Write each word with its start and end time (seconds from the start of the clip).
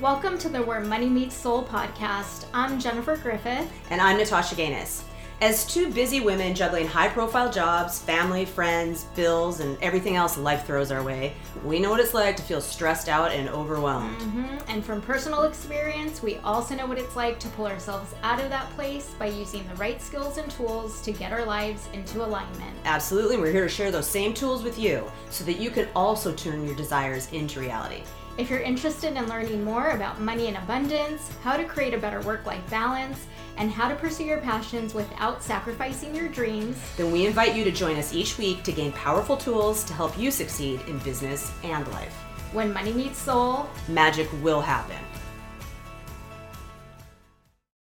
Welcome 0.00 0.38
to 0.38 0.48
the 0.48 0.62
Where 0.62 0.80
Money 0.80 1.10
Meets 1.10 1.34
Soul 1.34 1.62
podcast. 1.62 2.46
I'm 2.54 2.80
Jennifer 2.80 3.18
Griffith. 3.18 3.70
And 3.90 4.00
I'm 4.00 4.16
Natasha 4.16 4.54
Gaines. 4.54 5.04
As 5.42 5.66
two 5.66 5.92
busy 5.92 6.20
women 6.20 6.54
juggling 6.54 6.86
high 6.86 7.08
profile 7.08 7.52
jobs, 7.52 7.98
family, 7.98 8.46
friends, 8.46 9.04
bills, 9.14 9.60
and 9.60 9.76
everything 9.82 10.16
else 10.16 10.38
life 10.38 10.66
throws 10.66 10.90
our 10.90 11.02
way, 11.02 11.34
we 11.66 11.78
know 11.78 11.90
what 11.90 12.00
it's 12.00 12.14
like 12.14 12.34
to 12.36 12.42
feel 12.42 12.62
stressed 12.62 13.10
out 13.10 13.30
and 13.30 13.50
overwhelmed. 13.50 14.18
Mm-hmm. 14.20 14.70
And 14.70 14.82
from 14.82 15.02
personal 15.02 15.42
experience, 15.42 16.22
we 16.22 16.36
also 16.38 16.74
know 16.74 16.86
what 16.86 16.96
it's 16.96 17.14
like 17.14 17.38
to 17.38 17.48
pull 17.48 17.66
ourselves 17.66 18.14
out 18.22 18.40
of 18.40 18.48
that 18.48 18.70
place 18.70 19.14
by 19.18 19.26
using 19.26 19.68
the 19.68 19.74
right 19.74 20.00
skills 20.00 20.38
and 20.38 20.50
tools 20.50 21.02
to 21.02 21.12
get 21.12 21.30
our 21.30 21.44
lives 21.44 21.90
into 21.92 22.24
alignment. 22.24 22.74
Absolutely, 22.86 23.36
we're 23.36 23.52
here 23.52 23.64
to 23.64 23.68
share 23.68 23.90
those 23.90 24.08
same 24.08 24.32
tools 24.32 24.62
with 24.62 24.78
you 24.78 25.04
so 25.28 25.44
that 25.44 25.60
you 25.60 25.68
can 25.68 25.88
also 25.94 26.32
turn 26.32 26.66
your 26.66 26.76
desires 26.76 27.30
into 27.32 27.60
reality. 27.60 28.02
If 28.40 28.48
you're 28.48 28.60
interested 28.60 29.18
in 29.18 29.28
learning 29.28 29.62
more 29.62 29.90
about 29.90 30.18
money 30.18 30.46
and 30.46 30.56
abundance, 30.56 31.30
how 31.42 31.58
to 31.58 31.64
create 31.64 31.92
a 31.92 31.98
better 31.98 32.22
work 32.22 32.46
life 32.46 32.62
balance, 32.70 33.26
and 33.58 33.70
how 33.70 33.86
to 33.86 33.94
pursue 33.94 34.24
your 34.24 34.38
passions 34.38 34.94
without 34.94 35.42
sacrificing 35.42 36.14
your 36.14 36.26
dreams, 36.28 36.78
then 36.96 37.12
we 37.12 37.26
invite 37.26 37.54
you 37.54 37.64
to 37.64 37.70
join 37.70 37.96
us 37.96 38.14
each 38.14 38.38
week 38.38 38.62
to 38.62 38.72
gain 38.72 38.92
powerful 38.92 39.36
tools 39.36 39.84
to 39.84 39.92
help 39.92 40.18
you 40.18 40.30
succeed 40.30 40.80
in 40.88 40.98
business 41.00 41.52
and 41.64 41.86
life. 41.88 42.14
When 42.54 42.72
money 42.72 42.94
meets 42.94 43.18
soul, 43.18 43.68
magic 43.88 44.26
will 44.42 44.62
happen. 44.62 44.96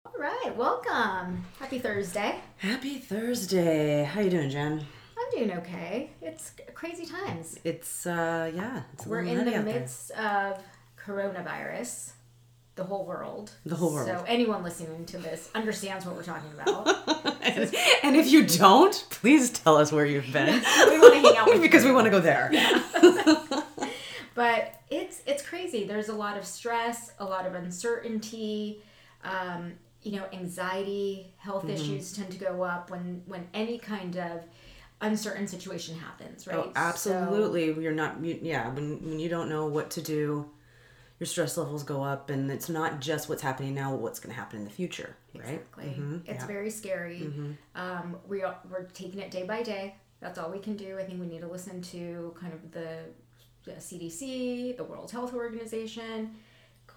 All 0.03 0.13
right, 0.17 0.52
welcome. 0.58 1.45
Happy 1.59 1.77
Thursday. 1.77 2.39
Happy 2.58 2.97
Thursday. 2.97 4.03
How 4.03 4.22
you 4.22 4.31
doing, 4.31 4.50
Jen? 4.50 4.84
I'm 5.31 5.38
doing 5.38 5.57
okay. 5.59 6.11
It's 6.21 6.53
crazy 6.73 7.05
times. 7.05 7.59
It's 7.63 8.05
uh 8.05 8.51
yeah. 8.53 8.83
It's 8.93 9.05
We're 9.05 9.21
in 9.21 9.45
the 9.45 9.61
midst 9.61 10.09
there. 10.09 10.55
of 10.55 10.63
coronavirus. 11.03 12.13
The 12.75 12.83
whole 12.85 13.05
world. 13.05 13.52
The 13.65 13.75
whole 13.75 13.93
world. 13.93 14.07
So 14.07 14.23
anyone 14.25 14.63
listening 14.63 15.05
to 15.07 15.17
this 15.17 15.49
understands 15.53 16.05
what 16.05 16.16
we're 16.16 16.23
talking 16.23 16.49
about. 16.53 16.88
and, 17.41 17.75
and, 18.03 18.16
if 18.16 18.31
you 18.31 18.45
don't, 18.45 19.05
please 19.09 19.49
tell 19.49 19.75
us 19.75 19.91
where 19.91 20.05
you've 20.05 20.31
been. 20.31 20.47
we 20.88 20.99
want 20.99 21.13
to 21.13 21.19
hang 21.19 21.38
out 21.38 21.47
because 21.61 21.83
you. 21.83 21.89
we 21.89 21.95
want 21.95 22.05
to 22.05 22.11
go 22.11 22.21
there. 22.21 22.49
Yeah. 22.53 22.81
but 24.33 24.81
it's 24.89 25.21
it's 25.25 25.45
crazy. 25.45 25.83
There's 25.83 26.08
a 26.08 26.16
lot 26.16 26.38
of 26.38 26.45
stress, 26.45 27.11
a 27.19 27.25
lot 27.25 27.45
of 27.45 27.53
uncertainty. 27.53 28.81
Um, 29.25 29.73
you 30.02 30.14
know, 30.14 30.25
anxiety, 30.31 31.33
health 31.38 31.64
mm-hmm. 31.64 31.73
issues 31.73 32.14
tend 32.14 32.31
to 32.31 32.38
go 32.38 32.64
up 32.64 32.89
when 32.89 33.23
when 33.25 33.47
any 33.53 33.77
kind 33.77 34.16
of 34.16 34.43
uncertain 35.02 35.47
situation 35.47 35.95
happens, 35.97 36.47
right? 36.47 36.58
Oh, 36.58 36.72
absolutely. 36.75 37.73
So, 37.73 37.80
You're 37.80 37.94
not, 37.94 38.23
you, 38.23 38.39
yeah, 38.42 38.69
when, 38.69 39.00
when 39.08 39.19
you 39.19 39.30
don't 39.30 39.50
know 39.50 39.67
what 39.67 39.92
to 39.92 40.02
do, 40.02 40.50
your 41.19 41.28
stress 41.28 41.58
levels 41.58 41.83
go 41.83 42.02
up, 42.02 42.30
and 42.30 42.50
it's 42.50 42.69
not 42.69 43.02
just 43.02 43.27
what's 43.27 43.42
happening 43.42 43.75
now, 43.75 43.94
what's 43.94 44.20
going 44.20 44.33
to 44.33 44.39
happen 44.39 44.59
in 44.59 44.66
the 44.66 44.72
future, 44.72 45.16
right? 45.36 45.44
Exactly. 45.45 45.83
Mm-hmm. 45.86 46.17
It's 46.25 46.42
yeah. 46.42 46.47
very 46.47 46.70
scary. 46.70 47.20
Mm-hmm. 47.22 47.52
Um, 47.75 48.17
we 48.27 48.44
are, 48.44 48.58
we're 48.70 48.83
taking 48.83 49.20
it 49.20 49.30
day 49.30 49.44
by 49.44 49.61
day. 49.61 49.95
That's 50.22 50.39
all 50.39 50.50
we 50.50 50.59
can 50.59 50.75
do. 50.75 50.97
I 50.97 51.03
think 51.03 51.20
we 51.20 51.27
need 51.27 51.42
to 51.42 51.47
listen 51.47 51.81
to 51.81 52.33
kind 52.39 52.53
of 52.53 52.72
the, 52.72 53.00
the 53.66 53.72
CDC, 53.73 54.77
the 54.77 54.83
World 54.83 55.11
Health 55.11 55.33
Organization, 55.33 56.36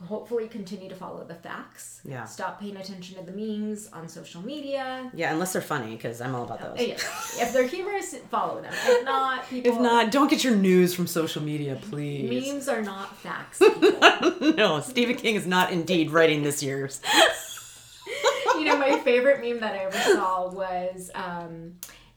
hopefully 0.04 0.48
continue 0.48 0.88
to 0.88 0.94
follow 0.94 1.24
the 1.24 1.34
facts. 1.34 2.00
Yeah. 2.04 2.24
Stop 2.24 2.60
paying 2.60 2.76
attention 2.76 3.16
to 3.16 3.24
the 3.24 3.32
memes 3.32 3.88
on 3.92 4.08
social 4.08 4.42
media. 4.42 5.10
Yeah, 5.14 5.32
unless 5.32 5.52
they're 5.52 5.62
funny, 5.62 5.94
because 5.94 6.20
I'm 6.20 6.34
all 6.34 6.44
about 6.44 6.60
those. 6.60 6.86
Yeah. 6.86 6.94
if 6.94 7.52
they're 7.52 7.66
humorous, 7.66 8.14
follow 8.30 8.60
them. 8.60 8.72
If 8.86 9.04
not, 9.04 9.48
people. 9.48 9.72
If 9.72 9.80
not, 9.80 10.10
don't 10.10 10.28
get 10.28 10.44
your 10.44 10.56
news 10.56 10.94
from 10.94 11.06
social 11.06 11.42
media, 11.42 11.78
please. 11.80 12.52
Memes 12.52 12.68
are 12.68 12.82
not 12.82 13.16
facts. 13.18 13.60
no, 14.40 14.80
Stephen 14.80 15.16
King 15.16 15.36
is 15.36 15.46
not 15.46 15.72
indeed 15.72 16.10
writing 16.10 16.42
this 16.42 16.62
year's. 16.62 17.00
you 18.56 18.64
know, 18.64 18.76
my 18.76 18.98
favorite 19.00 19.40
meme 19.40 19.60
that 19.60 19.74
I 19.74 19.84
ever 19.84 19.98
saw 19.98 20.50
was. 20.50 21.10
Um, 21.14 21.74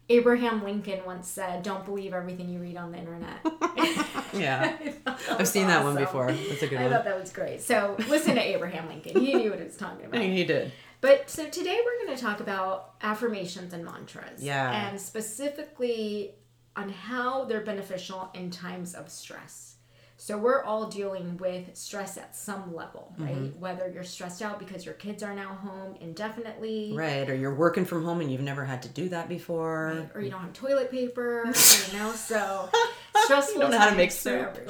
Abraham 0.07 0.63
Lincoln 0.63 1.01
once 1.05 1.27
said, 1.27 1.63
"Don't 1.63 1.83
believe 1.85 2.13
everything 2.13 2.49
you 2.49 2.59
read 2.59 2.77
on 2.77 2.91
the 2.91 2.97
internet." 2.97 3.39
yeah, 4.33 4.77
I've 5.07 5.47
seen 5.47 5.65
awesome. 5.65 5.67
that 5.67 5.83
one 5.83 5.95
before. 5.95 6.31
That's 6.31 6.61
a 6.61 6.67
good 6.67 6.79
I 6.79 6.83
one. 6.83 6.93
I 6.93 6.95
thought 6.95 7.05
that 7.05 7.19
was 7.19 7.31
great. 7.31 7.61
So 7.61 7.95
listen 8.07 8.35
to 8.35 8.41
Abraham 8.41 8.87
Lincoln. 8.87 9.19
He 9.19 9.33
knew 9.33 9.49
what 9.49 9.59
he 9.59 9.65
was 9.65 9.77
talking 9.77 10.05
about. 10.05 10.21
He 10.21 10.43
did. 10.43 10.71
But 11.01 11.29
so 11.29 11.47
today 11.49 11.79
we're 11.83 12.05
going 12.05 12.17
to 12.17 12.23
talk 12.23 12.39
about 12.39 12.93
affirmations 13.01 13.73
and 13.73 13.83
mantras. 13.83 14.41
Yeah. 14.43 14.87
And 14.89 14.99
specifically 14.99 16.35
on 16.75 16.89
how 16.89 17.45
they're 17.45 17.61
beneficial 17.61 18.29
in 18.33 18.49
times 18.49 18.93
of 18.93 19.09
stress. 19.09 19.74
So 20.17 20.37
we're 20.37 20.63
all 20.63 20.87
dealing 20.87 21.37
with 21.37 21.75
stress 21.75 22.17
at 22.17 22.35
some 22.35 22.73
level, 22.73 23.13
right? 23.17 23.35
Mm-hmm. 23.35 23.59
Whether 23.59 23.91
you're 23.93 24.05
stressed 24.05 24.41
out 24.41 24.59
because 24.59 24.85
your 24.85 24.93
kids 24.93 25.21
are 25.23 25.35
now 25.35 25.55
home 25.55 25.95
indefinitely, 25.99 26.93
right? 26.95 27.29
Or 27.29 27.35
you're 27.35 27.53
working 27.53 27.83
from 27.85 28.05
home 28.05 28.21
and 28.21 28.31
you've 28.31 28.41
never 28.41 28.63
had 28.63 28.81
to 28.83 28.89
do 28.89 29.09
that 29.09 29.27
before, 29.27 29.93
right? 29.93 30.09
or 30.15 30.21
you 30.21 30.31
don't 30.31 30.41
have 30.41 30.53
toilet 30.53 30.89
paper, 30.89 31.43
you 31.91 31.97
know. 31.97 32.13
So 32.13 32.69
stressful. 33.25 33.55
you 33.55 33.61
don't 33.61 33.71
know 33.71 33.79
how 33.79 33.89
to 33.89 33.95
make 33.95 34.11
soup. 34.11 34.57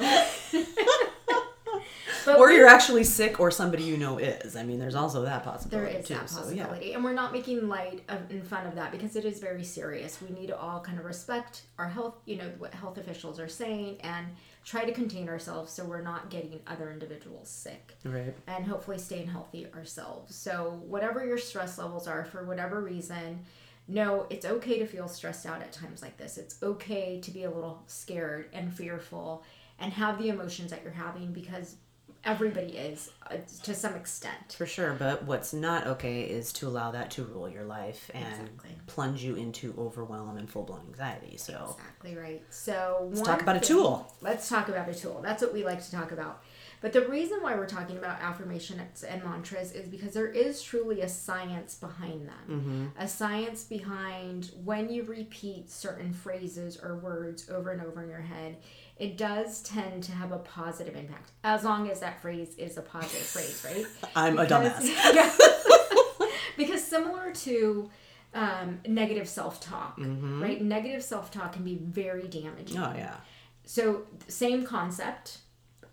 Or 2.26 2.50
you're 2.50 2.66
actually 2.66 3.04
sick, 3.04 3.38
or 3.38 3.52
somebody 3.52 3.84
you 3.84 3.96
know 3.96 4.18
is. 4.18 4.56
I 4.56 4.64
mean, 4.64 4.80
there's 4.80 4.96
also 4.96 5.22
that 5.22 5.44
possibility. 5.44 5.92
There 5.92 6.00
is 6.00 6.08
too, 6.08 6.14
that 6.14 6.22
possibility, 6.22 6.58
so, 6.58 6.82
yeah. 6.82 6.94
and 6.96 7.04
we're 7.04 7.12
not 7.12 7.32
making 7.32 7.68
light 7.68 8.02
of, 8.08 8.30
in 8.30 8.42
fun 8.42 8.66
of 8.66 8.74
that 8.74 8.90
because 8.90 9.14
it 9.14 9.24
is 9.24 9.38
very 9.38 9.62
serious. 9.62 10.20
We 10.20 10.34
need 10.34 10.48
to 10.48 10.58
all 10.58 10.80
kind 10.80 10.98
of 10.98 11.04
respect 11.04 11.62
our 11.78 11.88
health, 11.88 12.16
you 12.24 12.36
know, 12.36 12.50
what 12.58 12.74
health 12.74 12.98
officials 12.98 13.38
are 13.38 13.48
saying, 13.48 13.98
and 14.00 14.26
try 14.66 14.84
to 14.84 14.92
contain 14.92 15.28
ourselves 15.28 15.72
so 15.72 15.84
we're 15.84 16.02
not 16.02 16.28
getting 16.28 16.60
other 16.66 16.90
individuals 16.90 17.48
sick. 17.48 17.96
Right. 18.04 18.34
And 18.48 18.66
hopefully 18.66 18.98
staying 18.98 19.28
healthy 19.28 19.68
ourselves. 19.72 20.34
So 20.34 20.82
whatever 20.84 21.24
your 21.24 21.38
stress 21.38 21.78
levels 21.78 22.08
are, 22.08 22.24
for 22.24 22.44
whatever 22.44 22.82
reason. 22.82 23.44
No, 23.88 24.26
it's 24.28 24.44
okay 24.44 24.80
to 24.80 24.86
feel 24.86 25.06
stressed 25.06 25.46
out 25.46 25.62
at 25.62 25.70
times 25.72 26.02
like 26.02 26.16
this. 26.16 26.36
It's 26.36 26.60
okay 26.60 27.20
to 27.20 27.30
be 27.30 27.44
a 27.44 27.50
little 27.50 27.84
scared 27.86 28.48
and 28.52 28.74
fearful 28.74 29.44
and 29.78 29.92
have 29.92 30.18
the 30.18 30.30
emotions 30.30 30.72
that 30.72 30.82
you're 30.82 30.92
having 30.92 31.32
because 31.32 31.76
everybody 32.26 32.76
is 32.76 33.10
uh, 33.30 33.36
to 33.62 33.74
some 33.74 33.94
extent. 33.94 34.56
For 34.58 34.66
sure, 34.66 34.92
but 34.98 35.24
what's 35.24 35.54
not 35.54 35.86
okay 35.86 36.22
is 36.22 36.52
to 36.54 36.68
allow 36.68 36.90
that 36.90 37.10
to 37.12 37.24
rule 37.24 37.48
your 37.48 37.64
life 37.64 38.10
and 38.12 38.24
exactly. 38.24 38.70
plunge 38.86 39.22
you 39.22 39.36
into 39.36 39.72
overwhelm 39.78 40.36
and 40.36 40.50
full 40.50 40.64
blown 40.64 40.82
anxiety. 40.88 41.36
So 41.38 41.76
exactly 41.78 42.16
right. 42.16 42.42
So 42.50 43.08
let's 43.10 43.22
talk 43.22 43.40
about 43.40 43.54
thing, 43.54 43.62
a 43.62 43.66
tool. 43.66 44.14
Let's 44.20 44.48
talk 44.48 44.68
about 44.68 44.88
a 44.88 44.94
tool. 44.94 45.20
That's 45.22 45.42
what 45.42 45.54
we 45.54 45.64
like 45.64 45.82
to 45.82 45.90
talk 45.90 46.12
about. 46.12 46.42
But 46.82 46.92
the 46.92 47.08
reason 47.08 47.38
why 47.40 47.54
we're 47.54 47.66
talking 47.66 47.96
about 47.96 48.20
affirmations 48.20 49.02
and 49.02 49.24
mantras 49.24 49.72
is 49.72 49.88
because 49.88 50.12
there 50.12 50.28
is 50.28 50.62
truly 50.62 51.00
a 51.00 51.08
science 51.08 51.74
behind 51.74 52.28
them. 52.28 52.48
Mm-hmm. 52.48 53.02
A 53.02 53.08
science 53.08 53.64
behind 53.64 54.50
when 54.62 54.90
you 54.90 55.04
repeat 55.04 55.70
certain 55.70 56.12
phrases 56.12 56.78
or 56.80 56.96
words 56.96 57.48
over 57.48 57.70
and 57.70 57.80
over 57.80 58.02
in 58.02 58.10
your 58.10 58.20
head, 58.20 58.58
it 58.98 59.18
does 59.18 59.62
tend 59.62 60.02
to 60.04 60.12
have 60.12 60.32
a 60.32 60.38
positive 60.38 60.96
impact 60.96 61.32
as 61.44 61.64
long 61.64 61.90
as 61.90 62.00
that 62.00 62.20
phrase 62.22 62.54
is 62.56 62.78
a 62.78 62.82
positive 62.82 63.26
phrase, 63.26 63.64
right? 63.64 63.86
I'm 64.16 64.36
because, 64.36 64.50
a 64.50 64.54
dumbass. 64.54 65.14
Yeah, 65.14 66.28
because 66.56 66.82
similar 66.82 67.32
to 67.32 67.90
um, 68.34 68.80
negative 68.86 69.28
self 69.28 69.60
talk, 69.60 69.98
mm-hmm. 69.98 70.42
right? 70.42 70.62
Negative 70.62 71.02
self 71.02 71.30
talk 71.30 71.52
can 71.52 71.64
be 71.64 71.76
very 71.76 72.26
damaging. 72.26 72.78
Oh, 72.78 72.94
yeah. 72.96 73.16
So, 73.64 74.02
same 74.28 74.64
concept, 74.64 75.38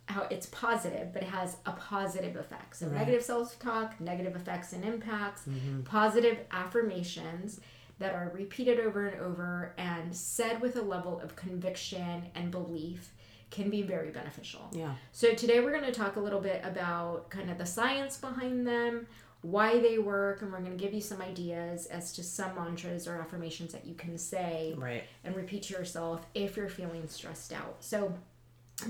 how 0.05 0.27
it's 0.29 0.45
positive, 0.45 1.11
but 1.11 1.23
it 1.23 1.29
has 1.29 1.57
a 1.65 1.71
positive 1.71 2.35
effect. 2.37 2.77
So, 2.77 2.87
right. 2.87 2.99
negative 2.99 3.23
self 3.23 3.59
talk, 3.59 3.99
negative 3.99 4.35
effects 4.35 4.71
and 4.71 4.85
impacts, 4.85 5.41
mm-hmm. 5.41 5.81
positive 5.81 6.37
affirmations 6.51 7.59
that 7.99 8.13
are 8.13 8.31
repeated 8.33 8.79
over 8.79 9.07
and 9.07 9.21
over 9.21 9.73
and 9.77 10.15
said 10.15 10.61
with 10.61 10.75
a 10.75 10.81
level 10.81 11.19
of 11.21 11.35
conviction 11.35 12.25
and 12.35 12.51
belief 12.51 13.11
can 13.51 13.69
be 13.69 13.83
very 13.83 14.09
beneficial. 14.09 14.67
Yeah. 14.71 14.93
So 15.11 15.33
today 15.33 15.59
we're 15.59 15.71
going 15.71 15.85
to 15.85 15.91
talk 15.91 16.15
a 16.15 16.19
little 16.19 16.41
bit 16.41 16.61
about 16.63 17.29
kind 17.29 17.51
of 17.51 17.57
the 17.59 17.65
science 17.65 18.17
behind 18.17 18.65
them, 18.65 19.05
why 19.41 19.79
they 19.79 19.99
work, 19.99 20.41
and 20.41 20.51
we're 20.51 20.59
going 20.59 20.75
to 20.75 20.83
give 20.83 20.93
you 20.93 21.01
some 21.01 21.21
ideas 21.21 21.85
as 21.85 22.13
to 22.13 22.23
some 22.23 22.55
mantras 22.55 23.07
or 23.07 23.17
affirmations 23.17 23.71
that 23.73 23.85
you 23.85 23.93
can 23.93 24.17
say 24.17 24.73
right. 24.77 25.03
and 25.23 25.35
repeat 25.35 25.63
to 25.63 25.73
yourself 25.73 26.25
if 26.33 26.57
you're 26.57 26.69
feeling 26.69 27.07
stressed 27.07 27.53
out. 27.53 27.75
So 27.79 28.13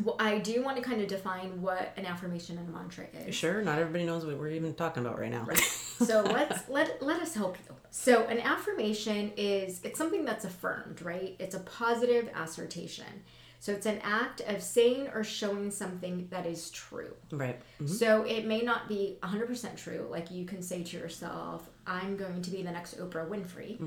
well, 0.04 0.16
I 0.18 0.40
do 0.40 0.64
want 0.64 0.78
to 0.78 0.84
kind 0.84 1.02
of 1.02 1.08
define 1.08 1.62
what 1.62 1.94
an 1.98 2.06
affirmation 2.06 2.58
and 2.58 2.70
a 2.70 2.72
mantra 2.72 3.06
is. 3.28 3.36
Sure, 3.36 3.62
not 3.62 3.80
everybody 3.80 4.06
knows 4.06 4.26
what 4.26 4.38
we're 4.38 4.50
even 4.50 4.74
talking 4.74 5.06
about 5.06 5.20
right 5.20 5.32
now. 5.32 5.44
Right. 5.44 5.60
So 6.06 6.22
let's 6.24 6.70
let 6.70 7.02
let 7.02 7.22
us 7.22 7.34
help 7.34 7.58
you. 7.68 7.76
So 7.90 8.26
an 8.26 8.40
affirmation 8.40 9.32
is 9.38 9.82
it's 9.84 9.98
something 9.98 10.26
that's 10.26 10.46
affirmed, 10.46 11.02
right? 11.02 11.36
It's 11.40 11.56
a 11.56 11.60
positive 11.60 12.30
assertion. 12.36 13.24
So 13.60 13.72
it's 13.72 13.86
an 13.86 14.00
act 14.04 14.42
of 14.42 14.62
saying 14.62 15.08
or 15.14 15.24
showing 15.24 15.72
something 15.72 16.28
that 16.32 16.46
is 16.46 16.70
true. 16.72 17.14
Right. 17.32 17.58
Mm-hmm. 17.76 17.88
So 17.88 18.24
it 18.24 18.46
may 18.46 18.62
not 18.62 18.90
be 18.90 19.20
100% 19.24 19.78
true. 19.78 20.06
Like 20.12 20.30
you 20.32 20.44
can 20.44 20.62
say 20.62 20.84
to 20.84 20.98
yourself, 20.98 21.70
I'm 21.86 22.16
going 22.18 22.42
to 22.42 22.50
be 22.50 22.64
the 22.64 22.72
next 22.72 22.98
Oprah 23.00 23.28
Winfrey, 23.28 23.80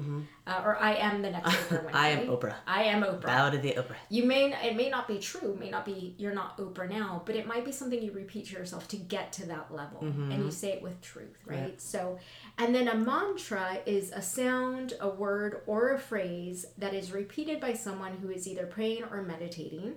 uh, 0.47 0.63
or 0.65 0.77
I 0.77 0.95
am 0.95 1.23
the 1.23 1.31
next 1.31 1.51
Oprah 1.51 1.85
Winfrey. 1.85 1.87
Mm-hmm. 1.87 1.97
I 1.97 2.09
am 2.09 2.27
Oprah. 2.29 2.55
I 2.67 2.83
am 2.85 3.03
Oprah. 3.03 3.23
Bow 3.23 3.51
to 3.51 3.59
the 3.59 3.73
Oprah. 3.73 3.97
You 4.11 4.25
may 4.25 4.53
it 4.53 4.77
may 4.77 4.89
not 4.91 5.09
be 5.09 5.19
true, 5.19 5.57
may 5.59 5.71
not 5.71 5.85
be 5.85 6.15
you're 6.19 6.35
not 6.35 6.59
Oprah 6.59 6.89
now, 6.91 7.23
but 7.25 7.37
it 7.37 7.47
might 7.47 7.65
be 7.65 7.73
something 7.73 8.03
you 8.03 8.13
repeat 8.13 8.47
to 8.47 8.53
yourself 8.55 8.87
to 8.89 8.97
get 8.97 9.33
to 9.35 9.47
that 9.47 9.73
level, 9.73 10.01
and 10.33 10.45
you 10.45 10.51
say 10.51 10.73
it 10.73 10.83
with 10.83 11.01
truth, 11.01 11.37
right? 11.47 11.61
Right. 11.61 11.81
So, 11.81 12.19
and 12.59 12.75
then 12.75 12.89
a 12.89 12.95
mantra 12.95 13.79
is 13.87 14.11
a 14.13 14.23
sound, 14.23 14.95
a 15.01 15.09
word, 15.09 15.63
or 15.67 15.93
a 15.93 15.99
phrase 15.99 16.67
that 16.79 16.95
is 16.95 17.13
repeated 17.13 17.61
by 17.61 17.73
someone 17.75 18.13
who 18.19 18.31
is 18.31 18.47
either 18.47 18.67
praying 18.67 19.05
or 19.11 19.23
meditating. 19.23 19.95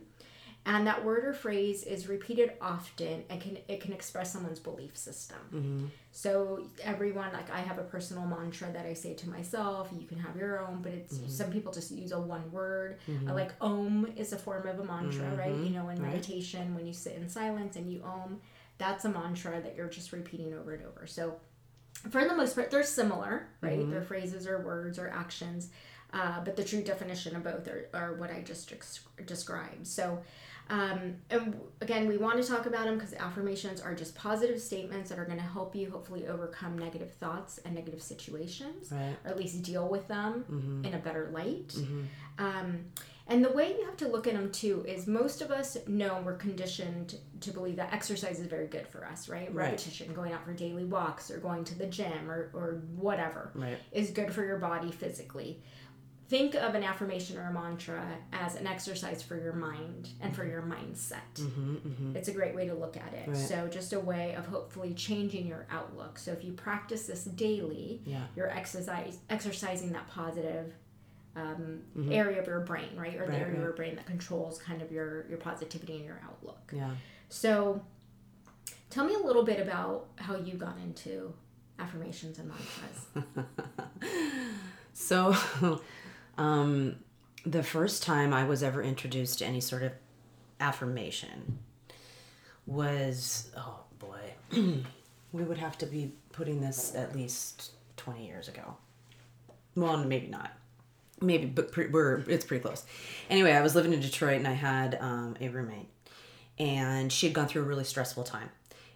And 0.66 0.86
that 0.86 1.04
word 1.04 1.26
or 1.26 1.34
phrase 1.34 1.84
is 1.84 2.08
repeated 2.08 2.52
often 2.62 3.24
and 3.30 3.42
can 3.42 3.58
it 3.68 3.82
can 3.82 3.92
express 3.94 4.32
someone's 4.34 4.60
belief 4.60 4.96
system. 4.98 5.92
So 6.12 6.68
everyone 6.84 7.32
like 7.34 7.50
I 7.50 7.60
have 7.62 7.80
a 7.80 7.84
personal 7.84 8.26
mantra 8.28 8.72
that 8.72 8.86
I 8.86 8.94
say 8.94 9.14
to 9.16 9.30
myself. 9.30 9.90
You 9.98 10.06
can 10.06 10.20
have 10.20 10.36
your 10.36 10.60
own, 10.60 10.82
but 10.82 10.92
it's 10.92 11.18
some 11.36 11.50
people 11.52 11.72
just 11.72 11.92
use 11.92 12.12
a 12.12 12.20
one 12.20 12.52
word. 12.52 12.98
Uh, 13.28 13.34
Like 13.34 13.54
Om 13.62 14.14
is 14.16 14.34
a 14.34 14.38
form 14.38 14.68
of 14.68 14.80
a 14.80 14.84
mantra, 14.84 15.34
right? 15.36 15.56
You 15.56 15.70
know, 15.72 15.90
in 15.90 16.02
Right. 16.02 16.12
meditation 16.14 16.76
when 16.76 16.86
you 16.86 16.94
sit 16.94 17.16
in 17.16 17.30
silence 17.30 17.76
and 17.76 17.92
you 17.92 18.04
Om, 18.04 18.40
that's 18.78 19.06
a 19.06 19.10
mantra 19.10 19.62
that 19.62 19.76
you're 19.76 19.88
just 19.90 20.12
repeating 20.12 20.54
over 20.54 20.74
and 20.74 20.86
over. 20.86 21.08
So 21.08 21.40
for 22.12 22.24
the 22.28 22.36
most 22.36 22.56
part, 22.56 22.70
they're 22.70 22.84
similar, 22.84 23.48
right? 23.62 23.90
They're 23.90 24.02
phrases 24.02 24.46
or 24.48 24.60
words 24.62 25.00
or 25.00 25.10
actions, 25.10 25.70
uh, 26.14 26.42
but 26.44 26.56
the 26.56 26.64
true 26.64 26.82
definition 26.82 27.36
of 27.36 27.44
both 27.44 27.68
are, 27.68 27.88
are 27.94 28.14
what 28.14 28.32
I 28.32 28.42
just 28.42 28.72
ex- 28.72 29.02
described. 29.26 29.86
So, 29.86 30.20
um, 30.69 31.16
and 31.30 31.60
again, 31.81 32.07
we 32.07 32.18
want 32.18 32.42
to 32.42 32.48
talk 32.48 32.66
about 32.68 32.86
them 32.86 32.95
because 32.98 33.13
affirmations 33.13 33.81
are 33.81 33.95
just 33.95 34.13
positive 34.16 34.62
statements 34.62 35.10
that 35.10 35.18
are 35.18 35.25
going 35.25 35.38
to 35.39 35.44
help 35.44 35.75
you 35.75 35.89
hopefully 35.89 36.27
overcome 36.27 36.77
negative 36.77 37.12
thoughts 37.13 37.57
and 37.66 37.74
negative 37.74 38.01
situations, 38.01 38.92
Right. 38.92 39.16
or 39.25 39.31
at 39.31 39.38
least 39.38 39.63
deal 39.63 39.88
with 39.89 40.07
them 40.07 40.45
Mm-hmm. 40.51 40.86
in 40.86 40.94
a 40.94 41.00
better 41.00 41.30
light. 41.33 41.75
Um, 42.38 42.86
and 43.27 43.45
the 43.45 43.51
way 43.51 43.75
you 43.77 43.86
have 43.86 43.98
to 43.98 44.07
look 44.07 44.25
at 44.25 44.33
them 44.33 44.51
too 44.51 44.83
is 44.88 45.06
most 45.06 45.42
of 45.42 45.51
us 45.51 45.77
know 45.88 46.19
we're 46.25 46.36
conditioned 46.36 47.15
to 47.42 47.51
believe 47.51 47.75
that 47.75 47.94
exercise 47.94 48.39
is 48.39 48.48
very 48.48 48.65
good 48.65 48.88
for 48.88 49.06
us, 49.06 49.30
right? 49.30 49.54
Right. 49.54 49.65
Repetition, 49.72 50.13
going 50.13 50.33
out 50.33 50.44
for 50.45 50.54
daily 50.54 50.83
walks 50.86 51.30
or 51.30 51.38
going 51.38 51.63
to 51.65 51.77
the 51.77 51.86
gym 51.86 52.30
or, 52.30 52.50
or 52.54 52.81
whatever 52.95 53.51
Right. 53.54 53.77
is 53.92 54.10
good 54.12 54.33
for 54.33 54.44
your 54.44 54.57
body 54.57 54.92
physically. 54.92 55.62
Think 56.30 56.54
of 56.54 56.76
an 56.76 56.84
affirmation 56.84 57.38
or 57.40 57.48
a 57.48 57.52
mantra 57.52 58.06
as 58.31 58.54
an 58.56 58.68
exercise 58.68 59.24
for 59.24 59.36
your 59.36 59.54
mind 59.54 60.10
and 60.22 60.36
for 60.36 60.46
your 60.46 60.62
mindset. 60.62 61.34
Mm-hmm, 61.36 61.76
mm-hmm. 61.78 62.16
It's 62.16 62.28
a 62.28 62.31
great 62.31 62.54
way 62.56 62.68
to 62.68 62.76
look 62.76 62.96
at 62.98 63.14
it. 63.16 63.28
Right. 63.30 63.36
So, 63.36 63.68
just 63.68 63.94
a 63.94 64.00
way 64.00 64.36
of 64.36 64.46
hopefully 64.46 64.94
changing 64.94 65.48
your 65.48 65.66
outlook. 65.72 66.20
So, 66.20 66.31
if 66.31 66.44
you 66.44 66.52
practice 66.54 67.08
this 67.08 67.24
daily, 67.24 68.02
Yeah. 68.06 68.26
you're 68.36 68.48
exercise, 68.50 69.18
exercising 69.31 69.92
that 69.94 70.08
positive 70.08 70.74
um, 71.36 71.81
Mhm. 71.98 72.14
area 72.14 72.40
of 72.42 72.48
your 72.48 72.60
brain, 72.60 72.90
right? 72.96 73.16
Or 73.16 73.25
the 73.25 73.32
Right, 73.32 73.42
area 73.42 73.56
of 73.56 73.62
your 73.64 73.72
brain 73.74 73.96
that 73.96 74.06
controls 74.06 74.60
kind 74.60 74.82
of 74.82 74.92
your, 74.92 75.25
your 75.30 75.38
positivity 75.38 75.96
and 75.96 76.06
your 76.06 76.20
outlook. 76.24 76.72
Yeah. 76.74 76.92
So, 77.30 77.84
tell 78.92 79.06
me 79.06 79.16
a 79.16 79.20
little 79.20 79.44
bit 79.44 79.60
about 79.60 80.08
how 80.18 80.36
you 80.36 80.56
got 80.56 80.78
into 80.78 81.34
affirmations 81.80 82.38
and 82.40 82.50
mantras. 82.50 83.46
So, 84.94 85.34
um, 86.39 86.95
the 87.45 87.63
first 87.63 88.01
time 88.01 88.33
I 88.33 88.45
was 88.45 88.63
ever 88.63 88.81
introduced 88.81 89.39
to 89.39 89.45
any 89.45 89.62
sort 89.62 89.83
of 89.83 89.91
affirmation 90.59 91.59
was, 92.65 93.51
oh 93.57 93.81
boy, 94.00 94.33
we 95.31 95.44
would 95.44 95.57
have 95.57 95.77
to 95.80 95.86
be 95.86 96.13
putting 96.31 96.62
this 96.62 96.95
at 96.95 97.15
least 97.15 97.71
20 97.97 98.25
years 98.25 98.47
ago. 98.47 98.77
Well, 99.75 99.97
maybe 99.97 100.27
not. 100.27 100.51
Maybe, 101.21 101.45
but 101.45 101.74
pre- 101.74 101.88
we're 101.88 102.19
it's 102.30 102.45
pretty 102.45 102.63
close. 102.63 102.86
Anyway, 103.30 103.51
I 103.51 103.62
was 103.62 103.75
living 103.75 103.91
in 103.91 104.00
Detroit 104.00 104.38
and 104.38 104.47
I 104.47 104.53
had 104.53 104.97
um, 105.01 105.36
a 105.41 105.50
roommate, 105.50 105.89
and 106.57 107.12
she 107.12 107.27
had 107.27 107.33
gone 107.36 107.47
through 107.47 107.63
a 107.63 107.65
really 107.65 107.83
stressful 107.83 108.24
time, 108.24 108.50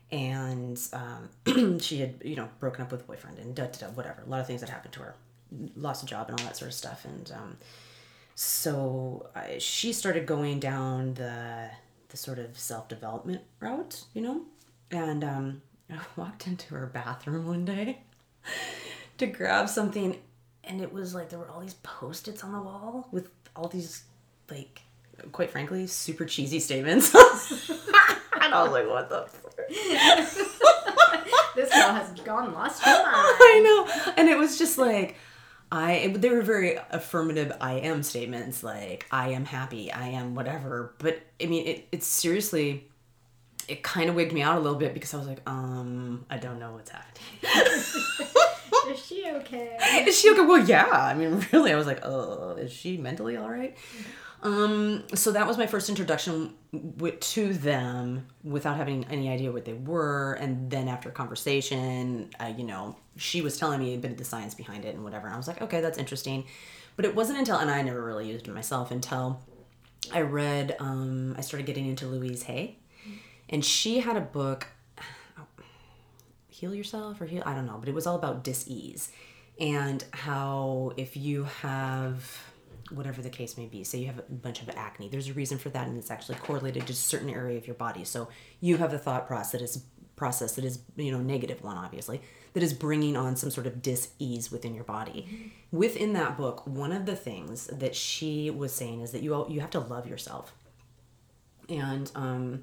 and 0.10 0.80
um, 0.94 1.80
she 1.82 1.98
had 1.98 2.22
you 2.24 2.38
know 2.38 2.48
broken 2.62 2.82
up 2.82 2.94
with 2.94 3.02
a 3.02 3.04
boyfriend 3.04 3.40
and 3.40 3.54
da 3.54 3.66
da 3.66 3.88
da 3.88 3.88
whatever. 3.88 4.24
A 4.26 4.30
lot 4.30 4.40
of 4.40 4.48
things 4.48 4.62
that 4.62 4.70
happened 4.70 4.94
to 4.94 5.02
her, 5.02 5.16
lost 5.76 6.04
a 6.04 6.06
job 6.06 6.30
and 6.30 6.40
all 6.40 6.46
that 6.46 6.58
sort 6.58 6.70
of 6.70 6.76
stuff, 6.76 7.06
and 7.06 7.32
um, 7.36 7.58
so 8.36 9.30
I, 9.36 9.58
she 9.60 9.94
started 9.94 10.26
going 10.26 10.60
down 10.60 11.14
the 11.16 11.70
the 12.10 12.18
sort 12.18 12.40
of 12.40 12.58
self 12.58 12.88
development 12.88 13.42
route, 13.60 14.04
you 14.14 14.22
know, 14.22 14.42
and 14.92 15.24
um, 15.24 15.62
I 15.92 16.00
walked 16.16 16.48
into 16.48 16.76
her 16.76 16.88
bathroom 16.88 17.48
one 17.48 17.66
day 17.66 18.00
to 19.18 19.28
grab 19.28 19.70
something 19.70 20.18
and 20.64 20.82
it 20.82 20.94
was 20.94 21.14
like 21.14 21.30
there 21.30 21.40
were 21.40 21.50
all 21.50 21.60
these 21.60 21.76
post-its 21.76 22.44
on 22.44 22.52
the 22.52 22.62
wall 22.62 23.08
with 23.12 23.30
all 23.56 23.68
these 23.68 24.04
like 24.50 24.82
quite 25.32 25.52
frankly 25.52 25.88
super 25.88 26.26
cheesy 26.26 26.60
statements. 26.60 27.14
And 28.42 28.54
i 28.54 28.62
was 28.62 28.74
like 28.74 28.90
what 28.90 29.08
the 29.10 29.26
this 31.56 31.70
girl 31.72 31.94
has 31.94 32.12
gone 32.22 32.54
lost 32.54 32.84
her 32.84 32.92
mind. 32.92 33.08
i 33.08 33.62
know. 33.64 34.14
And 34.18 34.28
it 34.28 34.38
was 34.38 34.58
just 34.58 34.78
like 34.78 35.16
i 35.74 35.94
it, 35.94 36.22
they 36.22 36.30
were 36.30 36.42
very 36.42 36.78
affirmative 36.92 37.52
i 37.60 37.74
am 37.74 38.04
statements 38.04 38.64
like 38.64 39.06
i 39.12 39.30
am 39.30 39.44
happy 39.44 39.92
i 39.92 40.08
am 40.08 40.36
whatever 40.36 40.94
but 41.00 41.20
i 41.42 41.46
mean 41.46 41.66
it, 41.68 41.88
it's 41.92 42.08
seriously 42.08 42.88
it 43.68 43.82
kind 43.82 44.10
of 44.10 44.16
wigged 44.16 44.34
me 44.34 44.42
out 44.42 44.58
a 44.58 44.60
little 44.60 44.78
bit 44.78 44.94
because 44.94 45.14
i 45.14 45.18
was 45.18 45.28
like 45.28 45.42
um 45.48 46.26
i 46.30 46.38
don't 46.38 46.60
know 46.60 46.74
what's 46.74 46.92
happening 46.92 47.24
Is 48.90 49.06
she 49.06 49.26
okay? 49.28 49.78
is 50.08 50.20
she 50.20 50.30
okay? 50.32 50.42
Well, 50.42 50.68
yeah. 50.68 50.90
I 50.90 51.14
mean, 51.14 51.46
really, 51.54 51.72
I 51.72 51.76
was 51.78 51.88
like, 51.88 52.04
oh, 52.04 52.56
is 52.58 52.72
she 52.72 52.98
mentally 52.98 53.38
all 53.38 53.50
right? 53.50 53.78
Um, 54.44 55.04
so 55.16 55.32
that 55.32 55.48
was 55.48 55.58
my 55.58 55.68
first 55.68 55.88
introduction 55.88 56.54
with, 56.72 57.20
to 57.22 57.54
them 57.54 58.28
without 58.44 58.76
having 58.76 59.06
any 59.06 59.30
idea 59.30 59.52
what 59.52 59.64
they 59.64 59.74
were. 59.74 60.34
And 60.34 60.70
then 60.70 60.90
after 60.90 61.10
a 61.10 61.12
conversation, 61.14 62.30
uh, 62.40 62.54
you 62.56 62.66
know, 62.66 62.98
she 63.16 63.42
was 63.42 63.58
telling 63.58 63.80
me 63.80 63.96
a 63.96 63.98
bit 63.98 64.12
of 64.12 64.18
the 64.18 64.26
science 64.26 64.54
behind 64.54 64.84
it 64.84 64.96
and 64.96 65.04
whatever. 65.04 65.28
And 65.28 65.34
I 65.34 65.38
was 65.38 65.48
like, 65.48 65.62
okay, 65.62 65.80
that's 65.80 65.98
interesting. 65.98 66.44
But 66.98 67.06
it 67.06 67.16
wasn't 67.16 67.40
until, 67.40 67.56
and 67.56 67.72
I 67.72 67.82
never 67.82 68.04
really 68.04 68.30
used 68.30 68.48
it 68.48 68.54
myself 68.54 68.92
until 68.92 69.42
I 70.14 70.22
read, 70.22 70.76
um, 70.80 71.36
I 71.38 71.42
started 71.42 71.66
getting 71.66 71.88
into 71.88 72.06
Louise 72.06 72.44
Hay. 72.44 72.78
And 73.50 73.64
she 73.64 74.02
had 74.02 74.18
a 74.18 74.22
book, 74.22 74.68
heal 76.64 76.74
yourself 76.74 77.20
or 77.20 77.26
heal 77.26 77.44
i 77.46 77.54
don't 77.54 77.66
know 77.66 77.78
but 77.78 77.90
it 77.90 77.96
was 77.96 78.08
all 78.08 78.16
about 78.16 78.44
dis-ease 78.44 79.12
and 79.60 80.06
how 80.12 80.94
if 80.96 81.18
you 81.18 81.44
have 81.44 82.53
whatever 82.94 83.22
the 83.22 83.30
case 83.30 83.58
may 83.58 83.66
be. 83.66 83.84
Say 83.84 84.00
you 84.00 84.08
have 84.08 84.20
a 84.20 84.32
bunch 84.32 84.62
of 84.62 84.70
acne. 84.70 85.10
There's 85.10 85.30
a 85.30 85.34
reason 85.34 85.58
for 85.58 85.70
that 85.70 85.88
and 85.88 85.98
it's 85.98 86.12
actually 86.12 86.36
correlated 86.36 86.88
to 86.88 86.94
a 86.94 86.96
certain 86.96 87.30
area 87.30 87.58
of 87.58 87.68
your 87.68 87.76
body. 87.76 88.04
So 88.04 88.30
you 88.60 88.78
have 88.78 88.92
the 88.92 89.00
thought 89.00 89.28
process 89.28 89.52
that 89.52 89.62
is 89.62 89.84
process 90.16 90.54
that 90.56 90.64
is 90.64 90.80
you 90.96 91.12
know 91.12 91.18
negative 91.18 91.64
one 91.64 91.76
obviously 91.76 92.22
that 92.54 92.62
is 92.62 92.72
bringing 92.72 93.18
on 93.18 93.36
some 93.36 93.50
sort 93.50 93.66
of 93.66 93.82
dis-ease 93.82 94.52
within 94.52 94.76
your 94.76 94.84
body. 94.84 95.52
Within 95.72 96.14
that 96.14 96.38
book 96.38 96.66
one 96.68 96.92
of 96.92 97.06
the 97.06 97.16
things 97.16 97.68
that 97.68 97.96
she 97.96 98.50
was 98.50 98.74
saying 98.74 99.02
is 99.02 99.12
that 99.12 99.24
you 99.24 99.34
all, 99.34 99.50
you 99.50 99.60
have 99.60 99.72
to 99.72 99.80
love 99.80 100.08
yourself. 100.08 100.54
And 101.68 102.12
um 102.16 102.62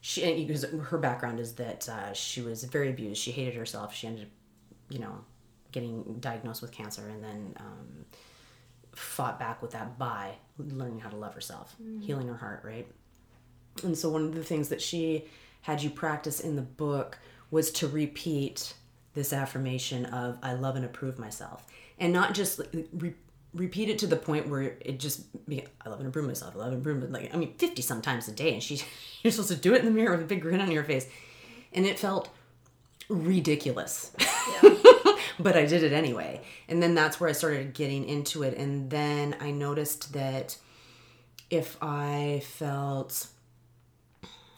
she 0.00 0.44
because 0.44 0.64
her 0.64 0.98
background 0.98 1.40
is 1.40 1.54
that 1.54 1.88
uh, 1.88 2.12
she 2.12 2.42
was 2.42 2.62
very 2.64 2.90
abused. 2.90 3.20
She 3.20 3.32
hated 3.32 3.54
herself. 3.54 3.94
She 3.94 4.06
ended 4.06 4.24
up 4.24 4.30
you 4.90 4.98
know 4.98 5.24
getting 5.74 6.18
diagnosed 6.20 6.62
with 6.62 6.70
cancer 6.70 7.08
and 7.08 7.22
then 7.22 7.56
um, 7.58 8.04
fought 8.94 9.38
back 9.38 9.60
with 9.60 9.72
that 9.72 9.98
by 9.98 10.32
learning 10.58 11.00
how 11.00 11.08
to 11.08 11.16
love 11.16 11.34
herself 11.34 11.74
healing 12.00 12.28
her 12.28 12.36
heart 12.36 12.62
right 12.64 12.86
and 13.82 13.96
so 13.98 14.08
one 14.08 14.22
of 14.24 14.34
the 14.34 14.44
things 14.44 14.68
that 14.68 14.80
she 14.80 15.24
had 15.62 15.82
you 15.82 15.90
practice 15.90 16.40
in 16.40 16.56
the 16.56 16.62
book 16.62 17.18
was 17.50 17.70
to 17.72 17.88
repeat 17.88 18.74
this 19.14 19.32
affirmation 19.32 20.04
of 20.06 20.38
I 20.42 20.52
love 20.54 20.76
and 20.76 20.84
approve 20.84 21.18
myself. 21.18 21.64
And 21.98 22.12
not 22.12 22.34
just 22.34 22.60
re- 22.92 23.14
repeat 23.54 23.88
it 23.88 23.98
to 24.00 24.06
the 24.06 24.16
point 24.16 24.48
where 24.48 24.62
it 24.80 24.98
just 24.98 25.22
I 25.84 25.88
love 25.88 26.00
and 26.00 26.08
approve 26.08 26.26
myself. 26.26 26.54
I 26.54 26.58
love 26.58 26.72
and 26.72 26.80
approve 26.80 27.10
like 27.10 27.32
I 27.32 27.36
mean 27.36 27.54
50 27.56 27.80
sometimes 27.82 28.28
a 28.28 28.32
day 28.32 28.52
and 28.52 28.62
she 28.62 28.82
you're 29.22 29.30
supposed 29.30 29.50
to 29.50 29.56
do 29.56 29.74
it 29.74 29.80
in 29.80 29.86
the 29.86 29.90
mirror 29.90 30.12
with 30.12 30.22
a 30.22 30.26
big 30.26 30.42
grin 30.42 30.60
on 30.60 30.70
your 30.70 30.84
face. 30.84 31.06
And 31.72 31.86
it 31.86 31.98
felt 31.98 32.28
ridiculous. 33.08 34.12
Yeah. 34.62 34.74
but 35.38 35.56
I 35.56 35.66
did 35.66 35.82
it 35.82 35.92
anyway. 35.92 36.40
And 36.68 36.82
then 36.82 36.94
that's 36.94 37.20
where 37.20 37.28
I 37.28 37.32
started 37.32 37.74
getting 37.74 38.08
into 38.08 38.42
it. 38.42 38.56
And 38.56 38.90
then 38.90 39.36
I 39.40 39.50
noticed 39.50 40.12
that 40.12 40.56
if 41.50 41.76
I 41.82 42.42
felt, 42.44 43.28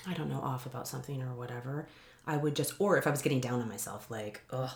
I 0.07 0.15
don't 0.15 0.29
know, 0.29 0.41
off 0.41 0.67
about 0.67 0.89
something 0.89 1.23
or 1.23 1.35
whatever, 1.35 1.89
I 2.27 2.37
would 2.37 2.57
just, 2.57 2.75
or 2.81 2.97
if 2.99 3.07
I 3.07 3.11
was 3.11 3.23
getting 3.23 3.41
down 3.41 3.61
on 3.61 3.69
myself, 3.69 4.11
like, 4.11 4.43
ugh, 4.51 4.71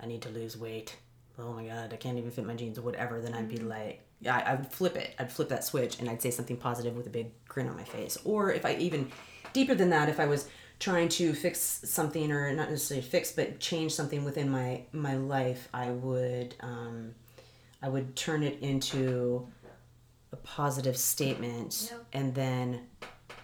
I 0.00 0.06
need 0.06 0.22
to 0.22 0.28
lose 0.28 0.56
weight. 0.56 0.96
Oh 1.38 1.52
my 1.52 1.64
God, 1.64 1.92
I 1.92 1.96
can't 1.96 2.18
even 2.18 2.30
fit 2.30 2.44
my 2.44 2.54
jeans 2.54 2.78
or 2.78 2.82
whatever. 2.82 3.20
Then 3.20 3.34
I'd 3.34 3.48
be 3.48 3.56
mm-hmm. 3.56 3.68
like, 3.68 4.02
yeah, 4.20 4.36
I, 4.36 4.52
I 4.52 4.54
would 4.56 4.72
flip 4.72 4.96
it. 4.96 5.14
I'd 5.18 5.32
flip 5.32 5.48
that 5.48 5.64
switch 5.64 5.98
and 5.98 6.08
I'd 6.08 6.20
say 6.20 6.30
something 6.30 6.56
positive 6.56 6.96
with 6.96 7.06
a 7.06 7.10
big 7.10 7.30
grin 7.46 7.68
on 7.68 7.76
my 7.76 7.84
face. 7.84 8.18
Or 8.24 8.52
if 8.52 8.66
I 8.66 8.74
even, 8.74 9.10
deeper 9.52 9.74
than 9.74 9.90
that, 9.90 10.08
if 10.08 10.20
I 10.20 10.26
was 10.26 10.48
trying 10.80 11.08
to 11.08 11.32
fix 11.34 11.60
something 11.84 12.32
or 12.32 12.52
not 12.54 12.68
necessarily 12.70 13.06
fix 13.06 13.30
but 13.32 13.60
change 13.60 13.92
something 13.92 14.24
within 14.24 14.50
my 14.50 14.82
my 14.92 15.14
life 15.16 15.68
i 15.74 15.90
would 15.90 16.54
um 16.60 17.14
i 17.82 17.88
would 17.88 18.16
turn 18.16 18.42
it 18.42 18.58
into 18.60 19.46
a 20.32 20.36
positive 20.36 20.96
statement 20.96 21.88
Yep. 21.92 22.06
and 22.14 22.34
then 22.34 22.80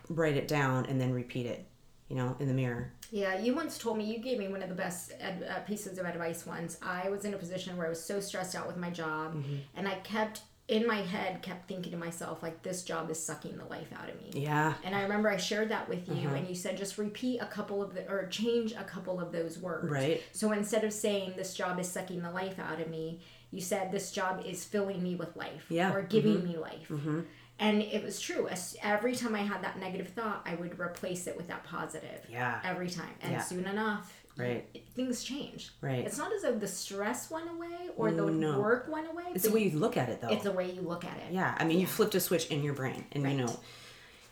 write 0.08 0.36
it 0.36 0.48
down 0.48 0.86
and 0.86 1.00
then 1.00 1.12
repeat 1.12 1.46
it 1.46 1.66
you 2.08 2.16
know 2.16 2.34
in 2.40 2.48
the 2.48 2.54
mirror 2.54 2.92
Yeah, 3.10 3.38
you 3.38 3.54
once 3.54 3.78
told 3.78 3.98
me 3.98 4.04
you 4.04 4.18
gave 4.18 4.38
me 4.38 4.48
one 4.48 4.62
of 4.62 4.68
the 4.68 4.74
best 4.74 5.12
ad, 5.20 5.44
uh, 5.48 5.60
pieces 5.60 5.98
of 5.98 6.06
advice 6.06 6.44
once. 6.46 6.76
I 6.82 7.08
was 7.08 7.24
in 7.24 7.34
a 7.34 7.38
position 7.38 7.76
where 7.76 7.86
I 7.86 7.90
was 7.90 8.02
so 8.02 8.18
stressed 8.20 8.54
out 8.56 8.66
with 8.66 8.76
my 8.76 8.90
job, 8.90 9.34
Mm-hmm. 9.34 9.56
and 9.76 9.86
I 9.88 9.94
kept 10.14 10.40
in 10.68 10.84
my 10.86 10.96
head 10.96 11.42
kept 11.42 11.68
thinking 11.68 11.92
to 11.92 11.96
myself 11.98 12.42
like 12.42 12.60
this 12.62 12.82
job 12.82 13.08
is 13.10 13.22
sucking 13.24 13.56
the 13.56 13.64
life 13.66 13.86
out 14.00 14.08
of 14.08 14.16
me. 14.20 14.30
yeah 14.42 14.74
And 14.84 14.94
I 14.96 15.02
remember 15.02 15.28
I 15.30 15.36
shared 15.36 15.68
that 15.68 15.88
with 15.88 16.08
you, 16.08 16.26
Uh-huh. 16.26 16.34
and 16.36 16.48
you 16.48 16.54
said 16.56 16.76
just 16.76 16.98
repeat 16.98 17.38
a 17.40 17.46
couple 17.46 17.82
of 17.82 17.94
the 17.94 18.08
or 18.10 18.26
change 18.26 18.72
a 18.72 18.82
couple 18.84 19.20
of 19.20 19.30
those 19.30 19.58
words. 19.58 19.88
Right. 19.90 20.22
So 20.32 20.50
instead 20.52 20.82
of 20.84 20.92
saying 20.92 21.34
this 21.36 21.54
job 21.54 21.78
is 21.78 21.88
sucking 21.90 22.20
the 22.22 22.30
life 22.32 22.58
out 22.58 22.80
of 22.80 22.88
me, 22.88 23.20
you 23.52 23.60
said 23.60 23.92
this 23.92 24.10
job 24.10 24.44
is 24.44 24.64
filling 24.64 25.00
me 25.02 25.14
with 25.14 25.36
life. 25.36 25.66
Yeah. 25.68 25.88
Mm-hmm. 25.90 25.96
Or 25.98 26.02
giving 26.02 26.44
me 26.44 26.56
life. 26.56 26.90
And 27.58 27.80
it 27.80 28.02
was 28.02 28.20
true. 28.20 28.48
As- 28.48 28.76
Every 28.82 29.14
time 29.14 29.34
I 29.34 29.38
had 29.42 29.62
that 29.62 29.78
negative 29.78 30.08
thought, 30.08 30.42
I 30.44 30.56
would 30.56 30.78
replace 30.78 31.26
it 31.26 31.36
with 31.38 31.46
that 31.48 31.64
positive. 31.64 32.20
Yeah. 32.28 32.60
Every 32.64 32.90
time. 32.90 33.14
And 33.22 33.32
Yeah. 33.32 33.40
soon 33.40 33.66
enough, 33.66 34.12
Right. 34.36 34.68
it- 34.74 34.88
things 34.94 35.22
change. 35.24 35.70
Right. 35.80 36.04
It's 36.06 36.18
not 36.18 36.32
as 36.32 36.42
though 36.42 36.54
the 36.54 36.68
stress 36.68 37.30
went 37.30 37.50
away 37.50 37.90
or 37.96 38.10
the 38.12 38.26
No. 38.26 38.58
work 38.60 38.86
went 38.90 39.08
away. 39.10 39.24
it's 39.34 39.44
the 39.44 39.50
way 39.52 39.62
you 39.64 39.78
look 39.78 39.96
at 39.96 40.08
it 40.08 40.20
though 40.20 40.28
it's 40.28 40.44
the 40.44 40.52
way 40.52 40.70
you 40.70 40.80
look 40.82 41.04
at 41.04 41.16
it. 41.18 41.32
yeah 41.32 41.54
i 41.58 41.64
mean 41.64 41.78
you 41.80 41.86
flipped 41.86 42.14
a 42.14 42.20
switch 42.20 42.46
in 42.48 42.62
your 42.62 42.72
brain 42.74 43.04
and 43.12 43.24
Right. 43.24 43.32
you 43.36 43.44
know 43.44 43.60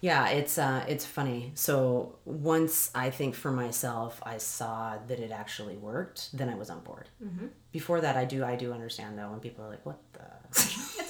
yeah 0.00 0.28
it's 0.28 0.56
uh 0.58 0.84
it's 0.88 1.04
funny 1.06 1.52
so 1.54 2.16
once 2.25 2.90
i 2.94 3.08
think 3.11 3.34
for 3.34 3.50
myself 3.50 4.23
i 4.25 4.37
saw 4.38 4.96
that 5.08 5.18
it 5.20 5.30
actually 5.30 5.76
worked 5.76 6.30
then 6.37 6.49
i 6.49 6.54
was 6.54 6.68
on 6.70 6.80
board 6.80 7.08
Mm-hmm. 7.23 7.46
before 7.73 8.00
that 8.02 8.16
i 8.16 8.25
do 8.25 8.44
i 8.44 8.56
do 8.56 8.73
understand 8.73 9.18
though 9.18 9.30
when 9.30 9.40
people 9.40 9.64
are 9.64 9.68
like 9.70 9.84
what 9.87 9.99
the 10.14 10.20
It's 10.50 10.76
a 10.76 10.99
little 10.99 11.03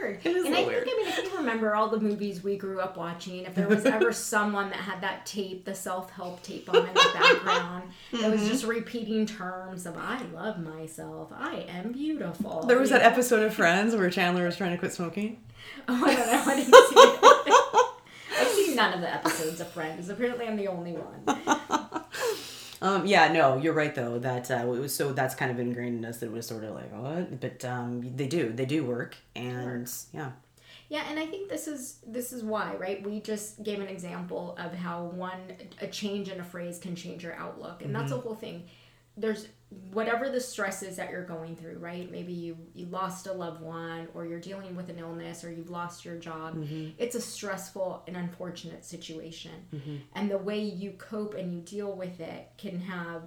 weird. 0.00 0.20
It 0.24 0.36
is 0.36 0.44
and 0.46 0.54
I 0.54 0.64
think, 0.64 0.70
I 0.82 0.84
mean, 0.84 1.06
if 1.08 1.18
you 1.32 1.36
remember 1.38 1.74
all 1.74 1.88
the 1.88 2.00
movies 2.00 2.42
we 2.42 2.56
grew 2.56 2.80
up 2.80 2.96
watching, 2.96 3.44
if 3.44 3.54
there 3.54 3.68
was 3.68 3.84
ever 3.86 4.12
someone 4.12 4.70
that 4.70 4.78
had 4.78 5.00
that 5.02 5.26
tape, 5.26 5.64
the 5.64 5.74
self 5.74 6.10
help 6.10 6.42
tape 6.42 6.68
on 6.68 6.76
in 6.86 6.94
the 6.94 7.10
background, 7.14 7.90
that 8.12 8.30
was 8.30 8.40
Mm-hmm. 8.40 8.48
just 8.48 8.64
repeating 8.64 9.26
terms 9.26 9.86
of 9.86 9.96
"I 9.98 10.22
love 10.34 10.58
myself," 10.58 11.30
"I 11.36 11.66
am 11.68 11.92
beautiful." 11.92 12.62
there 12.66 12.78
was 12.78 12.90
you 12.90 12.98
that 12.98 13.04
episode 13.04 13.42
of 13.44 13.54
friends 13.62 13.94
where 13.96 14.08
chandler 14.10 14.44
was 14.46 14.56
trying 14.56 14.72
to 14.72 14.78
quit 14.78 14.92
smoking 14.92 15.42
Oh, 15.88 16.04
I 16.04 16.14
don't 16.14 16.26
know. 16.26 16.42
I 16.46 16.56
didn't 16.56 16.74
see 16.88 16.94
it. 16.96 17.84
I've 18.40 18.48
seen 18.48 18.76
none 18.76 18.94
of 18.94 19.00
the 19.00 19.12
episodes 19.12 19.60
of 19.60 19.68
Friends. 19.68 20.08
Apparently, 20.08 20.46
I'm 20.46 20.56
the 20.56 20.68
only 20.68 20.92
one. 20.92 21.97
Um 22.82 23.06
yeah 23.06 23.32
no 23.32 23.56
you're 23.56 23.72
right 23.72 23.94
though 23.94 24.18
that 24.18 24.50
uh, 24.50 24.54
it 24.54 24.66
was 24.66 24.94
so 24.94 25.12
that's 25.12 25.34
kind 25.34 25.50
of 25.50 25.58
ingrained 25.58 25.98
in 25.98 26.04
us 26.04 26.18
that 26.18 26.26
it 26.26 26.32
was 26.32 26.46
sort 26.46 26.64
of 26.64 26.74
like 26.74 26.92
what 26.92 27.40
but 27.40 27.64
um 27.64 28.02
they 28.16 28.26
do 28.26 28.52
they 28.52 28.66
do 28.66 28.84
work 28.84 29.16
and 29.34 29.90
yeah 30.12 30.30
Yeah, 30.90 31.04
and 31.10 31.18
I 31.18 31.26
think 31.26 31.50
this 31.50 31.68
is 31.68 31.98
this 32.06 32.32
is 32.32 32.42
why, 32.42 32.74
right? 32.76 33.02
We 33.06 33.20
just 33.20 33.62
gave 33.62 33.78
an 33.80 33.88
example 33.88 34.56
of 34.58 34.72
how 34.72 35.04
one 35.04 35.40
a 35.82 35.86
change 35.86 36.30
in 36.30 36.40
a 36.40 36.44
phrase 36.44 36.78
can 36.78 36.96
change 36.96 37.22
your 37.22 37.34
outlook, 37.34 37.82
and 37.84 37.94
that's 37.94 38.10
the 38.10 38.16
whole 38.18 38.34
thing. 38.36 38.64
There's 39.20 39.48
whatever 39.92 40.30
the 40.30 40.40
stress 40.40 40.82
is 40.82 40.96
that 40.96 41.10
you're 41.10 41.24
going 41.24 41.54
through, 41.54 41.78
right? 41.78 42.10
Maybe 42.10 42.32
you 42.32 42.56
you 42.74 42.86
lost 42.86 43.26
a 43.26 43.32
loved 43.32 43.60
one, 43.60 44.08
or 44.14 44.24
you're 44.24 44.40
dealing 44.40 44.74
with 44.76 44.88
an 44.88 44.98
illness, 44.98 45.44
or 45.44 45.50
you've 45.50 45.70
lost 45.70 46.04
your 46.04 46.16
job. 46.16 46.56
Mm-hmm. 46.56 46.90
It's 46.98 47.14
a 47.14 47.20
stressful 47.20 48.04
and 48.06 48.16
unfortunate 48.16 48.84
situation, 48.84 49.52
mm-hmm. 49.74 49.96
and 50.14 50.30
the 50.30 50.38
way 50.38 50.60
you 50.60 50.92
cope 50.92 51.34
and 51.34 51.52
you 51.52 51.60
deal 51.60 51.92
with 51.92 52.20
it 52.20 52.50
can 52.56 52.80
have. 52.80 53.22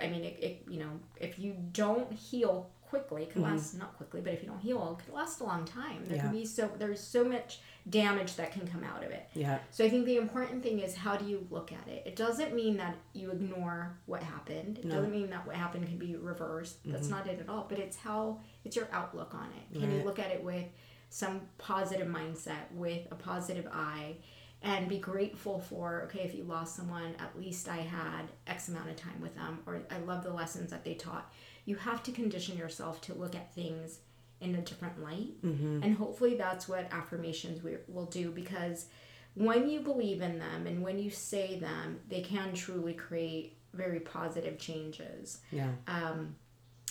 I 0.00 0.08
mean, 0.08 0.24
it, 0.24 0.38
it 0.40 0.64
you 0.70 0.80
know, 0.80 1.00
if 1.20 1.38
you 1.38 1.54
don't 1.72 2.10
heal 2.12 2.70
quickly, 2.92 3.22
it 3.22 3.30
can 3.30 3.40
mm-hmm. 3.42 3.52
last 3.56 3.78
not 3.78 3.96
quickly, 3.96 4.20
but 4.20 4.34
if 4.34 4.42
you 4.42 4.48
don't 4.50 4.60
heal, 4.60 4.98
it 5.00 5.02
can 5.02 5.14
last 5.14 5.40
a 5.40 5.44
long 5.44 5.64
time. 5.64 6.04
There 6.04 6.16
Yeah. 6.16 6.24
can 6.24 6.32
be 6.32 6.44
so 6.44 6.70
there's 6.78 7.00
so 7.00 7.24
much 7.24 7.60
damage 7.88 8.36
that 8.36 8.52
can 8.52 8.66
come 8.66 8.84
out 8.84 9.02
of 9.02 9.10
it. 9.10 9.24
yeah 9.32 9.58
So 9.70 9.82
I 9.82 9.88
think 9.88 10.04
the 10.04 10.18
important 10.18 10.62
thing 10.62 10.78
is 10.80 10.94
how 10.94 11.16
do 11.16 11.24
you 11.24 11.46
look 11.50 11.72
at 11.72 11.88
it? 11.88 12.02
It 12.04 12.16
doesn't 12.16 12.54
mean 12.54 12.76
that 12.76 12.96
you 13.14 13.30
ignore 13.30 13.96
what 14.04 14.22
happened. 14.22 14.78
It 14.78 14.84
No. 14.84 14.96
doesn't 14.96 15.10
mean 15.10 15.30
that 15.30 15.46
what 15.46 15.56
happened 15.56 15.86
can 15.86 15.96
be 15.96 16.16
reversed. 16.16 16.76
That's 16.84 17.06
mm-hmm. 17.06 17.16
not 17.16 17.26
it 17.26 17.40
at 17.40 17.48
all. 17.48 17.64
But 17.66 17.78
it's 17.78 17.96
how 17.96 18.40
it's 18.62 18.76
your 18.76 18.88
outlook 18.92 19.34
on 19.34 19.48
it. 19.58 19.80
Can 19.80 19.90
you 19.90 20.04
look 20.04 20.18
at 20.18 20.30
it 20.30 20.44
with 20.44 20.66
some 21.08 21.40
positive 21.56 22.08
mindset, 22.08 22.64
with 22.72 23.02
a 23.10 23.14
positive 23.14 23.66
eye, 23.72 24.16
and 24.62 24.88
be 24.88 24.98
grateful 24.98 25.58
for 25.58 26.02
okay, 26.06 26.20
if 26.20 26.34
you 26.34 26.44
lost 26.44 26.76
someone, 26.76 27.14
at 27.18 27.38
least 27.38 27.68
I 27.68 27.78
had 27.78 28.24
X 28.46 28.68
amount 28.68 28.90
of 28.90 28.96
time 28.96 29.20
with 29.20 29.34
them, 29.34 29.60
or 29.66 29.80
I 29.90 29.98
love 30.10 30.22
the 30.22 30.32
lessons 30.32 30.70
that 30.70 30.84
they 30.84 30.94
taught. 30.94 31.32
You 31.64 31.76
have 31.76 32.02
to 32.04 32.12
condition 32.12 32.56
yourself 32.58 33.00
to 33.02 33.14
look 33.14 33.34
at 33.34 33.54
things 33.54 33.98
in 34.40 34.54
a 34.56 34.60
different 34.60 35.00
light. 35.02 35.34
And 35.84 35.96
hopefully 35.96 36.34
that's 36.36 36.68
what 36.68 36.88
affirmations 36.92 37.62
we, 37.62 37.76
will 37.86 38.06
do 38.06 38.30
because 38.32 38.86
when 39.34 39.68
you 39.70 39.80
believe 39.80 40.20
in 40.20 40.38
them 40.38 40.66
and 40.66 40.82
when 40.82 40.98
you 40.98 41.10
say 41.10 41.58
them, 41.58 42.00
they 42.08 42.20
can 42.22 42.52
truly 42.52 42.92
create 42.94 43.56
very 43.72 44.00
positive 44.00 44.58
changes. 44.58 45.38
yeah 45.50 45.70
Um, 45.86 46.34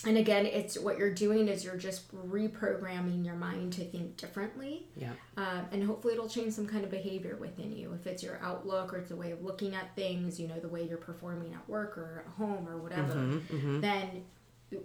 and 0.04 0.16
again, 0.18 0.46
it's 0.46 0.76
what 0.76 0.98
you're 0.98 1.14
doing 1.14 1.46
is 1.46 1.64
you're 1.64 1.76
just 1.76 2.12
reprogramming 2.12 3.24
your 3.24 3.36
mind 3.36 3.72
to 3.74 3.84
think 3.84 4.16
differently. 4.16 4.88
yeah 4.96 5.12
Um, 5.36 5.66
and 5.70 5.84
hopefully 5.84 6.14
it'll 6.14 6.28
change 6.28 6.54
some 6.54 6.66
kind 6.66 6.82
of 6.84 6.90
behavior 6.90 7.36
within 7.36 7.70
you. 7.76 7.92
If 7.92 8.06
it's 8.06 8.22
your 8.22 8.38
outlook 8.42 8.92
or 8.92 8.96
it's 8.98 9.10
a 9.12 9.16
way 9.16 9.30
of 9.30 9.44
looking 9.44 9.74
at 9.76 9.94
things, 9.94 10.40
you 10.40 10.48
know, 10.48 10.58
the 10.58 10.68
way 10.68 10.82
you're 10.82 10.96
performing 10.98 11.52
at 11.54 11.68
work 11.68 11.96
or 11.96 12.24
at 12.26 12.32
home 12.32 12.66
or 12.68 12.78
whatever, 12.78 13.14
Mm-hmm, 13.14 13.80
then 13.80 14.24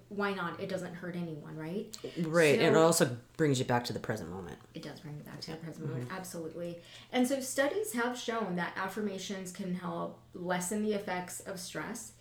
why 0.10 0.34
not? 0.34 0.60
It 0.60 0.70
doesn't 0.70 0.94
hurt 0.94 1.16
anyone, 1.16 1.56
right? 1.56 1.96
right 2.24 2.60
it 2.60 2.76
also 2.76 3.18
brings 3.38 3.60
you 3.60 3.66
back 3.66 3.86
to 3.86 3.94
the 3.94 4.00
present 4.00 4.30
moment 4.30 4.58
It 4.74 4.82
does 4.84 5.00
bring 5.00 5.16
me 5.18 5.24
back 5.24 5.42
to 5.42 5.52
the 5.52 5.58
present 5.58 5.88
moment, 5.88 6.10
absolutely. 6.12 6.80
And 7.12 7.28
so 7.28 7.40
studies 7.40 7.94
have 7.94 8.18
shown 8.18 8.56
that 8.56 8.74
affirmations 8.76 9.52
can 9.52 9.74
help 9.76 10.20
lessen 10.34 10.84
the 10.84 10.94
effects 10.94 11.40
of 11.42 11.60
stress. 11.60 12.14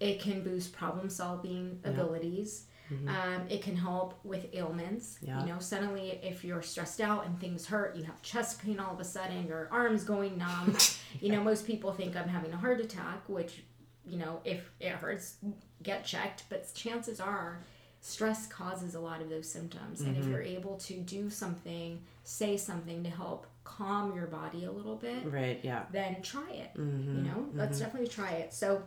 It 0.00 0.20
can 0.20 0.42
boost 0.42 0.72
problem 0.72 1.08
solving 1.10 1.80
abilities. 1.84 2.64
Um, 3.08 3.46
it 3.48 3.62
can 3.62 3.76
help 3.76 4.18
with 4.24 4.46
ailments. 4.52 5.18
Yeah. 5.22 5.40
You 5.40 5.52
know, 5.52 5.58
suddenly 5.60 6.20
if 6.22 6.44
you're 6.44 6.62
stressed 6.62 7.00
out 7.00 7.24
and 7.26 7.38
things 7.40 7.66
hurt, 7.66 7.96
you 7.96 8.04
have 8.04 8.20
chest 8.22 8.62
pain 8.62 8.78
all 8.78 8.92
of 8.92 9.00
a 9.00 9.04
sudden, 9.04 9.46
your 9.46 9.68
arms 9.70 10.04
going 10.04 10.38
numb. 10.38 10.76
You 11.20 11.30
know, 11.30 11.42
most 11.44 11.66
people 11.66 11.92
think 11.92 12.16
I'm 12.16 12.28
having 12.28 12.52
a 12.54 12.56
heart 12.56 12.80
attack, 12.80 13.28
which, 13.28 13.62
you 14.06 14.18
know, 14.18 14.40
if 14.44 14.70
it 14.80 14.90
hurts, 14.90 15.36
get 15.82 16.04
checked. 16.04 16.44
But 16.48 16.72
chances 16.74 17.20
are, 17.20 17.60
stress 18.00 18.46
causes 18.46 18.94
a 18.94 19.00
lot 19.00 19.20
of 19.22 19.30
those 19.30 19.48
symptoms. 19.48 20.00
And 20.00 20.16
if 20.16 20.24
mm-hmm. 20.24 20.32
you're 20.32 20.42
able 20.42 20.76
to 20.76 20.94
do 20.94 21.30
something, 21.30 22.00
say 22.24 22.56
something 22.56 23.04
to 23.04 23.10
help 23.10 23.46
calm 23.64 24.14
your 24.14 24.26
body 24.26 24.64
a 24.64 24.70
little 24.70 24.96
bit, 24.96 25.24
right 25.24 25.60
yeah 25.62 25.84
then 25.92 26.20
try 26.22 26.50
it. 26.50 26.70
You 26.74 26.82
mm-hmm, 26.82 27.22
know, 27.24 27.34
mm-hmm. 27.34 27.58
let's 27.58 27.78
definitely 27.78 28.08
try 28.08 28.32
it. 28.32 28.52
So, 28.52 28.82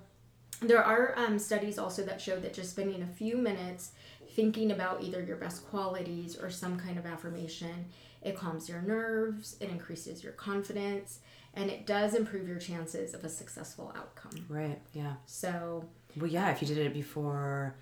there 0.62 0.84
are 0.84 1.14
um, 1.18 1.38
studies 1.38 1.78
also 1.78 2.04
that 2.06 2.22
show 2.22 2.40
that 2.40 2.54
just 2.54 2.72
spending 2.72 3.02
a 3.02 3.08
few 3.08 3.38
minutes 3.38 3.92
thinking 4.36 4.72
about 4.72 5.04
either 5.04 5.22
your 5.22 5.38
best 5.38 5.68
qualities 5.68 6.38
or 6.38 6.50
some 6.50 6.78
kind 6.78 6.98
of 6.98 7.06
affirmation, 7.06 7.86
it 8.22 8.38
calms 8.38 8.70
your 8.70 8.82
nerves, 8.82 9.58
it 9.60 9.70
increases 9.70 10.24
your 10.24 10.34
confidence, 10.34 11.20
and 11.56 11.70
it 11.70 11.86
does 11.86 12.14
improve 12.14 12.48
your 12.48 12.60
chances 12.60 13.14
of 13.14 13.24
a 13.24 13.30
successful 13.30 13.94
outcome. 13.96 14.46
right 14.50 14.80
yeah 14.94 15.14
So, 15.26 15.86
Well, 16.18 16.30
yeah, 16.30 16.52
if 16.52 16.62
you 16.62 16.68
did 16.68 16.78
it 16.78 16.94
before, 16.94 17.76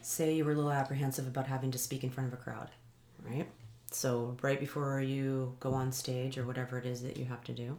say 0.00 0.34
you 0.34 0.44
were 0.44 0.52
a 0.52 0.54
little 0.54 0.72
apprehensive 0.72 1.26
about 1.26 1.46
having 1.46 1.70
to 1.72 1.78
speak 1.78 2.02
in 2.04 2.10
front 2.10 2.32
of 2.32 2.38
a 2.38 2.42
crowd, 2.42 2.70
right? 3.24 3.46
So, 3.90 4.36
right 4.42 4.58
before 4.58 5.00
you 5.00 5.54
go 5.60 5.74
on 5.74 5.92
stage 5.92 6.38
or 6.38 6.46
whatever 6.46 6.78
it 6.78 6.86
is 6.86 7.02
that 7.02 7.16
you 7.18 7.26
have 7.26 7.44
to 7.44 7.52
do, 7.52 7.76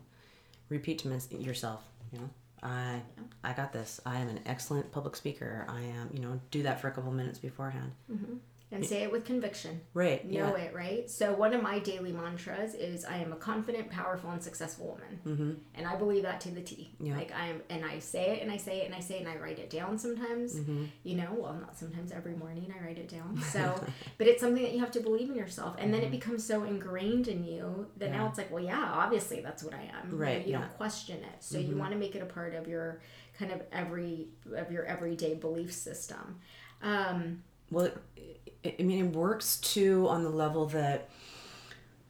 repeat 0.70 1.00
to 1.00 1.20
yourself, 1.40 1.84
you 2.12 2.20
know, 2.20 2.30
I 2.62 3.02
I 3.44 3.54
got 3.54 3.74
this. 3.74 4.00
I 4.06 4.20
am 4.20 4.30
an 4.30 4.40
excellent 4.46 4.92
public 4.92 5.16
speaker. 5.16 5.66
I 5.68 5.82
am, 5.82 6.10
you 6.13 6.20
know, 6.20 6.40
do 6.52 6.63
that 6.63 6.80
for 6.80 6.88
a 6.88 6.92
couple 6.92 7.12
minutes 7.12 7.40
beforehand. 7.40 7.92
Mm-hmm. 8.12 8.36
And 8.74 8.86
say 8.86 9.03
it 9.03 9.12
with 9.12 9.25
conviction. 9.25 9.82
Right. 9.94 10.25
know 10.25 10.56
yeah. 10.58 10.63
it, 10.63 10.75
right? 10.75 11.10
So 11.10 11.34
one 11.34 11.53
of 11.53 11.62
my 11.62 11.80
daily 11.80 12.12
mantras 12.12 12.74
is 12.74 13.06
I 13.06 13.18
am 13.18 13.32
a 13.32 13.36
confident, 13.36 13.89
powerful, 13.89 14.32
and 14.32 14.42
successful 14.42 14.88
woman. 14.88 15.20
Mm-hmm. 15.25 15.51
And 15.75 15.88
I 15.88 15.96
believe 15.96 16.24
that 16.24 16.42
to 16.42 16.50
the 16.51 16.62
T. 16.62 16.96
Yeah. 17.00 17.15
Like 17.15 17.32
I 17.32 17.48
am, 17.48 17.62
and 17.70 17.86
I 17.86 18.00
say 18.00 18.38
it, 18.38 18.42
and 18.42 18.51
I 18.51 18.58
say 18.58 18.80
it, 18.82 18.88
and 18.88 18.96
I 18.96 19.00
say 19.00 19.18
it, 19.18 19.20
and 19.22 19.30
I 19.30 19.36
write 19.38 19.60
it 19.60 19.70
down 19.70 19.98
sometimes. 19.98 20.56
Mm-hmm. 20.56 20.86
You 21.03 21.15
know, 21.15 21.30
well, 21.38 21.53
not 21.53 21.77
sometimes, 21.77 22.12
every 22.12 22.34
morning 22.36 22.74
I 22.77 22.84
write 22.84 22.98
it 22.98 23.10
down. 23.10 23.42
So, 23.53 23.86
but 24.18 24.25
it's 24.25 24.42
something 24.42 24.63
that 24.63 24.74
you 24.74 24.80
have 24.80 24.92
to 24.92 25.00
believe 25.00 25.30
in 25.30 25.36
yourself, 25.36 25.75
and 25.77 25.94
then 25.94 26.01
it 26.01 26.10
becomes 26.10 26.44
so 26.44 26.63
ingrained 26.63 27.27
in 27.27 27.44
you 27.44 27.86
that 27.98 28.10
now 28.10 28.24
Mm-hmm. 28.24 28.30
It's 28.30 28.38
like, 28.38 28.51
well, 28.51 28.63
yeah, 28.63 28.89
obviously 28.94 29.42
that's 29.42 29.63
what 29.63 29.74
I 29.74 29.84
am. 29.84 30.12
You 30.12 30.18
know, 30.18 30.24
Right, 30.24 30.46
You, 30.46 30.53
yeah. 30.53 30.58
Mm-hmm. 30.60 30.68
don't 30.68 30.77
question 30.77 31.18
it. 31.18 31.44
So 31.44 31.60
you 31.60 31.75
want 31.77 31.92
to 31.92 31.98
make 31.98 32.15
it 32.15 32.22
a 32.22 32.25
part 32.25 32.56
of 32.56 32.68
your 32.68 33.01
kind 33.38 33.51
of 33.51 33.62
every 33.72 34.27
of 34.56 34.72
your 34.72 34.86
everyday 34.86 35.36
belief 35.36 35.74
system. 35.74 36.39
Um, 36.82 37.44
Well, 37.72 37.86
it, 38.15 38.43
I 38.65 38.82
mean, 38.82 39.05
it 39.05 39.15
works 39.15 39.58
too 39.58 40.08
on 40.08 40.24
the 40.24 40.29
level 40.29 40.65
that 40.67 41.10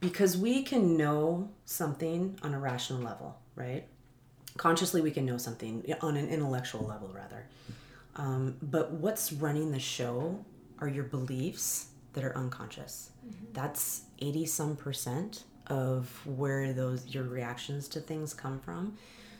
because 0.00 0.36
we 0.36 0.62
can 0.62 0.96
know 0.96 1.50
something 1.64 2.38
on 2.42 2.54
a 2.54 2.58
rational 2.58 3.00
level, 3.00 3.38
right? 3.56 3.86
consciously 4.56 5.00
we 5.00 5.10
can 5.10 5.24
know 5.24 5.36
something 5.36 5.84
on 6.00 6.16
an 6.16 6.28
intellectual 6.28 6.86
level 6.86 7.10
rather 7.12 7.46
um, 8.16 8.56
but 8.62 8.92
what's 8.92 9.32
running 9.32 9.72
the 9.72 9.80
show 9.80 10.44
are 10.78 10.88
your 10.88 11.04
beliefs 11.04 11.88
that 12.12 12.24
are 12.24 12.36
unconscious 12.36 13.10
mm-hmm. 13.26 13.46
that's 13.52 14.02
80 14.20 14.46
some 14.46 14.76
percent 14.76 15.44
of 15.66 16.08
where 16.26 16.72
those 16.72 17.06
your 17.14 17.24
reactions 17.24 17.88
to 17.88 18.00
things 18.00 18.32
come 18.32 18.60
from 18.60 18.96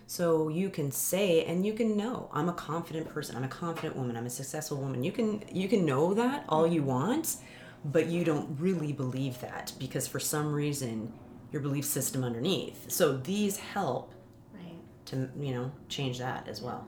so 0.07 0.49
you 0.49 0.69
can 0.71 0.91
say 0.91 1.45
and 1.45 1.65
you 1.65 1.73
can 1.73 1.97
know 1.97 2.29
i'm 2.33 2.49
a 2.49 2.53
confident 2.53 3.09
person. 3.09 3.37
I'm 3.37 3.45
a 3.45 3.49
confident 3.49 3.97
woman. 3.97 4.17
I'm 4.17 4.27
a 4.27 4.31
successful 4.31 4.79
woman. 4.79 5.03
You 5.05 5.13
can 5.13 5.43
you 5.51 5.69
can 5.69 5.85
know 5.85 6.15
that 6.15 6.45
all 6.49 6.67
you 6.67 6.83
want 6.83 7.37
but 7.85 8.07
you 8.07 8.25
don't 8.25 8.57
really 8.59 8.93
believe 8.93 9.41
that 9.41 9.73
because 9.79 10.07
for 10.07 10.19
some 10.19 10.53
reason 10.53 11.13
your 11.53 11.61
belief 11.63 11.85
system 11.85 12.25
underneath. 12.25 12.91
So 12.91 13.17
these 13.17 13.59
help 13.59 14.13
right. 14.55 14.81
to 15.07 15.29
you 15.39 15.55
know 15.55 15.73
change 15.89 16.19
that 16.19 16.49
as 16.49 16.61
well 16.63 16.87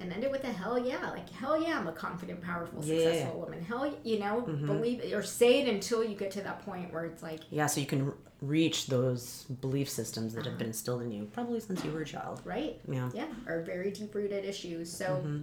and 0.00 0.12
end 0.12 0.24
it 0.24 0.30
with 0.30 0.44
a 0.44 0.52
hell 0.52 0.78
yeah 0.78 1.10
like 1.10 1.28
hell 1.30 1.60
yeah 1.60 1.78
i'm 1.78 1.86
a 1.86 1.92
confident 1.92 2.40
powerful 2.42 2.82
successful 2.82 3.34
yeah. 3.34 3.44
woman 3.44 3.62
hell 3.62 3.94
you 4.02 4.18
know 4.18 4.44
mm-hmm. 4.48 4.66
believe 4.66 5.00
it 5.00 5.12
or 5.12 5.22
say 5.22 5.62
it 5.62 5.68
until 5.68 6.02
you 6.02 6.16
get 6.16 6.30
to 6.30 6.40
that 6.40 6.64
point 6.64 6.92
where 6.92 7.04
it's 7.04 7.22
like 7.22 7.40
yeah 7.50 7.66
so 7.66 7.80
you 7.80 7.86
can 7.86 8.12
reach 8.40 8.86
those 8.86 9.44
belief 9.60 9.88
systems 9.88 10.32
that 10.32 10.40
uh-huh. 10.40 10.50
have 10.50 10.58
been 10.58 10.68
instilled 10.68 11.02
in 11.02 11.12
you 11.12 11.24
probably 11.32 11.60
since 11.60 11.84
you 11.84 11.90
were 11.90 12.00
a 12.00 12.06
child 12.06 12.40
right 12.44 12.80
yeah 12.88 13.10
yeah 13.14 13.26
are 13.46 13.62
very 13.62 13.90
deep 13.90 14.14
rooted 14.14 14.44
issues 14.44 14.90
so 14.90 15.04
mm-hmm. 15.04 15.40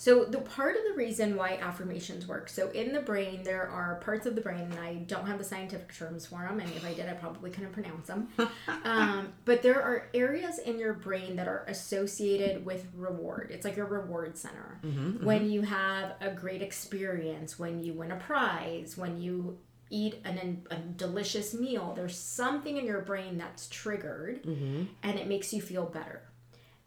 So, 0.00 0.24
the 0.24 0.38
part 0.38 0.76
of 0.76 0.82
the 0.88 0.94
reason 0.96 1.36
why 1.36 1.58
affirmations 1.60 2.26
work 2.26 2.48
so, 2.48 2.70
in 2.70 2.94
the 2.94 3.02
brain, 3.02 3.42
there 3.42 3.68
are 3.68 3.96
parts 3.96 4.24
of 4.24 4.34
the 4.34 4.40
brain, 4.40 4.60
and 4.62 4.78
I 4.78 4.94
don't 4.94 5.26
have 5.26 5.36
the 5.36 5.44
scientific 5.44 5.94
terms 5.94 6.24
for 6.24 6.38
them, 6.38 6.58
and 6.58 6.70
if 6.70 6.86
I 6.86 6.94
did, 6.94 7.06
I 7.06 7.12
probably 7.12 7.50
couldn't 7.50 7.72
pronounce 7.72 8.06
them. 8.06 8.28
um, 8.84 9.34
but 9.44 9.60
there 9.60 9.82
are 9.82 10.08
areas 10.14 10.58
in 10.58 10.78
your 10.78 10.94
brain 10.94 11.36
that 11.36 11.46
are 11.48 11.66
associated 11.68 12.64
with 12.64 12.86
reward. 12.96 13.50
It's 13.52 13.66
like 13.66 13.76
a 13.76 13.84
reward 13.84 14.38
center. 14.38 14.78
Mm-hmm, 14.82 15.00
mm-hmm. 15.00 15.26
when 15.26 15.50
you 15.50 15.60
have 15.60 16.14
a 16.22 16.30
great 16.30 16.62
experience, 16.62 17.58
when 17.58 17.84
you 17.84 17.92
win 17.92 18.10
a 18.10 18.16
prize, 18.16 18.96
when 18.96 19.20
you 19.20 19.58
eat 19.90 20.22
an, 20.24 20.62
a 20.70 20.76
delicious 20.76 21.52
meal, 21.52 21.92
there's 21.94 22.16
something 22.16 22.78
in 22.78 22.86
your 22.86 23.02
brain 23.02 23.36
that's 23.36 23.68
triggered 23.68 24.44
mm-hmm. 24.44 24.84
and 25.02 25.18
it 25.18 25.28
makes 25.28 25.52
you 25.52 25.60
feel 25.60 25.84
better. 25.84 26.22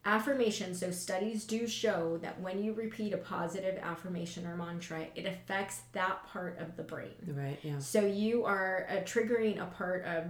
Affirmation. 0.06 0.76
So, 0.76 0.92
studies 0.92 1.46
do 1.46 1.66
show 1.66 2.18
that 2.22 2.40
when 2.42 2.62
you 2.62 2.74
repeat 2.74 3.14
a 3.14 3.18
positive 3.18 3.78
affirmation 3.82 4.46
or 4.46 4.56
mantra, 4.58 5.08
it 5.16 5.26
affects 5.26 5.82
that 5.94 6.26
part 6.28 6.60
of 6.60 6.76
the 6.76 6.84
brain. 6.84 7.14
Right, 7.28 7.58
yeah. 7.64 7.80
So, 7.80 8.06
you 8.06 8.44
are 8.44 8.86
uh, 8.90 8.96
triggering 9.04 9.62
a 9.62 9.66
part 9.66 10.04
of 10.04 10.26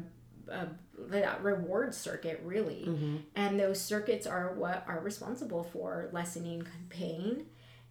uh, 0.51 0.65
that 0.97 1.43
reward 1.43 1.93
circuit 1.93 2.41
really 2.43 2.85
mm-hmm. 2.87 3.17
and 3.35 3.59
those 3.59 3.79
circuits 3.79 4.27
are 4.27 4.53
what 4.53 4.83
are 4.87 4.99
responsible 4.99 5.63
for 5.63 6.09
lessening 6.11 6.65
pain 6.89 7.45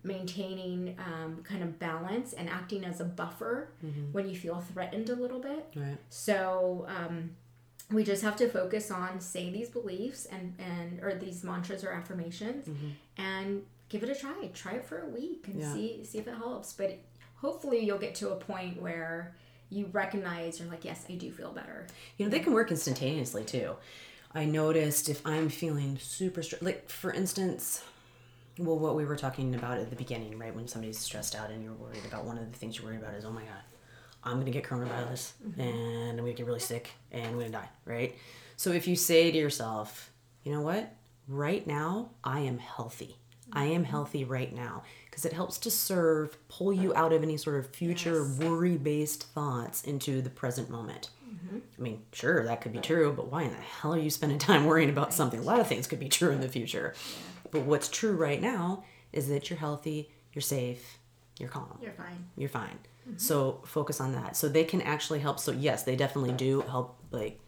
maintaining 0.05 0.97
um, 0.99 1.43
kind 1.45 1.63
of 1.63 1.79
balance 1.79 2.33
and 2.33 2.49
acting 2.49 2.85
as 2.85 3.01
a 3.01 3.05
buffer 3.05 3.73
mm-hmm. 3.85 4.13
when 4.13 4.29
you 4.29 4.37
feel 4.37 4.61
threatened 4.73 5.09
a 5.09 5.15
little 5.15 5.41
bit 5.41 5.73
right. 5.77 5.99
so 6.11 6.87
um, 6.89 7.31
we 7.93 8.05
just 8.05 8.23
have 8.23 8.37
to 8.37 8.49
focus 8.49 8.91
on 8.91 9.21
say 9.21 9.51
these 9.51 9.69
beliefs 9.69 10.27
and 10.27 10.55
and 10.59 11.01
or 11.03 11.15
these 11.15 11.45
mantras 11.45 11.85
or 11.85 11.91
affirmations 11.91 12.69
mm-hmm. 12.69 12.89
and 13.23 13.63
give 13.89 14.03
it 14.03 14.09
a 14.09 14.15
try 14.15 14.51
try 14.55 14.73
it 14.73 14.85
for 14.85 14.99
a 14.99 15.07
week 15.07 15.45
and 15.49 15.61
yeah. 15.61 15.73
see 15.73 16.05
see 16.05 16.19
if 16.19 16.27
it 16.27 16.35
helps 16.35 16.73
but 16.73 16.99
hopefully 17.37 17.85
you'll 17.85 17.99
get 17.99 18.15
to 18.15 18.31
a 18.31 18.37
point 18.37 18.81
where 18.81 19.35
you 19.71 19.87
recognize 19.93 20.59
you're 20.59 20.69
like 20.69 20.85
yes 20.85 21.05
i 21.09 21.15
do 21.15 21.31
feel 21.31 21.53
better 21.53 21.87
you 22.17 22.25
know 22.25 22.31
they 22.31 22.41
can 22.41 22.53
work 22.53 22.71
instantaneously 22.71 23.45
too 23.45 23.75
i 24.35 24.45
noticed 24.45 25.09
if 25.09 25.25
i'm 25.27 25.49
feeling 25.49 25.99
super 26.01 26.43
stressed 26.43 26.63
like 26.63 26.89
for 26.89 27.13
instance 27.13 27.83
well 28.59 28.79
what 28.79 28.95
we 28.95 29.05
were 29.05 29.17
talking 29.17 29.55
about 29.55 29.79
at 29.79 29.91
the 29.91 29.97
beginning 29.97 30.39
right 30.39 30.55
when 30.55 30.69
somebody's 30.69 30.99
stressed 30.99 31.35
out 31.35 31.51
and 31.51 31.63
you're 31.65 31.73
worried 31.75 32.05
about 32.07 32.25
one 32.25 32.39
of 32.39 32.51
the 32.51 32.59
things 32.59 32.77
you're 32.77 32.87
worried 32.87 33.01
about 33.01 33.15
is 33.15 33.25
oh 33.25 33.31
my 33.31 33.43
god 33.43 33.63
I'm 34.25 34.39
gonna 34.39 34.51
get 34.51 34.65
coronavirus 34.65 35.33
mm-hmm. 35.47 35.61
and 35.61 36.11
I'm 36.11 36.17
gonna 36.19 36.33
get 36.33 36.47
really 36.47 36.61
sick 36.61 36.91
and 37.11 37.27
I'm 37.27 37.35
gonna 37.35 37.51
die, 37.51 37.69
right? 37.85 38.17
So 38.57 38.71
if 38.71 38.87
you 38.87 38.97
say 38.97 39.31
to 39.31 39.39
yourself, 39.39 40.13
you 40.45 40.53
know 40.53 40.61
what, 40.61 40.95
right 41.29 41.67
now 41.67 42.11
I 42.23 42.41
am 42.41 42.59
healthy. 42.59 43.17
I 43.53 43.65
am 43.65 43.83
mm-hmm. 43.83 43.91
healthy 43.91 44.25
right 44.25 44.55
now 44.55 44.83
because 45.11 45.25
it 45.25 45.33
helps 45.33 45.59
to 45.59 45.71
serve, 45.71 46.37
pull 46.49 46.73
you 46.73 46.95
out 46.95 47.13
of 47.13 47.23
any 47.23 47.37
sort 47.37 47.59
of 47.59 47.75
future 47.75 48.25
yes. 48.25 48.39
worry 48.39 48.77
based 48.77 49.25
thoughts 49.35 49.83
into 49.85 50.23
the 50.23 50.31
present 50.31 50.71
moment. 50.71 51.11
Mm-hmm. 51.29 51.59
I 51.79 51.83
mean, 51.83 52.03
sure, 52.13 52.45
that 52.45 52.61
could 52.61 52.73
be 52.73 52.79
true, 52.79 53.13
but 53.13 53.31
why 53.31 53.43
in 53.43 53.51
the 53.51 53.57
hell 53.57 53.95
are 53.95 53.99
you 53.99 54.11
spending 54.11 54.39
time 54.41 54.65
worrying 54.65 54.91
about 54.91 55.13
something? 55.13 55.41
A 55.41 55.43
lot 55.43 55.61
of 55.61 55.67
things 55.67 55.87
could 55.87 56.01
be 56.01 56.09
true 56.09 56.31
in 56.31 56.41
the 56.41 56.49
future. 56.49 56.95
Yeah. 56.95 57.49
But 57.51 57.63
what's 57.63 57.89
true 57.89 58.13
right 58.13 58.41
now 58.41 58.85
is 59.13 59.29
that 59.29 59.51
you're 59.51 59.59
healthy, 59.59 60.11
you're 60.33 60.43
safe, 60.43 60.99
you're 61.39 61.49
calm. 61.49 61.79
You're 61.83 61.93
fine. 61.93 62.27
You're 62.37 62.49
fine. 62.49 62.79
Mm-hmm. 63.09 63.19
So 63.19 63.61
focus 63.65 64.01
on 64.01 64.13
that. 64.13 64.37
So 64.37 64.49
they 64.49 64.65
can 64.65 64.83
actually 64.83 65.21
help. 65.21 65.41
So 65.41 65.53
yes, 65.53 65.83
they 65.83 65.97
definitely 65.97 66.33
do 66.33 66.61
help 66.63 66.97
like 67.11 67.41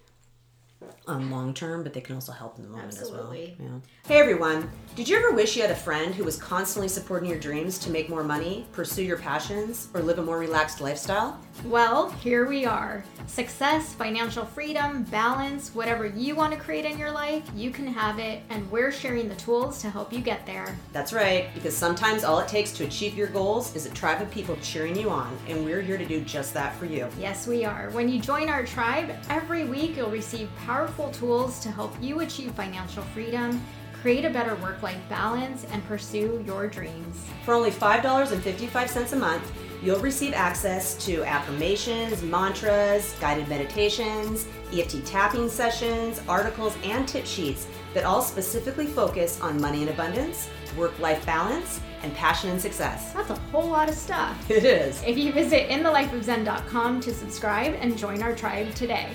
um, 1.06 1.30
long 1.30 1.54
term, 1.54 1.82
but 1.82 1.92
they 1.92 2.00
can 2.00 2.14
also 2.14 2.32
help 2.32 2.56
in 2.56 2.62
the 2.64 2.68
moment 2.68 2.88
Absolutely. 2.88 3.52
as 3.52 3.58
well. 3.58 3.68
Yeah. 3.68 4.08
Hey 4.08 4.20
everyone, 4.20 4.70
did 4.96 5.08
you 5.08 5.16
ever 5.16 5.32
wish 5.32 5.56
you 5.56 5.62
had 5.62 5.70
a 5.70 5.76
friend 5.76 6.14
who 6.14 6.24
was 6.24 6.36
constantly 6.36 6.88
supporting 6.88 7.28
your 7.28 7.38
dreams 7.38 7.78
to 7.80 7.90
make 7.90 8.08
more 8.08 8.24
money, 8.24 8.66
pursue 8.72 9.02
your 9.02 9.18
passions, 9.18 9.88
or 9.94 10.02
live 10.02 10.18
a 10.18 10.22
more 10.22 10.38
relaxed 10.38 10.80
lifestyle? 10.80 11.38
Well, 11.62 12.10
here 12.10 12.46
we 12.46 12.66
are. 12.66 13.04
Success, 13.26 13.94
financial 13.94 14.44
freedom, 14.44 15.04
balance, 15.04 15.74
whatever 15.74 16.06
you 16.06 16.34
want 16.34 16.52
to 16.52 16.58
create 16.58 16.84
in 16.84 16.98
your 16.98 17.10
life, 17.10 17.42
you 17.54 17.70
can 17.70 17.86
have 17.86 18.18
it, 18.18 18.42
and 18.50 18.70
we're 18.70 18.92
sharing 18.92 19.28
the 19.28 19.34
tools 19.36 19.80
to 19.80 19.88
help 19.88 20.12
you 20.12 20.20
get 20.20 20.44
there. 20.44 20.76
That's 20.92 21.12
right, 21.12 21.48
because 21.54 21.74
sometimes 21.74 22.22
all 22.22 22.38
it 22.40 22.48
takes 22.48 22.72
to 22.72 22.84
achieve 22.84 23.16
your 23.16 23.28
goals 23.28 23.74
is 23.74 23.86
a 23.86 23.90
tribe 23.90 24.20
of 24.20 24.30
people 24.30 24.56
cheering 24.60 24.96
you 24.96 25.08
on, 25.08 25.34
and 25.48 25.64
we're 25.64 25.80
here 25.80 25.96
to 25.96 26.04
do 26.04 26.20
just 26.20 26.52
that 26.54 26.76
for 26.76 26.84
you. 26.84 27.08
Yes, 27.18 27.46
we 27.46 27.64
are. 27.64 27.88
When 27.90 28.08
you 28.08 28.20
join 28.20 28.50
our 28.50 28.66
tribe, 28.66 29.14
every 29.30 29.64
week 29.64 29.96
you'll 29.96 30.10
receive 30.10 30.50
powerful 30.66 31.10
tools 31.12 31.60
to 31.60 31.70
help 31.70 31.94
you 32.00 32.20
achieve 32.20 32.52
financial 32.52 33.02
freedom 33.04 33.62
create 34.04 34.26
a 34.26 34.28
better 34.28 34.54
work 34.56 34.82
life 34.82 35.00
balance, 35.08 35.64
and 35.72 35.82
pursue 35.86 36.44
your 36.46 36.68
dreams. 36.68 37.24
For 37.42 37.54
only 37.54 37.70
$5.55 37.70 39.12
a 39.14 39.16
month, 39.16 39.50
you'll 39.84 40.00
receive 40.00 40.32
access 40.32 40.94
to 41.04 41.22
affirmations, 41.24 42.22
mantras, 42.22 43.14
guided 43.20 43.46
meditations, 43.48 44.46
EFT 44.72 45.04
tapping 45.04 45.48
sessions, 45.48 46.22
articles, 46.26 46.74
and 46.84 47.06
tip 47.06 47.26
sheets 47.26 47.66
that 47.92 48.04
all 48.04 48.22
specifically 48.22 48.86
focus 48.86 49.40
on 49.42 49.60
money 49.60 49.82
and 49.82 49.90
abundance, 49.90 50.48
work 50.78 50.98
life 50.98 51.24
balance, 51.26 51.80
and 52.02 52.14
passion 52.14 52.50
and 52.50 52.60
success. 52.60 53.12
That's 53.12 53.30
a 53.30 53.34
whole 53.52 53.68
lot 53.68 53.88
of 53.88 53.94
stuff. 53.94 54.50
It 54.50 54.64
is. 54.64 55.02
If 55.06 55.18
you 55.18 55.32
visit 55.32 55.68
inthelifeofzen.com 55.68 57.00
to 57.00 57.12
subscribe 57.12 57.74
and 57.80 57.98
join 57.98 58.22
our 58.22 58.34
tribe 58.34 58.74
today. 58.74 59.10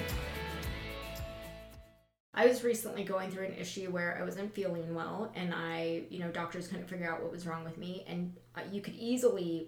I 2.33 2.45
was 2.45 2.63
recently 2.63 3.03
going 3.03 3.31
through 3.31 3.45
an 3.45 3.55
issue 3.55 3.89
where 3.89 4.17
I 4.17 4.23
wasn't 4.23 4.53
feeling 4.53 4.93
well, 4.93 5.31
and 5.35 5.53
I, 5.53 6.03
you 6.09 6.19
know, 6.19 6.31
doctors 6.31 6.67
couldn't 6.67 6.87
figure 6.87 7.11
out 7.11 7.21
what 7.21 7.31
was 7.31 7.45
wrong 7.47 7.63
with 7.65 7.77
me, 7.77 8.05
and 8.07 8.33
uh, 8.55 8.61
you 8.71 8.81
could 8.81 8.95
easily 8.95 9.67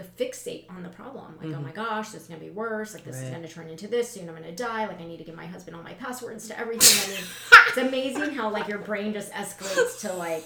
fixate 0.00 0.70
on 0.70 0.82
the 0.82 0.88
problem. 0.88 1.34
Like, 1.36 1.48
oh 1.48 1.50
mm-hmm. 1.50 1.58
oh 1.58 1.62
my 1.62 1.72
gosh, 1.72 2.10
this 2.10 2.22
is 2.22 2.28
gonna 2.28 2.40
be 2.40 2.50
worse. 2.50 2.94
Like, 2.94 3.04
this 3.04 3.16
right. 3.16 3.24
is 3.24 3.30
gonna 3.30 3.48
turn 3.48 3.68
into 3.68 3.86
this. 3.86 4.10
Soon 4.10 4.28
I'm 4.28 4.34
gonna 4.34 4.52
die. 4.52 4.86
Like, 4.86 5.00
I 5.00 5.04
need 5.04 5.18
to 5.18 5.24
give 5.24 5.34
my 5.34 5.46
husband 5.46 5.76
all 5.76 5.82
my 5.82 5.92
passwords 5.94 6.48
to 6.48 6.58
everything. 6.58 7.14
I 7.14 7.16
mean, 7.16 7.28
it's 7.68 7.76
amazing 7.76 8.34
how 8.34 8.50
like 8.50 8.68
your 8.68 8.78
brain 8.78 9.12
just 9.12 9.30
escalates 9.32 10.00
to 10.00 10.14
like 10.14 10.44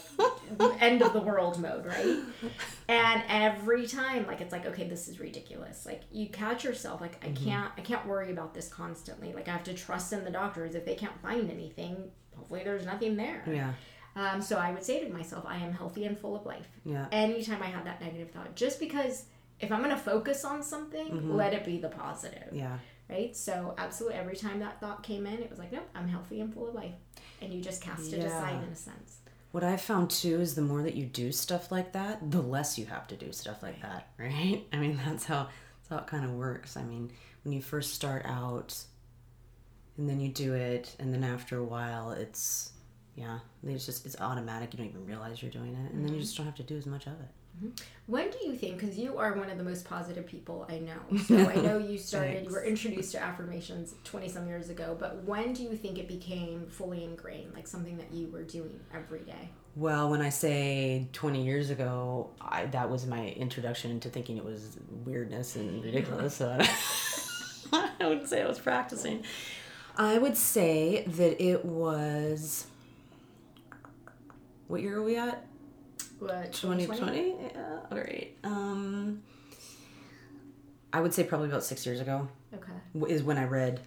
end 0.80 1.02
of 1.02 1.12
the 1.12 1.20
world 1.20 1.60
mode, 1.60 1.86
right? 1.86 2.18
And 2.88 3.22
every 3.28 3.86
time, 3.86 4.26
like, 4.26 4.40
it's 4.40 4.52
like, 4.52 4.66
okay, 4.66 4.88
this 4.88 5.08
is 5.08 5.18
ridiculous. 5.18 5.86
Like, 5.86 6.02
you 6.12 6.28
catch 6.28 6.64
yourself. 6.64 7.00
Like, 7.00 7.24
I 7.24 7.28
mm-hmm. 7.28 7.44
can't, 7.44 7.72
I 7.76 7.80
can't 7.80 8.06
worry 8.06 8.30
about 8.30 8.54
this 8.54 8.68
constantly. 8.68 9.32
Like, 9.32 9.48
I 9.48 9.52
have 9.52 9.64
to 9.64 9.74
trust 9.74 10.12
in 10.12 10.24
the 10.24 10.30
doctors. 10.30 10.74
If 10.74 10.84
they 10.84 10.94
can't 10.94 11.18
find 11.20 11.50
anything, 11.50 12.10
hopefully 12.36 12.62
there's 12.64 12.86
nothing 12.86 13.16
there. 13.16 13.42
Yeah. 13.46 13.72
Um, 14.14 14.40
so 14.40 14.56
I 14.56 14.72
would 14.72 14.82
say 14.82 15.04
to 15.04 15.12
myself, 15.12 15.44
I 15.46 15.56
am 15.56 15.72
healthy 15.72 16.06
and 16.06 16.18
full 16.18 16.36
of 16.36 16.46
life. 16.46 16.68
Yeah. 16.84 17.06
Anytime 17.12 17.62
I 17.62 17.66
have 17.66 17.84
that 17.84 18.00
negative 18.00 18.30
thought, 18.30 18.54
just 18.54 18.80
because 18.80 19.24
if 19.60 19.72
I'm 19.72 19.80
gonna 19.80 19.96
focus 19.96 20.44
on 20.44 20.62
something, 20.62 21.06
mm-hmm. 21.06 21.34
let 21.34 21.54
it 21.54 21.64
be 21.64 21.78
the 21.78 21.88
positive. 21.88 22.48
Yeah. 22.52 22.78
Right. 23.08 23.36
So 23.36 23.74
absolutely, 23.78 24.18
every 24.18 24.36
time 24.36 24.58
that 24.60 24.80
thought 24.80 25.02
came 25.02 25.26
in, 25.26 25.34
it 25.34 25.48
was 25.48 25.58
like, 25.58 25.72
nope, 25.72 25.88
I'm 25.94 26.08
healthy 26.08 26.40
and 26.40 26.52
full 26.52 26.68
of 26.68 26.74
life, 26.74 26.94
and 27.40 27.52
you 27.52 27.60
just 27.60 27.80
cast 27.80 28.10
yeah. 28.10 28.18
it 28.18 28.26
aside 28.26 28.62
in 28.62 28.70
a 28.70 28.76
sense. 28.76 29.18
What 29.52 29.62
I've 29.64 29.80
found 29.80 30.10
too 30.10 30.40
is 30.40 30.54
the 30.54 30.62
more 30.62 30.82
that 30.82 30.96
you 30.96 31.06
do 31.06 31.32
stuff 31.32 31.70
like 31.70 31.92
that, 31.92 32.30
the 32.30 32.42
less 32.42 32.78
you 32.78 32.86
have 32.86 33.06
to 33.08 33.16
do 33.16 33.32
stuff 33.32 33.62
like 33.62 33.80
that, 33.82 34.08
right? 34.18 34.64
I 34.72 34.76
mean, 34.76 35.00
that's 35.04 35.24
how 35.24 35.44
that's 35.44 35.88
how 35.88 35.98
it 35.98 36.06
kind 36.06 36.24
of 36.24 36.32
works. 36.32 36.76
I 36.76 36.82
mean, 36.82 37.10
when 37.44 37.52
you 37.52 37.62
first 37.62 37.94
start 37.94 38.26
out, 38.26 38.76
and 39.96 40.08
then 40.08 40.20
you 40.20 40.28
do 40.28 40.54
it, 40.54 40.94
and 40.98 41.14
then 41.14 41.24
after 41.24 41.58
a 41.58 41.64
while, 41.64 42.10
it's 42.10 42.72
yeah, 43.14 43.38
it's 43.64 43.86
just 43.86 44.04
it's 44.04 44.20
automatic. 44.20 44.74
You 44.74 44.78
don't 44.78 44.88
even 44.88 45.06
realize 45.06 45.40
you're 45.40 45.50
doing 45.50 45.74
it, 45.74 45.92
and 45.92 46.04
then 46.04 46.12
you 46.12 46.20
just 46.20 46.36
don't 46.36 46.46
have 46.46 46.56
to 46.56 46.64
do 46.64 46.76
as 46.76 46.86
much 46.86 47.06
of 47.06 47.14
it. 47.14 47.28
Mm-hmm. 47.56 47.68
When 48.06 48.30
do 48.30 48.38
you 48.44 48.54
think? 48.54 48.78
Because 48.78 48.98
you 48.98 49.16
are 49.16 49.32
one 49.32 49.50
of 49.50 49.58
the 49.58 49.64
most 49.64 49.84
positive 49.84 50.26
people 50.26 50.66
I 50.68 50.78
know. 50.78 51.18
So 51.26 51.36
I 51.36 51.54
know 51.56 51.78
you 51.78 51.98
started, 51.98 52.44
you 52.44 52.52
were 52.52 52.64
introduced 52.64 53.12
to 53.12 53.22
affirmations 53.22 53.94
20 54.04 54.28
some 54.28 54.46
years 54.46 54.68
ago, 54.68 54.96
but 54.98 55.24
when 55.24 55.52
do 55.52 55.62
you 55.62 55.76
think 55.76 55.98
it 55.98 56.06
became 56.06 56.66
fully 56.68 57.02
ingrained, 57.04 57.54
like 57.54 57.66
something 57.66 57.96
that 57.96 58.12
you 58.12 58.28
were 58.28 58.42
doing 58.42 58.78
every 58.94 59.20
day? 59.20 59.50
Well, 59.74 60.10
when 60.10 60.20
I 60.20 60.28
say 60.28 61.08
20 61.12 61.44
years 61.44 61.70
ago, 61.70 62.30
I, 62.40 62.66
that 62.66 62.88
was 62.88 63.06
my 63.06 63.28
introduction 63.28 63.90
into 63.90 64.08
thinking 64.08 64.36
it 64.36 64.44
was 64.44 64.78
weirdness 65.04 65.56
and 65.56 65.82
ridiculous. 65.82 66.36
So 66.36 66.58
I 67.72 67.90
wouldn't 68.00 68.28
say 68.28 68.42
I 68.42 68.46
was 68.46 68.58
practicing. 68.58 69.24
I 69.96 70.18
would 70.18 70.36
say 70.36 71.04
that 71.06 71.42
it 71.42 71.64
was. 71.64 72.66
What 74.68 74.82
year 74.82 74.98
are 74.98 75.02
we 75.02 75.16
at? 75.16 75.46
What, 76.18 76.52
2020? 76.52 77.28
Yeah, 77.54 77.78
all 77.90 77.98
right. 77.98 78.36
Um, 78.44 79.22
I 80.92 81.00
would 81.00 81.12
say 81.12 81.24
probably 81.24 81.48
about 81.48 81.62
six 81.64 81.84
years 81.84 82.00
ago 82.00 82.28
Okay. 82.54 82.72
is 83.12 83.22
when 83.22 83.36
I 83.38 83.44
read 83.44 83.80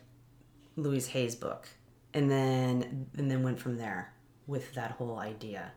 Louise 0.76 1.08
Hay's 1.08 1.36
book, 1.36 1.68
and 2.14 2.30
then 2.30 3.08
and 3.18 3.30
then 3.32 3.42
went 3.44 3.60
from 3.60 3.78
there 3.78 4.14
with 4.48 4.74
that 4.76 4.92
whole 4.92 5.18
idea. 5.20 5.72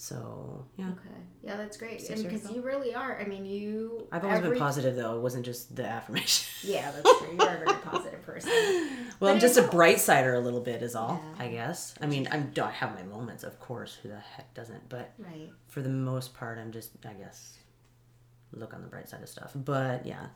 So 0.00 0.64
yeah, 0.76 0.90
Okay. 0.90 1.18
Yeah, 1.42 1.56
that's 1.56 1.76
great. 1.76 2.00
Six 2.00 2.20
and 2.20 2.30
because 2.30 2.48
you 2.52 2.62
really 2.62 2.94
are. 2.94 3.18
I 3.20 3.24
mean, 3.24 3.44
you. 3.44 4.06
I've 4.12 4.22
always 4.22 4.38
every- 4.38 4.50
been 4.50 4.58
positive 4.60 4.94
though. 4.94 5.16
It 5.16 5.22
wasn't 5.22 5.44
just 5.44 5.74
the 5.74 5.84
affirmation. 5.86 6.46
Yeah, 6.62 6.92
that's 6.92 7.18
true. 7.18 7.28
You're 7.36 7.48
a 7.48 7.58
very 7.64 7.78
positive 7.84 8.22
person. 8.22 8.52
well, 9.18 9.32
I'm 9.34 9.40
just 9.40 9.56
a 9.58 9.62
bright 9.62 9.98
sider 9.98 10.34
a 10.34 10.40
little 10.40 10.60
bit, 10.60 10.82
is 10.82 10.94
all. 10.94 11.20
Yeah. 11.36 11.44
I 11.44 11.48
guess. 11.48 11.94
I 12.00 12.06
mean, 12.06 12.28
I'm, 12.30 12.52
I 12.62 12.70
have 12.70 12.94
my 12.94 13.02
moments, 13.02 13.42
of 13.42 13.58
course. 13.58 13.98
Who 14.02 14.08
the 14.08 14.18
heck 14.20 14.54
doesn't? 14.54 14.88
But 14.88 15.12
Right. 15.18 15.50
for 15.66 15.82
the 15.82 15.88
most 15.88 16.32
part, 16.34 16.58
I'm 16.58 16.70
just, 16.70 16.90
I 17.04 17.14
guess, 17.14 17.54
look 18.52 18.72
on 18.72 18.82
the 18.82 18.88
bright 18.88 19.08
side 19.08 19.22
of 19.22 19.28
stuff. 19.28 19.50
But 19.54 20.06
yeah, 20.06 20.26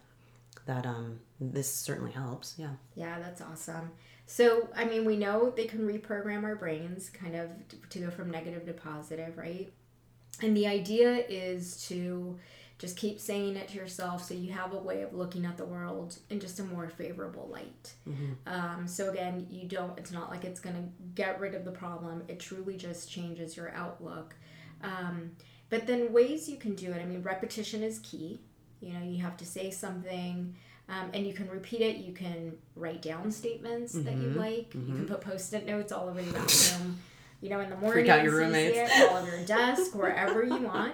that 0.67 0.87
um, 0.87 1.21
this 1.41 1.73
certainly 1.73 2.11
helps. 2.13 2.55
Yeah. 2.59 2.71
Yeah, 2.97 3.21
that's 3.21 3.41
awesome. 3.41 3.91
So, 4.27 4.69
I 4.75 4.85
mean, 4.85 5.05
we 5.05 5.17
know 5.17 5.51
they 5.51 5.67
can 5.67 5.81
reprogram 5.81 6.45
our 6.45 6.57
brains 6.57 7.11
kind 7.11 7.35
of 7.37 7.51
to 7.91 7.99
go 7.99 8.11
from 8.11 8.31
negative 8.31 8.65
to 8.67 8.73
positive, 8.73 9.37
right? 9.37 9.73
And 10.41 10.57
the 10.57 10.67
idea 10.67 11.25
is 11.29 11.85
to 11.89 12.39
just 12.79 12.97
keep 12.97 13.21
saying 13.21 13.57
it 13.57 13.69
to 13.69 13.77
yourself 13.77 14.25
so 14.25 14.35
you 14.35 14.53
have 14.53 14.73
a 14.73 14.79
way 14.79 15.03
of 15.03 15.13
looking 15.15 15.45
at 15.45 15.57
the 15.57 15.65
world 15.65 16.19
in 16.31 16.41
just 16.41 16.59
a 16.59 16.65
more 16.65 16.89
favorable 16.89 17.49
light. 17.53 17.93
Um, 18.47 18.89
so, 18.89 19.11
again, 19.11 19.47
you 19.51 19.69
don't, 19.69 19.97
it's 19.99 20.11
not 20.11 20.31
like 20.31 20.45
it's 20.45 20.61
going 20.61 20.77
to 20.77 20.83
get 21.15 21.39
rid 21.39 21.55
of 21.55 21.65
the 21.65 21.71
problem, 21.71 22.23
it 22.29 22.41
truly 22.41 22.77
just 22.77 23.11
changes 23.11 23.57
your 23.57 23.71
outlook. 23.75 24.35
Um, 24.83 25.33
but 25.71 25.87
then, 25.87 26.13
ways 26.13 26.49
you 26.49 26.57
can 26.57 26.75
do 26.75 26.91
it 26.91 27.01
I 27.01 27.05
mean, 27.05 27.23
repetition 27.23 27.83
is 27.83 27.99
key. 28.01 28.41
You 28.81 28.95
know, 28.95 29.03
you 29.05 29.23
have 29.23 29.37
to 29.37 29.47
say 29.47 29.71
something. 29.71 30.57
Um, 30.93 31.09
and 31.15 31.27
you 31.27 31.33
can 31.33 31.49
repeat 31.49 31.81
it. 31.81 31.97
You 31.97 32.13
can 32.13 32.53
write 32.77 33.01
down 33.01 33.31
statements 33.31 33.95
that 33.95 34.15
you 34.15 34.29
mm-hmm. 34.29 34.39
like. 34.39 34.75
You 34.75 34.81
can 34.81 34.95
mm-hmm. 34.95 35.05
put 35.07 35.23
post-it 35.23 35.67
notes 35.67 35.91
all 35.91 36.09
over 36.09 36.21
the 36.21 36.33
bathroom. 36.39 36.99
You 37.41 37.49
know, 37.49 37.61
in 37.61 37.71
the 37.71 37.77
morning, 37.77 38.09
out 38.09 38.23
your 38.23 38.37
roommates. 38.37 38.77
it 38.77 39.11
all 39.11 39.17
over 39.17 39.37
your 39.37 39.45
desk, 39.45 39.97
wherever 39.97 40.45
you 40.45 40.57
want. 40.59 40.93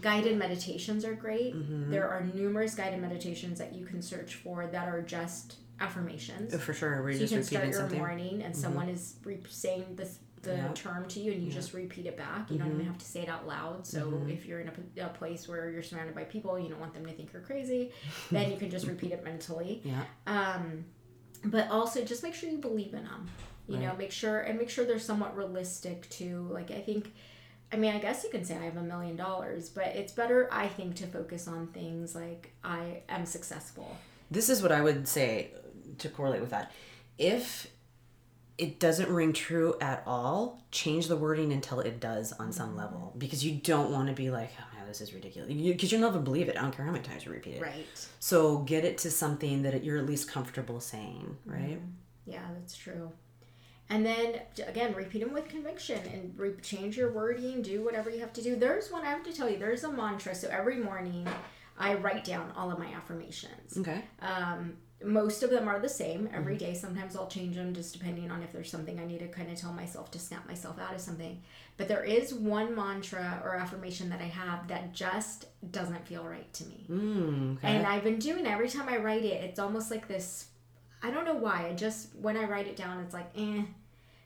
Guided 0.00 0.36
meditations 0.36 1.04
are 1.04 1.14
great. 1.14 1.54
Mm-hmm. 1.54 1.90
There 1.90 2.08
are 2.08 2.24
numerous 2.34 2.74
guided 2.74 3.00
meditations 3.00 3.58
that 3.58 3.74
you 3.74 3.84
can 3.84 4.02
search 4.02 4.34
for 4.34 4.66
that 4.66 4.88
are 4.88 5.02
just 5.02 5.56
affirmations. 5.78 6.54
Oh, 6.54 6.58
for 6.58 6.72
sure. 6.72 7.02
We're 7.02 7.14
So 7.14 7.22
you 7.22 7.28
can 7.28 7.44
start 7.44 7.64
your 7.66 7.74
something. 7.74 7.98
morning 7.98 8.42
and 8.42 8.56
someone 8.56 8.88
is 8.88 9.16
re- 9.24 9.38
saying 9.48 9.84
this 9.94 10.18
the 10.44 10.54
Yeah. 10.54 10.72
term 10.74 11.06
to 11.08 11.20
you 11.20 11.32
and 11.32 11.42
you 11.42 11.50
just 11.50 11.72
repeat 11.72 12.06
it 12.06 12.16
back. 12.16 12.50
You 12.50 12.58
don't 12.58 12.72
even 12.72 12.86
have 12.86 12.98
to 12.98 13.04
say 13.04 13.22
it 13.22 13.28
out 13.28 13.46
loud. 13.46 13.86
So 13.86 14.22
if 14.28 14.46
you're 14.46 14.60
in 14.60 14.70
a 15.00 15.08
place 15.08 15.48
where 15.48 15.70
you're 15.70 15.82
surrounded 15.82 16.14
by 16.14 16.24
people, 16.24 16.58
you 16.58 16.68
don't 16.68 16.80
want 16.80 16.94
them 16.94 17.04
to 17.06 17.12
think 17.12 17.32
you're 17.32 17.42
crazy, 17.42 17.92
then 18.30 18.50
you 18.50 18.56
can 18.56 18.70
just 18.70 18.86
repeat 18.86 19.12
it 19.12 19.24
mentally. 19.24 19.82
Yeah. 19.92 20.04
Um, 20.26 20.84
but 21.44 21.68
also 21.70 22.04
just 22.04 22.22
make 22.22 22.34
sure 22.34 22.48
you 22.48 22.58
believe 22.58 22.94
in 22.94 23.04
them. 23.04 23.28
You 23.66 23.78
know, 23.78 23.94
make 23.96 24.12
sure 24.12 24.40
and 24.40 24.58
make 24.58 24.68
sure 24.68 24.84
they're 24.84 24.98
somewhat 24.98 25.34
realistic 25.36 26.08
too. 26.10 26.46
Like 26.50 26.70
I 26.70 26.80
think, 26.80 27.12
I 27.72 27.76
mean, 27.76 27.94
I 27.94 27.98
guess 27.98 28.22
you 28.22 28.28
can 28.30 28.44
say 28.44 28.56
I 28.56 28.64
have 28.64 28.76
a 28.76 28.82
million 28.82 29.16
dollars, 29.16 29.70
but 29.70 29.86
it's 29.86 30.12
better 30.12 30.48
I 30.52 30.68
think 30.68 30.96
to 30.96 31.06
focus 31.06 31.48
on 31.48 31.68
things 31.68 32.14
like 32.14 32.52
I 32.62 33.02
am 33.08 33.24
successful. 33.24 33.96
This 34.30 34.48
is 34.50 34.62
what 34.62 34.70
I 34.70 34.82
would 34.82 35.08
say 35.08 35.50
to 35.98 36.08
correlate 36.10 36.40
with 36.42 36.50
that. 36.50 36.72
If 37.18 37.68
it 38.56 38.78
doesn't 38.78 39.08
ring 39.08 39.32
true 39.32 39.74
at 39.80 40.02
all, 40.06 40.62
change 40.70 41.08
the 41.08 41.16
wording 41.16 41.52
until 41.52 41.80
it 41.80 41.98
does 41.98 42.32
on 42.32 42.52
some 42.52 42.76
level 42.76 43.12
because 43.18 43.44
you 43.44 43.56
don't 43.56 43.90
want 43.90 44.08
to 44.08 44.14
be 44.14 44.30
like, 44.30 44.50
oh 44.60 44.76
man, 44.76 44.86
this 44.86 45.00
is 45.00 45.12
ridiculous. 45.12 45.52
Because 45.52 45.90
you, 45.90 45.98
will 45.98 46.06
never 46.06 46.20
believe 46.20 46.48
it. 46.48 46.56
I 46.56 46.62
don't 46.62 46.74
care 46.74 46.84
how 46.84 46.92
many 46.92 47.02
times 47.02 47.24
you 47.24 47.32
repeat 47.32 47.56
it. 47.56 47.62
Right. 47.62 47.86
So 48.20 48.58
get 48.58 48.84
it 48.84 48.98
to 48.98 49.10
something 49.10 49.62
that 49.62 49.82
you're 49.82 49.98
at 49.98 50.06
least 50.06 50.30
comfortable 50.30 50.80
saying, 50.80 51.36
right? 51.44 51.80
Yeah, 52.26 52.42
that's 52.58 52.76
true. 52.76 53.10
And 53.90 54.06
then 54.06 54.40
again, 54.66 54.94
repeat 54.94 55.20
them 55.20 55.32
with 55.32 55.48
conviction 55.48 56.00
and 56.12 56.32
re- 56.38 56.54
change 56.62 56.96
your 56.96 57.12
wording. 57.12 57.60
Do 57.60 57.84
whatever 57.84 58.08
you 58.08 58.20
have 58.20 58.32
to 58.34 58.42
do. 58.42 58.56
There's 58.56 58.90
one 58.90 59.02
I 59.02 59.10
have 59.10 59.24
to 59.24 59.32
tell 59.32 59.50
you. 59.50 59.58
There's 59.58 59.84
a 59.84 59.92
mantra. 59.92 60.34
So 60.34 60.48
every 60.48 60.76
morning, 60.76 61.28
I 61.78 61.94
write 61.94 62.24
down 62.24 62.52
all 62.56 62.70
of 62.70 62.78
my 62.78 62.86
affirmations. 62.86 63.76
Okay. 63.76 64.02
Um, 64.22 64.76
most 65.04 65.42
of 65.42 65.50
them 65.50 65.68
are 65.68 65.78
the 65.78 65.88
same 65.88 66.28
every 66.32 66.56
day. 66.56 66.74
Sometimes 66.74 67.14
I'll 67.16 67.26
change 67.26 67.56
them 67.56 67.74
just 67.74 67.92
depending 67.92 68.30
on 68.30 68.42
if 68.42 68.52
there's 68.52 68.70
something 68.70 68.98
I 68.98 69.04
need 69.04 69.20
to 69.20 69.28
kind 69.28 69.50
of 69.50 69.56
tell 69.58 69.72
myself 69.72 70.10
to 70.12 70.18
snap 70.18 70.46
myself 70.46 70.78
out 70.78 70.94
of 70.94 71.00
something. 71.00 71.40
But 71.76 71.88
there 71.88 72.04
is 72.04 72.32
one 72.32 72.74
mantra 72.74 73.40
or 73.44 73.56
affirmation 73.56 74.08
that 74.10 74.20
I 74.20 74.24
have 74.24 74.68
that 74.68 74.92
just 74.92 75.46
doesn't 75.70 76.06
feel 76.06 76.24
right 76.24 76.52
to 76.54 76.64
me. 76.66 76.86
Mm, 76.90 77.56
okay. 77.58 77.68
And 77.68 77.86
I've 77.86 78.04
been 78.04 78.18
doing 78.18 78.46
it 78.46 78.50
every 78.50 78.68
time 78.68 78.88
I 78.88 78.98
write 78.98 79.24
it. 79.24 79.42
It's 79.44 79.58
almost 79.58 79.90
like 79.90 80.08
this. 80.08 80.46
I 81.02 81.10
don't 81.10 81.24
know 81.24 81.34
why. 81.34 81.68
I 81.68 81.74
just 81.74 82.14
when 82.16 82.36
I 82.36 82.44
write 82.44 82.66
it 82.66 82.76
down, 82.76 83.00
it's 83.00 83.14
like 83.14 83.30
eh. 83.36 83.62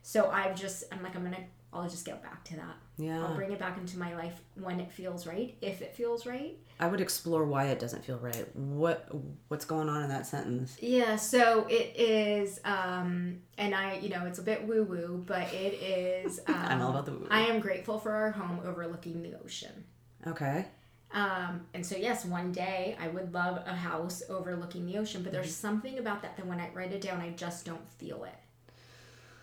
So 0.02 0.30
I've 0.30 0.54
just 0.54 0.84
I'm 0.92 1.02
like 1.02 1.16
I'm 1.16 1.24
gonna 1.24 1.44
I'll 1.72 1.88
just 1.88 2.04
get 2.04 2.22
back 2.22 2.44
to 2.44 2.56
that. 2.56 2.76
I'll 3.00 3.34
bring 3.34 3.52
it 3.52 3.58
back 3.58 3.78
into 3.78 3.98
my 3.98 4.14
life 4.16 4.40
when 4.60 4.80
it 4.80 4.90
feels 4.90 5.26
right, 5.26 5.56
if 5.60 5.82
it 5.82 5.94
feels 5.94 6.26
right. 6.26 6.56
I 6.80 6.86
would 6.86 7.00
explore 7.00 7.44
why 7.44 7.66
it 7.66 7.78
doesn't 7.78 8.04
feel 8.04 8.18
right. 8.18 8.46
What 8.56 9.08
what's 9.48 9.64
going 9.64 9.88
on 9.88 10.02
in 10.02 10.08
that 10.08 10.26
sentence? 10.26 10.76
Yeah. 10.80 11.16
So 11.16 11.66
it 11.68 11.94
is, 11.96 12.60
um, 12.64 13.38
and 13.56 13.74
I 13.74 13.98
you 13.98 14.08
know 14.08 14.26
it's 14.26 14.38
a 14.38 14.42
bit 14.42 14.66
woo 14.66 14.84
woo, 14.84 15.22
but 15.26 15.52
it 15.52 15.74
is. 15.74 16.40
Um, 16.46 16.54
I'm 16.58 16.82
all 16.82 16.90
about 16.90 17.06
the 17.06 17.12
woo-woo. 17.12 17.28
I 17.30 17.42
am 17.42 17.60
grateful 17.60 17.98
for 17.98 18.12
our 18.12 18.32
home 18.32 18.60
overlooking 18.64 19.22
the 19.22 19.38
ocean. 19.44 19.84
Okay. 20.26 20.66
Um, 21.12 21.66
and 21.72 21.86
so 21.86 21.96
yes, 21.96 22.24
one 22.24 22.52
day 22.52 22.96
I 23.00 23.08
would 23.08 23.32
love 23.32 23.62
a 23.66 23.74
house 23.74 24.22
overlooking 24.28 24.86
the 24.86 24.98
ocean, 24.98 25.22
but 25.22 25.32
there's 25.32 25.54
something 25.54 25.98
about 25.98 26.22
that 26.22 26.36
that 26.36 26.46
when 26.46 26.60
I 26.60 26.68
write 26.74 26.92
it 26.92 27.00
down, 27.00 27.20
I 27.20 27.30
just 27.30 27.64
don't 27.64 27.88
feel 27.92 28.24
it. 28.24 28.34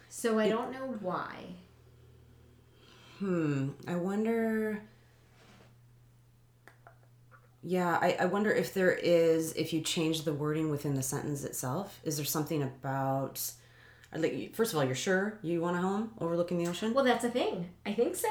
So 0.10 0.40
I 0.40 0.48
don't 0.48 0.72
know 0.72 0.96
why. 1.02 1.56
Hmm. 3.26 3.70
I 3.88 3.96
wonder. 3.96 4.84
Yeah, 7.64 7.98
I, 8.00 8.18
I 8.20 8.26
wonder 8.26 8.52
if 8.52 8.76
there 8.76 8.92
is, 8.92 9.54
if 9.54 9.74
you 9.74 9.82
change 9.82 10.26
the 10.26 10.34
wording 10.34 10.70
within 10.70 10.94
the 10.94 11.02
sentence 11.02 11.44
itself, 11.44 12.00
is 12.04 12.18
there 12.18 12.26
something 12.26 12.62
about, 12.62 13.42
like, 14.16 14.54
first 14.54 14.74
of 14.74 14.78
all, 14.78 14.86
you're 14.86 14.94
sure 14.94 15.40
you 15.42 15.60
want 15.60 15.76
a 15.76 15.80
home 15.80 16.12
overlooking 16.22 16.64
the 16.64 16.70
ocean? 16.70 16.94
Well, 16.94 17.04
that's 17.04 17.24
a 17.24 17.32
thing. 17.32 17.72
I 17.84 17.94
think 17.94 18.16
so. 18.16 18.30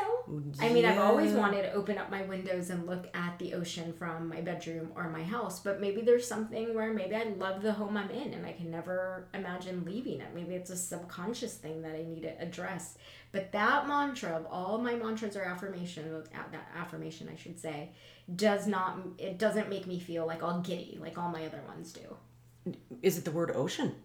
I 0.61 0.69
mean, 0.69 0.85
I've 0.85 1.01
always 1.01 1.33
wanted 1.33 1.63
to 1.63 1.73
open 1.73 1.99
up 1.99 2.09
my 2.09 2.23
windows 2.23 2.71
and 2.71 2.87
look 2.87 3.09
at 3.13 3.37
the 3.41 3.55
ocean 3.55 3.93
from 3.93 4.29
my 4.29 4.43
bedroom 4.43 4.93
or 4.95 5.11
my 5.11 5.25
house, 5.25 5.59
but 5.59 5.81
maybe 5.81 6.03
there's 6.03 6.29
something 6.29 6.73
where 6.73 6.93
maybe 6.95 7.17
I 7.17 7.25
love 7.37 7.63
the 7.63 7.73
home 7.73 7.97
I'm 7.97 8.11
in 8.11 8.33
and 8.33 8.47
I 8.47 8.53
can 8.53 8.71
never 8.71 9.27
imagine 9.35 9.85
leaving 9.85 10.21
it. 10.21 10.29
Maybe 10.33 10.55
it's 10.55 10.71
a 10.71 10.77
subconscious 10.77 11.57
thing 11.57 11.83
that 11.83 11.97
I 11.97 12.05
need 12.05 12.23
to 12.23 12.41
address. 12.41 12.97
But 13.35 13.51
that 13.51 13.89
mantra 13.89 14.31
of 14.31 14.47
all 14.49 14.79
my 14.79 14.95
mantras 14.95 15.37
or 15.37 15.43
affirmations, 15.43 16.29
uh, 16.33 16.39
that 16.53 16.71
affirmation 16.79 17.29
I 17.31 17.35
should 17.35 17.59
say, 17.59 17.91
does 18.37 18.69
not 18.69 18.97
it 19.19 19.39
doesn't 19.39 19.69
make 19.69 19.89
me 19.89 19.99
feel 19.99 20.25
like 20.25 20.45
all 20.45 20.61
giddy 20.61 20.97
like 21.01 21.19
all 21.19 21.31
my 21.31 21.45
other 21.45 21.61
ones 21.67 21.93
do. 21.93 22.73
Is 23.03 23.19
it 23.19 23.25
the 23.25 23.33
word 23.33 23.51
ocean? 23.55 23.97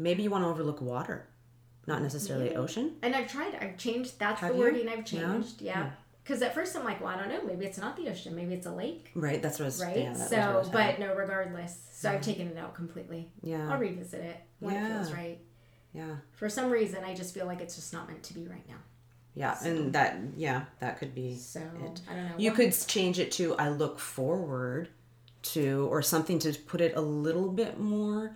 Maybe 0.00 0.24
you 0.24 0.30
want 0.30 0.42
to 0.42 0.48
overlook 0.48 0.80
water, 0.82 1.28
not 1.86 2.02
necessarily 2.02 2.56
ocean. 2.56 2.96
And 3.02 3.14
I've 3.14 3.30
tried. 3.30 3.54
I've 3.54 3.78
changed. 3.78 4.18
That's 4.18 4.40
Have 4.40 4.50
the 4.50 4.56
you? 4.58 4.64
wording 4.64 4.88
I've 4.88 4.98
Yeah? 5.12 5.32
changed. 5.32 5.62
Yeah. 5.62 5.90
Because 6.24 6.42
at 6.42 6.52
first 6.52 6.76
I'm 6.76 6.84
like, 6.84 7.00
well, 7.00 7.14
I 7.14 7.18
don't 7.18 7.28
know. 7.28 7.44
Maybe 7.46 7.64
it's 7.66 7.78
not 7.78 7.96
the 7.96 8.08
ocean. 8.08 8.34
Maybe 8.34 8.54
it's 8.54 8.66
a 8.66 8.72
lake. 8.72 9.10
Right, 9.14 9.40
that's 9.40 9.58
what 9.60 9.64
I 9.64 9.68
was 9.68 9.80
right? 9.80 9.96
yeah, 9.96 10.12
that 10.12 10.18
was 10.18 10.30
what 10.30 10.38
I 10.40 10.52
so, 10.52 10.58
was 10.58 10.68
but 10.70 10.98
no, 10.98 11.14
regardless. 11.14 11.78
So 11.92 12.10
I've 12.10 12.20
taken 12.20 12.48
it 12.48 12.58
out 12.58 12.74
completely. 12.74 13.30
Yeah. 13.42 13.72
I'll 13.72 13.78
revisit 13.78 14.20
it 14.20 14.38
when 14.58 14.74
it 14.74 14.88
feels 14.88 15.12
right. 15.12 15.38
Yeah. 15.92 16.16
For 16.32 16.48
some 16.48 16.70
reason, 16.70 17.04
I 17.04 17.14
just 17.14 17.34
feel 17.34 17.46
like 17.46 17.60
it's 17.60 17.76
just 17.76 17.92
not 17.92 18.08
meant 18.08 18.22
to 18.24 18.34
be 18.34 18.46
right 18.46 18.66
now. 18.68 18.76
Yeah, 19.34 19.56
and 19.64 19.92
that 19.94 20.18
yeah, 20.36 20.64
that 20.80 20.98
could 20.98 21.14
be 21.14 21.36
So 21.36 21.60
it. 21.60 22.00
I 22.10 22.14
don't 22.14 22.24
know. 22.28 22.34
You 22.36 22.50
Well, 22.50 22.56
could 22.56 22.74
change 22.86 23.18
it 23.18 23.32
to 23.32 23.56
I 23.56 23.70
look 23.70 23.98
forward 23.98 24.88
to 25.42 25.88
or 25.90 26.02
something 26.02 26.38
to 26.40 26.52
put 26.52 26.80
it 26.80 26.94
a 26.96 27.00
little 27.00 27.48
bit 27.48 27.80
more 27.80 28.34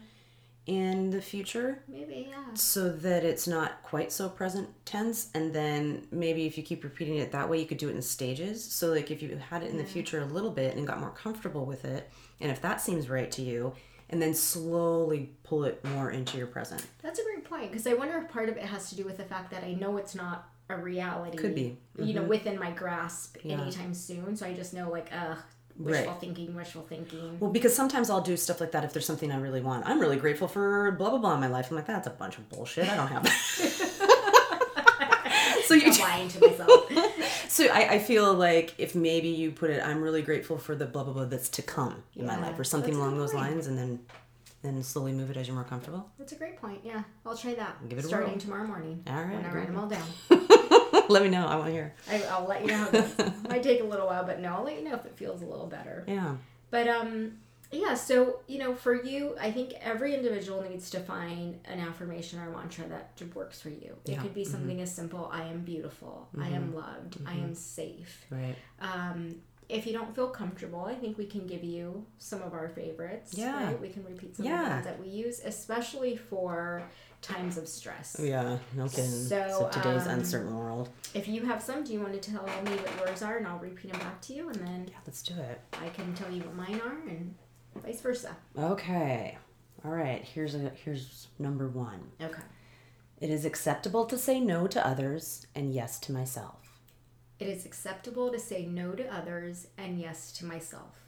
in 0.67 1.11
the 1.11 1.23
future 1.23 1.81
Maybe, 1.87 2.27
yeah. 2.29 2.43
so 2.55 2.89
that 2.89 3.23
it's 3.23 3.47
not 3.47 3.83
quite 3.85 4.11
so 4.11 4.29
present 4.29 4.69
tense 4.85 5.31
and 5.33 5.55
then 5.55 6.09
maybe 6.11 6.45
if 6.45 6.57
you 6.59 6.65
keep 6.65 6.83
repeating 6.83 7.19
it 7.19 7.31
that 7.31 7.49
way 7.49 7.61
you 7.61 7.67
could 7.67 7.79
do 7.79 7.89
it 7.89 7.95
in 7.95 8.03
stages 8.03 8.65
so 8.65 8.89
like 8.89 9.13
if 9.13 9.23
you 9.23 9.39
had 9.49 9.63
it 9.63 9.71
in 9.71 9.77
the 9.79 9.85
future 9.85 10.21
a 10.23 10.25
little 10.25 10.51
bit 10.51 10.75
and 10.77 10.85
got 10.85 10.99
more 10.99 11.11
comfortable 11.11 11.65
with 11.65 11.85
it 11.85 12.11
and 12.41 12.51
if 12.51 12.61
that 12.63 12.81
seems 12.81 13.09
right 13.09 13.31
to 13.31 13.43
you 13.43 13.73
and 14.11 14.21
then 14.23 14.35
slowly 14.35 15.33
pull 15.43 15.65
it 15.65 15.85
more 15.85 16.11
into 16.11 16.39
your 16.39 16.47
present 16.47 16.85
That's 17.03 17.19
a 17.19 17.25
great 17.25 17.45
point 17.45 17.71
because 17.71 17.87
I 17.87 17.95
wonder 17.95 18.17
if 18.19 18.29
part 18.31 18.49
of 18.49 18.57
it 18.57 18.65
has 18.65 18.89
to 18.91 18.97
do 18.97 19.05
with 19.05 19.17
the 19.17 19.25
fact 19.25 19.51
that 19.53 19.65
I 19.65 19.73
know 19.75 19.97
it's 19.97 20.15
not 20.15 20.49
a 20.69 20.77
reality. 20.77 21.39
Could 21.39 21.55
be. 21.55 21.79
You 21.99 22.13
know, 22.15 22.21
mm-hmm. 22.23 22.29
within 22.31 22.59
my 22.59 22.71
grasp 22.73 23.37
Yeah. 23.43 23.61
anytime 23.61 23.95
soon. 23.95 24.37
So 24.37 24.47
I 24.47 24.53
just 24.53 24.75
know, 24.75 24.91
like, 24.91 25.09
ugh, 25.13 25.39
wishful 25.79 26.13
Right. 26.13 26.21
thinking, 26.21 26.55
wishful 26.55 26.83
thinking. 26.83 27.39
well 27.39 27.51
because 27.51 27.75
sometimes 27.77 28.09
i'll 28.09 28.23
do 28.23 28.35
stuff 28.37 28.61
like 28.63 28.73
that 28.73 28.83
if 28.83 28.95
there's 28.95 29.05
something 29.05 29.31
i 29.31 29.37
really 29.37 29.61
want 29.61 29.85
i'm 29.87 30.01
really 30.01 30.17
grateful 30.17 30.49
for 30.49 30.91
blah 30.93 31.11
blah 31.11 31.19
blah 31.19 31.35
in 31.35 31.41
my 31.41 31.49
life 31.49 31.71
i'm 31.71 31.77
like 31.77 31.87
that's 31.87 32.07
a 32.07 32.11
bunch 32.11 32.39
of 32.39 32.49
bullshit 32.49 32.89
i 32.89 32.97
don't 32.97 33.09
have 33.09 33.23
that 33.25 33.33
so 33.33 33.63
you 33.65 33.71
I'm 33.71 33.86
lying 36.17 36.29
to 36.29 36.41
myself. 36.41 36.91
So 37.49 37.67
I, 37.69 37.95
I 37.95 37.99
feel 38.01 38.35
like 38.35 38.75
if 38.77 38.95
maybe 38.95 39.29
you 39.29 39.51
put 39.51 39.71
it, 39.71 39.83
I'm 39.83 40.03
really 40.03 40.21
grateful 40.21 40.59
for 40.59 40.75
the 40.75 40.85
blah 40.85 41.05
blah 41.05 41.13
blah 41.13 41.25
that's 41.25 41.49
to 41.51 41.63
come 41.63 42.03
in 42.15 42.27
my 42.27 42.39
life, 42.39 42.59
or 42.59 42.65
something 42.65 42.95
along 42.95 43.17
those 43.17 43.33
point. 43.33 43.51
lines, 43.51 43.67
and 43.67 43.79
then 43.79 44.01
then 44.63 44.83
slowly 44.83 45.13
move 45.13 45.31
it 45.31 45.37
as 45.37 45.47
you're 45.47 45.55
more 45.55 45.65
comfortable. 45.65 46.11
That's 46.19 46.33
a 46.33 46.37
great 46.37 46.61
point. 46.61 46.81
Yeah, 46.85 47.05
I'll 47.25 47.37
try 47.37 47.55
that. 47.55 47.89
Give 47.89 47.99
it 47.99 48.05
a 48.05 48.09
starting 48.09 48.31
whirl. 48.33 48.41
tomorrow 48.41 48.67
morning. 48.67 49.03
All 49.07 49.23
right, 49.23 49.37
when 49.37 49.45
I 49.45 49.55
write 49.55 49.67
them 49.69 49.79
all 49.79 49.89
down. 49.89 50.07
Let 51.09 51.23
me 51.23 51.29
know. 51.29 51.47
I 51.47 51.57
want 51.57 51.67
to 51.69 51.73
hear. 51.73 51.95
I, 52.11 52.23
I'll 52.25 52.47
let 52.47 52.63
you 52.63 52.69
know 52.69 52.89
it. 52.93 53.49
Might 53.49 53.63
take 53.63 53.81
a 53.81 53.85
little 53.85 54.07
while, 54.07 54.25
but 54.25 54.41
no, 54.41 54.55
I'll 54.55 54.65
let 54.65 54.77
you 54.77 54.85
know 54.85 54.95
if 54.97 55.05
it 55.07 55.17
feels 55.17 55.41
a 55.41 55.47
little 55.47 55.67
better. 55.69 56.05
Yeah. 56.09 56.35
But 56.71 56.89
um, 56.89 57.39
yeah. 57.73 57.95
So 57.95 58.41
you 58.47 58.59
know, 58.59 58.75
for 58.75 58.95
you, 58.95 59.37
I 59.41 59.51
think 59.51 59.73
every 59.81 60.15
individual 60.15 60.63
needs 60.63 60.91
to 60.91 61.01
find 61.01 61.59
an 61.65 61.81
affirmation 61.81 62.41
or 62.41 62.51
mantra 62.51 62.87
that 62.89 63.21
works 63.35 63.61
for 63.61 63.71
you. 63.71 63.97
It 64.05 64.13
Yeah. 64.13 64.23
could 64.23 64.35
be 64.35 64.45
something 64.45 64.81
as 64.81 64.95
simple: 64.95 65.29
"I 65.33 65.43
am 65.45 65.61
beautiful. 65.63 66.29
I 66.39 66.49
am 66.49 66.75
loved. 66.75 67.19
I 67.27 67.35
am 67.35 67.55
safe." 67.55 68.25
Right. 68.31 68.57
Um, 68.81 69.37
if 69.69 69.85
you 69.85 69.93
don't 69.93 70.15
feel 70.15 70.29
comfortable, 70.29 70.85
I 70.85 70.95
think 70.95 71.19
we 71.19 71.27
can 71.27 71.45
give 71.47 71.65
you 71.65 72.07
some 72.19 72.41
of 72.41 72.53
our 72.53 72.69
favorites. 72.69 73.35
Yeah. 73.35 73.67
Right? 73.67 73.81
We 73.81 73.89
can 73.89 74.05
repeat 74.05 74.37
some 74.37 74.47
of 74.47 74.53
the 74.53 74.71
ones 74.71 74.85
that 74.85 75.01
we 75.01 75.09
use, 75.09 75.41
especially 75.45 76.17
for 76.17 76.83
times 77.21 77.57
of 77.59 77.67
stress. 77.67 78.17
Yeah. 78.23 78.59
No 78.77 78.89
kidding. 78.89 79.11
So, 79.11 79.69
today's 79.73 80.07
um, 80.07 80.21
uncertain 80.21 80.57
world. 80.57 80.91
If 81.15 81.27
you 81.27 81.45
have 81.47 81.61
some, 81.61 81.83
do 81.83 81.93
you 81.93 82.01
want 82.01 82.13
to 82.21 82.31
tell 82.31 82.45
me 82.45 82.77
what 82.77 83.09
yours 83.09 83.23
are, 83.23 83.39
and 83.39 83.47
I'll 83.49 83.59
repeat 83.59 83.91
them 83.91 84.01
back 84.01 84.21
to 84.23 84.35
you, 84.35 84.49
and 84.49 84.55
then 84.57 84.87
Yeah. 84.89 84.99
Let's 85.05 85.23
do 85.23 85.35
it. 85.35 85.61
I 85.73 85.89
can 85.89 86.15
tell 86.15 86.31
you 86.31 86.43
what 86.43 86.55
mine 86.55 86.81
are, 86.85 86.99
and 87.09 87.35
vice 87.85 88.01
versa. 88.01 88.37
Okay. 88.59 89.39
All 89.85 89.91
right. 89.91 90.23
Here's 90.23 90.55
a 90.55 90.71
here's 90.85 91.29
number 91.39 91.69
one. 91.69 92.01
Okay. 92.21 92.43
It 93.21 93.31
is 93.31 93.45
acceptable 93.45 94.05
to 94.07 94.19
say 94.19 94.41
no 94.41 94.67
to 94.67 94.87
others 94.87 95.47
and 95.55 95.73
yes 95.73 95.99
to 96.01 96.13
myself. 96.13 96.81
It 97.39 97.49
is 97.49 97.67
acceptable 97.67 98.31
to 98.31 98.39
say 98.39 98.67
no 98.67 98.93
to 98.93 99.15
others 99.15 99.69
and 99.77 99.99
yes 100.01 100.33
to 100.33 100.45
myself. 100.45 101.03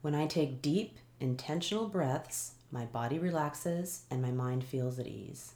When 0.00 0.14
I 0.14 0.26
take 0.26 0.62
deep, 0.62 0.98
intentional 1.20 1.86
breaths, 1.86 2.54
my 2.70 2.84
body 2.86 3.18
relaxes 3.18 4.02
and 4.10 4.20
my 4.20 4.30
mind 4.30 4.64
feels 4.64 4.98
at 4.98 5.06
ease. 5.06 5.52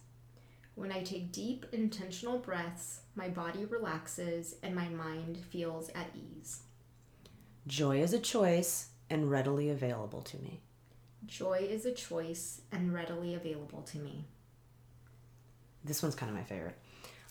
When 0.75 0.91
I 0.91 1.01
take 1.01 1.31
deep, 1.31 1.65
intentional 1.71 2.37
breaths, 2.37 3.01
my 3.15 3.29
body 3.29 3.65
relaxes 3.65 4.55
and 4.61 4.75
my 4.75 4.87
mind 4.89 5.37
feels 5.49 5.89
at 5.89 6.11
ease. 6.15 6.61
Joy 7.65 8.01
is 8.01 8.13
a 8.13 8.19
choice 8.19 8.89
and 9.09 9.29
readily 9.29 9.69
available 9.69 10.21
to 10.21 10.37
me. 10.37 10.61
Joy 11.25 11.67
is 11.69 11.85
a 11.85 11.91
choice 11.91 12.61
and 12.71 12.93
readily 12.93 13.33
available 13.33 13.81
to 13.83 13.97
me. 13.97 14.25
This 15.83 16.01
one's 16.01 16.15
kind 16.15 16.29
of 16.29 16.35
my 16.35 16.43
favorite. 16.43 16.77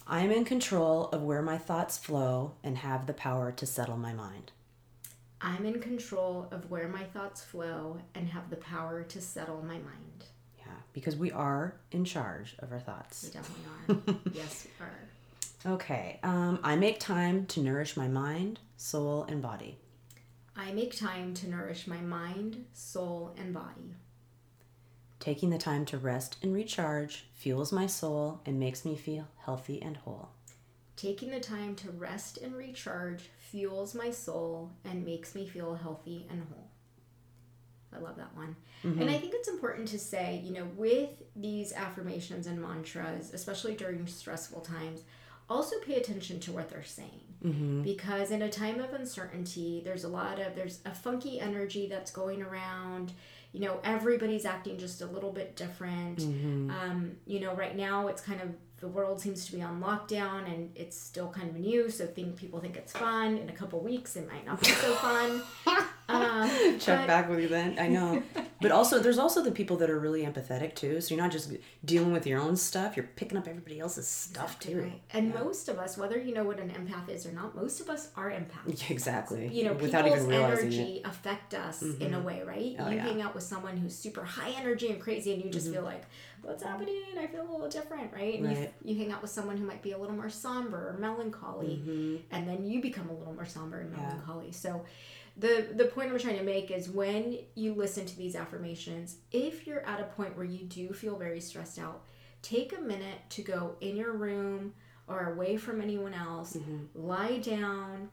I 0.07 0.21
am 0.21 0.31
in 0.31 0.45
control 0.45 1.09
of 1.09 1.23
where 1.23 1.43
my 1.43 1.59
thoughts 1.59 1.99
flow 1.99 2.53
and 2.63 2.79
have 2.79 3.07
the 3.07 3.13
power 3.13 3.53
to 3.53 3.67
settle 3.67 3.97
my 3.97 4.13
mind. 4.13 4.53
I'm 5.41 5.67
in 5.67 5.81
control 5.81 6.49
of 6.51 6.71
where 6.71 6.89
my 6.89 7.05
thoughts 7.05 7.43
flow 7.43 7.99
and 8.15 8.29
have 8.29 8.49
the 8.49 8.57
power 8.57 9.03
to 9.03 9.21
settle 9.21 9.63
my 9.63 9.75
mind. 9.75 10.25
Yeah, 10.59 10.73
because 10.93 11.17
we 11.17 11.31
are 11.33 11.75
in 11.91 12.05
charge 12.05 12.57
of 12.61 12.73
our 12.73 12.81
thoughts. 12.81 13.25
We 13.25 13.31
definitely 13.31 14.15
are. 14.15 14.17
yes, 14.33 14.67
we 14.79 14.85
are. 14.85 15.75
Okay, 15.75 16.21
um, 16.23 16.61
I 16.63 16.77
make 16.77 17.01
time 17.01 17.47
to 17.47 17.61
nourish 17.61 17.97
my 17.97 18.09
mind, 18.09 18.61
soul, 18.77 19.25
and 19.29 19.43
body. 19.43 19.79
I 20.59 20.73
make 20.73 20.97
time 20.97 21.35
to 21.35 21.51
nourish 21.51 21.87
my 21.87 21.99
mind, 21.99 22.65
soul, 22.73 23.35
and 23.37 23.53
body. 23.53 23.95
Taking 25.21 25.51
the 25.51 25.59
time 25.59 25.85
to 25.87 25.99
rest 25.99 26.39
and 26.43 26.55
recharge 26.55 27.27
fuels 27.35 27.73
my 27.73 27.87
soul 27.87 28.41
and 28.47 28.59
makes 28.59 28.85
me 28.85 28.97
feel 28.97 29.29
healthy 29.45 29.83
and 29.83 29.99
whole. 29.99 30.31
Taking 30.97 31.31
the 31.31 31.41
time 31.41 31.75
to 31.77 31.91
rest 31.91 32.39
and 32.39 32.55
recharge 32.57 33.25
fuels 33.39 33.95
my 33.95 34.11
soul 34.11 34.71
and 34.83 35.05
makes 35.05 35.35
me 35.35 35.47
feel 35.47 35.75
healthy 35.75 36.27
and 36.31 36.47
whole. 36.49 36.71
I 37.95 37.99
love 37.99 38.17
that 38.17 38.35
one. 38.35 38.57
And 38.83 38.99
I 39.01 39.05
mm-hmm. 39.05 39.21
think 39.21 39.35
it's 39.35 39.49
important 39.49 39.89
to 39.89 39.99
say, 39.99 40.41
you 40.45 40.53
know, 40.53 40.69
with 40.77 41.11
these 41.35 41.73
affirmations 41.73 42.47
and 42.47 42.61
mantras, 42.61 43.33
especially 43.35 43.75
during 43.75 44.07
stressful 44.07 44.61
times, 44.61 45.03
also 45.49 45.77
pay 45.85 45.95
attention 45.95 46.41
to 46.41 46.53
what 46.53 46.69
they're 46.71 46.85
saying. 46.85 47.21
Because 47.83 48.31
in 48.31 48.43
a 48.43 48.49
time 48.51 48.81
of 48.81 48.93
uncertainty, 48.93 49.81
there's 49.85 50.05
a 50.05 50.09
lot 50.09 50.41
of, 50.41 50.55
there's 50.57 50.81
a 50.85 50.93
funky 50.95 51.39
energy 51.39 51.87
that's 51.87 52.11
going 52.11 52.43
around. 52.43 53.13
You 53.53 53.61
know, 53.61 53.81
everybody's 53.85 54.45
acting 54.45 54.79
just 54.79 55.01
a 55.03 55.07
little 55.07 55.31
bit 55.33 55.55
different. 55.57 56.21
Um, 56.71 57.13
you 57.27 57.41
know, 57.41 57.55
right 57.55 57.77
now 57.77 58.09
it's 58.09 58.21
kind 58.21 58.41
of 58.41 58.49
the 58.81 58.89
world 58.89 59.21
seems 59.21 59.47
to 59.47 59.53
be 59.53 59.63
on 59.63 59.81
lockdown 59.81 60.47
and 60.53 60.71
it's 60.75 60.99
still 60.99 61.29
kind 61.29 61.49
of 61.49 61.57
new, 61.57 61.89
so 61.89 62.07
think 62.07 62.37
people 62.37 62.61
think 62.61 62.77
it's 62.77 62.93
fun. 62.93 63.39
In 63.39 63.49
a 63.49 63.53
couple 63.53 63.81
weeks, 63.81 64.17
it 64.17 64.29
might 64.31 64.45
not 64.45 64.61
be 64.61 64.67
so 64.69 64.95
fun. 64.95 65.43
Um, 66.09 66.49
Check 66.79 67.01
but- 67.01 67.07
back 67.07 67.29
with 67.29 67.41
you 67.41 67.49
then. 67.49 67.79
I 67.79 67.89
know. 67.89 68.23
but 68.61 68.71
also, 68.71 69.01
there's 69.01 69.19
also 69.19 69.43
the 69.43 69.51
people 69.51 69.77
that 69.79 69.91
are 69.91 69.99
really 69.99 70.25
empathetic 70.25 70.75
too. 70.75 71.01
So 71.01 71.15
you're 71.15 71.23
not 71.23 71.33
just 71.33 71.53
dealing 71.85 72.13
with 72.13 72.27
your 72.27 72.41
own 72.41 72.57
stuff, 72.57 72.97
you're 72.97 73.09
picking 73.17 73.37
up 73.37 73.49
everybody 73.49 73.81
else's 73.81 74.07
stuff 74.07 74.59
too. 74.61 74.83
Right. 74.83 75.01
And 75.13 75.35
most 75.35 75.69
of 75.69 75.79
us, 75.79 75.99
whether 75.99 76.19
you 76.19 76.33
know 76.33 76.45
what 76.45 76.61
an 76.61 76.71
empath 76.71 77.09
is 77.09 77.27
or 77.27 77.33
not, 77.33 77.57
most 77.57 77.81
of 77.81 77.91
us 77.91 78.11
are 78.17 78.31
empaths. 78.31 78.81
Yeah, 78.83 78.87
exactly. 78.91 79.49
You 79.49 79.65
know, 79.65 79.73
without 79.73 80.05
people's 80.05 80.23
even 80.23 80.31
realizing 80.37 80.67
energy 80.73 81.03
affect 81.05 81.55
us 81.55 81.83
in 81.83 82.15
a 82.15 82.21
way, 82.21 82.43
right? 82.47 82.77
Oh, 82.79 82.89
you 82.89 82.97
yeah. 82.97 83.03
hang 83.07 83.21
out 83.23 83.35
with 83.35 83.45
someone 83.45 83.77
who's 83.77 83.95
super 83.97 84.23
high 84.25 84.51
energy 84.51 84.91
and 84.91 85.01
crazy, 85.01 85.33
and 85.33 85.41
you 85.43 85.47
Mm-hmm. 85.49 85.53
just 85.59 85.73
feel 85.73 85.83
like, 85.83 86.05
"What's 86.43 86.63
happening? 86.63 87.03
I 87.21 87.27
feel 87.27 87.43
a 87.43 87.51
little 87.51 87.69
different," 87.69 88.13
right? 88.13 88.39
And 88.39 88.47
Right. 88.49 88.73
You, 88.85 88.95
you 88.95 89.03
hang 89.03 89.13
out 89.13 89.23
with 89.23 89.31
someone 89.31 89.57
who 89.57 89.65
might 89.67 89.83
be 89.83 89.93
a 89.93 89.99
little 89.99 90.15
more 90.17 90.31
somber 90.31 90.91
or 90.91 90.97
melancholy, 90.99 91.81
Mm-hmm. 91.85 92.17
and 92.35 92.49
then 92.49 92.65
you 92.65 92.81
become 92.81 93.09
a 93.11 93.13
little 93.13 93.33
more 93.35 93.47
somber 93.47 93.81
and 93.81 93.91
melancholy. 93.93 94.53
So, 94.53 94.85
the 95.37 95.69
the 95.75 95.85
point 95.87 96.11
I'm 96.11 96.19
trying 96.19 96.39
to 96.39 96.45
make 96.45 96.71
is 96.71 96.89
when 96.89 97.39
you 97.55 97.75
listen 97.75 98.07
to 98.07 98.17
these 98.17 98.35
affirmations, 98.35 99.17
if 99.33 99.67
you're 99.67 99.85
at 99.87 100.01
a 100.01 100.05
point 100.05 100.37
where 100.37 100.47
you 100.47 100.65
do 100.65 100.93
feel 100.93 101.17
very 101.17 101.41
stressed 101.41 101.79
out, 101.79 102.05
take 102.43 102.77
a 102.77 102.81
minute 102.81 103.19
to 103.31 103.43
go 103.43 103.77
in 103.81 103.97
your 103.97 104.13
room 104.13 104.73
or 105.09 105.33
away 105.33 105.57
from 105.57 105.81
anyone 105.81 106.15
else, 106.15 106.57
mm-hmm. 106.57 106.85
lie 106.95 107.39
down, 107.39 108.09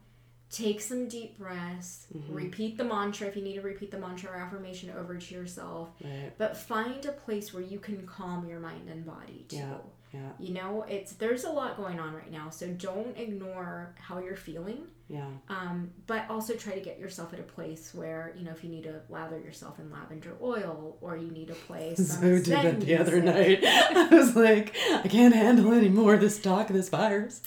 take 0.49 0.81
some 0.81 1.07
deep 1.07 1.38
breaths, 1.38 2.07
mm-hmm. 2.15 2.33
repeat 2.33 2.77
the 2.77 2.83
mantra 2.83 3.27
if 3.27 3.36
you 3.36 3.41
need 3.41 3.55
to 3.55 3.62
repeat 3.62 3.89
the 3.89 3.97
mantra 3.97 4.31
or 4.31 4.36
affirmation 4.36 4.91
over 4.97 5.17
to 5.17 5.33
yourself, 5.33 5.89
Right. 6.03 6.31
but 6.38 6.55
find 6.55 7.05
a 7.05 7.12
place 7.12 7.53
where 7.53 7.63
you 7.63 7.79
can 7.79 8.05
calm 8.05 8.47
your 8.47 8.59
mind 8.59 8.89
and 8.89 9.05
body 9.05 9.45
too. 9.47 9.57
Yeah. 9.57 9.77
Yeah. 10.13 10.19
You 10.39 10.54
know, 10.54 10.86
it's 10.88 11.13
there's 11.13 11.43
a 11.43 11.49
lot 11.49 11.76
going 11.76 11.99
on 11.99 12.13
right 12.13 12.32
now, 12.32 12.49
so 12.49 12.67
don't 12.67 13.17
ignore 13.17 13.95
how 13.99 14.19
you're 14.19 14.36
feeling. 14.36 14.86
Yeah. 15.10 15.26
Um, 15.49 15.91
but 16.08 16.26
also 16.30 16.54
try 16.54 16.73
to 16.73 16.80
get 16.82 16.99
yourself 16.99 17.34
at 17.34 17.39
a 17.39 17.43
place 17.43 17.93
where 17.93 18.34
you 18.38 18.45
know 18.45 18.52
if 18.52 18.63
you 18.63 18.69
need 18.69 18.84
to 18.84 19.02
lather 19.10 19.39
yourself 19.39 19.80
in 19.80 19.91
lavender 19.91 20.36
oil 20.41 20.97
or 21.02 21.17
you 21.17 21.32
need 21.32 21.47
to 21.47 21.56
play 21.56 21.95
some 21.97 22.06
So 22.06 22.21
did 22.21 22.45
that 22.45 22.82
the 22.82 22.97
other 22.97 23.21
night. 23.21 23.63
I 23.65 24.08
was 24.12 24.36
like, 24.36 24.76
I 24.91 25.08
can't 25.08 25.34
handle 25.34 25.73
any 25.73 25.89
more 25.89 26.13
of 26.13 26.21
this 26.21 26.39
talk 26.39 26.69
of 26.69 26.76
this 26.76 26.89
virus. 26.89 27.41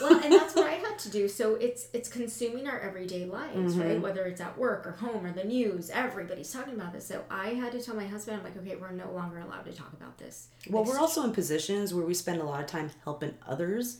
well, 0.00 0.22
and 0.22 0.32
that's 0.32 0.54
what 0.54 0.66
I 0.66 0.78
had 0.94 0.98
to 1.00 1.10
do. 1.10 1.28
So 1.28 1.54
it's 1.56 1.88
it's 1.92 2.08
consuming 2.08 2.66
our 2.68 2.78
everyday 2.80 3.24
lives, 3.24 3.74
Mm-hmm. 3.74 3.80
right? 3.82 4.00
Whether 4.00 4.24
it's 4.26 4.40
at 4.40 4.56
work 4.58 4.86
or 4.86 4.92
home 4.92 5.24
or 5.26 5.32
the 5.32 5.44
news, 5.44 5.90
everybody's 5.90 6.52
talking 6.52 6.74
about 6.74 6.92
this. 6.92 7.06
So 7.06 7.24
I 7.30 7.48
had 7.50 7.72
to 7.72 7.80
tell 7.82 7.94
my 7.94 8.06
husband, 8.06 8.38
I'm 8.38 8.44
like, 8.44 8.56
okay, 8.56 8.76
we're 8.76 8.90
no 8.92 9.10
longer 9.12 9.38
allowed 9.38 9.64
to 9.66 9.72
talk 9.72 9.92
about 9.92 10.18
this. 10.18 10.48
Well, 10.70 10.82
It's 10.82 10.92
we're 10.92 10.98
also 10.98 11.22
in 11.24 11.32
positions 11.32 11.92
where 11.94 12.04
we 12.06 12.14
spend 12.14 12.40
a 12.40 12.44
lot 12.44 12.60
of 12.60 12.66
time 12.66 12.90
helping 13.04 13.34
others. 13.46 13.98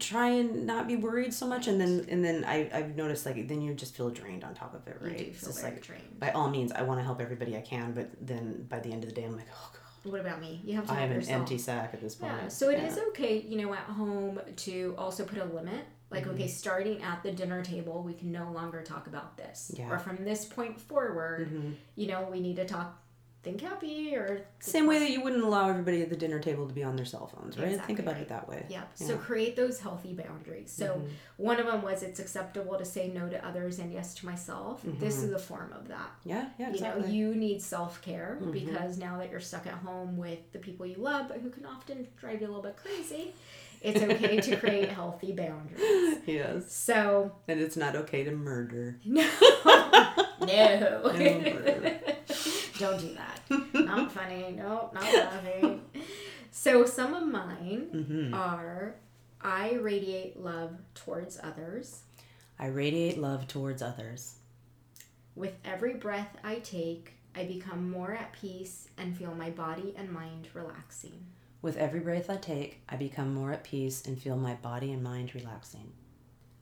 Try 0.00 0.28
and 0.30 0.66
not 0.66 0.88
be 0.88 0.96
worried 0.96 1.32
so 1.32 1.46
much, 1.46 1.68
and 1.68 1.80
then 1.80 2.04
and 2.08 2.24
then 2.24 2.44
I 2.44 2.68
I've 2.74 2.96
noticed 2.96 3.24
like 3.24 3.46
then 3.46 3.62
you 3.62 3.74
just 3.74 3.96
feel 3.96 4.10
drained 4.10 4.42
on 4.42 4.54
top 4.54 4.74
of 4.74 4.86
it, 4.88 4.98
right? 5.00 5.16
do 5.16 5.24
It's 5.24 5.42
just 5.46 5.62
like 5.62 5.80
drained. 5.80 6.18
by 6.18 6.30
all 6.32 6.50
means, 6.50 6.72
I 6.72 6.82
want 6.82 6.98
to 6.98 7.04
help 7.04 7.20
everybody 7.20 7.56
I 7.56 7.60
can, 7.60 7.92
but 7.92 8.08
then 8.20 8.66
by 8.68 8.80
the 8.80 8.90
end 8.92 9.04
of 9.04 9.10
the 9.10 9.14
day, 9.14 9.24
I'm 9.24 9.36
like, 9.36 9.46
oh 9.54 9.70
god, 9.72 10.10
What 10.10 10.20
about 10.20 10.40
me? 10.40 10.60
You 10.64 10.74
have 10.74 10.86
to 10.88 10.92
I 10.92 11.02
am 11.02 11.10
an 11.12 11.16
yourself. 11.18 11.38
empty 11.42 11.58
sack 11.58 11.90
at 11.94 12.00
this 12.00 12.16
point. 12.16 12.32
Yeah, 12.42 12.48
so 12.48 12.70
it 12.70 12.80
is 12.82 12.96
Yeah. 12.96 13.04
okay, 13.10 13.40
you 13.40 13.56
know, 13.62 13.72
at 13.72 13.84
home 13.84 14.40
to 14.56 14.94
also 14.98 15.24
put 15.24 15.38
a 15.38 15.44
limit. 15.44 15.84
Like, 16.12 16.26
okay, 16.26 16.44
mm-hmm. 16.44 16.48
starting 16.48 17.02
at 17.02 17.22
the 17.22 17.32
dinner 17.32 17.62
table, 17.62 18.02
we 18.02 18.14
can 18.14 18.30
no 18.30 18.50
longer 18.52 18.82
talk 18.82 19.06
about 19.06 19.36
this. 19.36 19.72
Yeah. 19.76 19.90
Or 19.90 19.98
from 19.98 20.24
this 20.24 20.44
point 20.44 20.80
forward, 20.80 21.48
Mm-hmm. 21.52 21.72
you 21.96 22.06
know, 22.06 22.28
we 22.30 22.40
need 22.40 22.56
to 22.56 22.64
talk 22.64 23.02
think 23.42 23.60
happy 23.60 24.14
or 24.14 24.42
Same 24.60 24.86
way 24.86 25.00
that 25.00 25.10
you 25.10 25.20
wouldn't 25.20 25.42
allow 25.42 25.68
everybody 25.68 26.00
at 26.00 26.10
the 26.10 26.16
dinner 26.16 26.38
table 26.38 26.68
to 26.68 26.72
be 26.72 26.84
on 26.84 26.94
their 26.94 27.04
cell 27.04 27.26
phones, 27.26 27.58
right? 27.58 27.68
Exactly 27.68 27.94
Think 27.94 27.98
about 27.98 28.14
right. 28.14 28.22
it 28.22 28.28
that 28.28 28.48
way. 28.48 28.66
Yep. 28.68 28.90
So 28.94 29.16
create 29.16 29.56
those 29.56 29.80
healthy 29.80 30.12
boundaries. 30.12 30.70
So 30.70 30.86
mm-hmm. 30.86 31.08
one 31.38 31.58
of 31.58 31.66
them 31.66 31.82
was 31.82 32.02
it's 32.02 32.20
acceptable 32.20 32.78
to 32.78 32.84
say 32.84 33.08
no 33.08 33.28
to 33.28 33.44
others 33.44 33.80
and 33.80 33.92
yes 33.92 34.14
to 34.16 34.26
myself. 34.26 34.82
This 34.84 35.16
mm-hmm. 35.16 35.26
is 35.26 35.32
a 35.32 35.38
form 35.40 35.72
of 35.72 35.88
that. 35.88 36.10
Yeah, 36.24 36.50
yeah, 36.58 36.70
exactly. 36.70 37.12
You 37.12 37.24
know, 37.24 37.32
you 37.32 37.34
need 37.34 37.60
self 37.60 38.00
care 38.00 38.38
because 38.52 38.98
now 38.98 39.18
that 39.18 39.30
you're 39.30 39.40
stuck 39.40 39.66
at 39.66 39.74
home 39.74 40.16
with 40.16 40.52
the 40.52 40.58
people 40.58 40.86
you 40.86 40.96
love, 40.98 41.26
but 41.28 41.38
who 41.38 41.50
can 41.50 41.66
often 41.66 42.06
drive 42.16 42.40
you 42.40 42.46
a 42.46 42.48
little 42.48 42.62
bit 42.62 42.76
crazy, 42.76 43.34
it's 43.82 44.00
okay 44.02 44.40
to 44.40 44.56
create 44.56 44.88
healthy 44.90 45.32
boundaries. 45.32 46.18
yes. 46.26 46.72
So 46.72 47.32
And 47.48 47.60
it's 47.60 47.76
not 47.76 47.96
okay 47.96 48.24
to 48.24 48.30
murder. 48.32 48.98
no, 49.04 49.28
no, 50.40 51.00
murder. 51.14 52.00
don't 52.78 53.00
do 53.00 53.14
that. 53.14 53.40
Not 53.74 54.12
funny. 54.12 54.54
No, 54.56 54.90
not 54.94 55.02
laughing. 55.02 55.82
So 56.50 56.84
some 56.86 57.14
of 57.14 57.26
mine 57.26 57.88
Mm-hmm. 57.94 58.34
are 58.34 58.94
I 59.40 59.72
radiate 59.74 60.38
love 60.40 60.76
towards 60.94 61.38
others. 61.42 62.02
I 62.58 62.66
radiate 62.66 63.18
love 63.18 63.48
towards 63.48 63.82
others. 63.82 64.36
With 65.34 65.54
every 65.64 65.94
breath 65.94 66.36
I 66.44 66.56
take, 66.56 67.14
I 67.34 67.44
become 67.44 67.90
more 67.90 68.12
at 68.12 68.32
peace 68.34 68.86
and 68.98 69.16
feel 69.16 69.34
my 69.34 69.50
body 69.50 69.94
and 69.96 70.12
mind 70.12 70.48
relaxing. 70.54 71.24
With 71.62 71.76
every 71.76 72.00
breath 72.00 72.28
I 72.28 72.38
take, 72.38 72.82
I 72.88 72.96
become 72.96 73.32
more 73.32 73.52
at 73.52 73.62
peace 73.62 74.04
and 74.04 74.20
feel 74.20 74.36
my 74.36 74.54
body 74.54 74.92
and 74.92 75.00
mind 75.00 75.32
relaxing. 75.32 75.92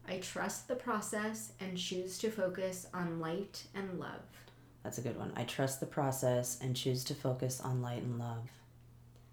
I 0.06 0.18
trust 0.18 0.68
the 0.68 0.76
process 0.76 1.52
and 1.58 1.78
choose 1.78 2.18
to 2.18 2.30
focus 2.30 2.86
on 2.92 3.18
light 3.18 3.64
and 3.74 3.98
love. 3.98 4.20
That's 4.82 4.98
a 4.98 5.02
good 5.02 5.16
one. 5.16 5.32
I 5.36 5.44
trust 5.44 5.80
the 5.80 5.86
process 5.86 6.58
and 6.60 6.76
choose 6.76 7.02
to 7.04 7.14
focus 7.14 7.62
on 7.62 7.80
light 7.80 8.02
and 8.02 8.18
love. 8.18 8.50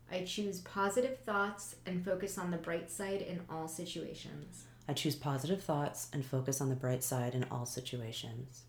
I 0.10 0.24
choose 0.24 0.62
positive 0.62 1.20
thoughts 1.20 1.76
and 1.86 2.06
focus 2.06 2.38
on 2.38 2.52
the 2.52 2.58
bright 2.58 2.90
side 2.90 3.22
in 3.22 3.42
all 3.50 3.68
situations. 3.68 4.64
I 4.88 4.94
choose 4.94 5.16
positive 5.16 5.62
thoughts 5.62 6.08
and 6.14 6.26
focus 6.26 6.62
on 6.62 6.70
the 6.70 6.76
bright 6.76 7.04
side 7.04 7.36
in 7.36 7.46
all 7.52 7.66
situations. 7.66 8.64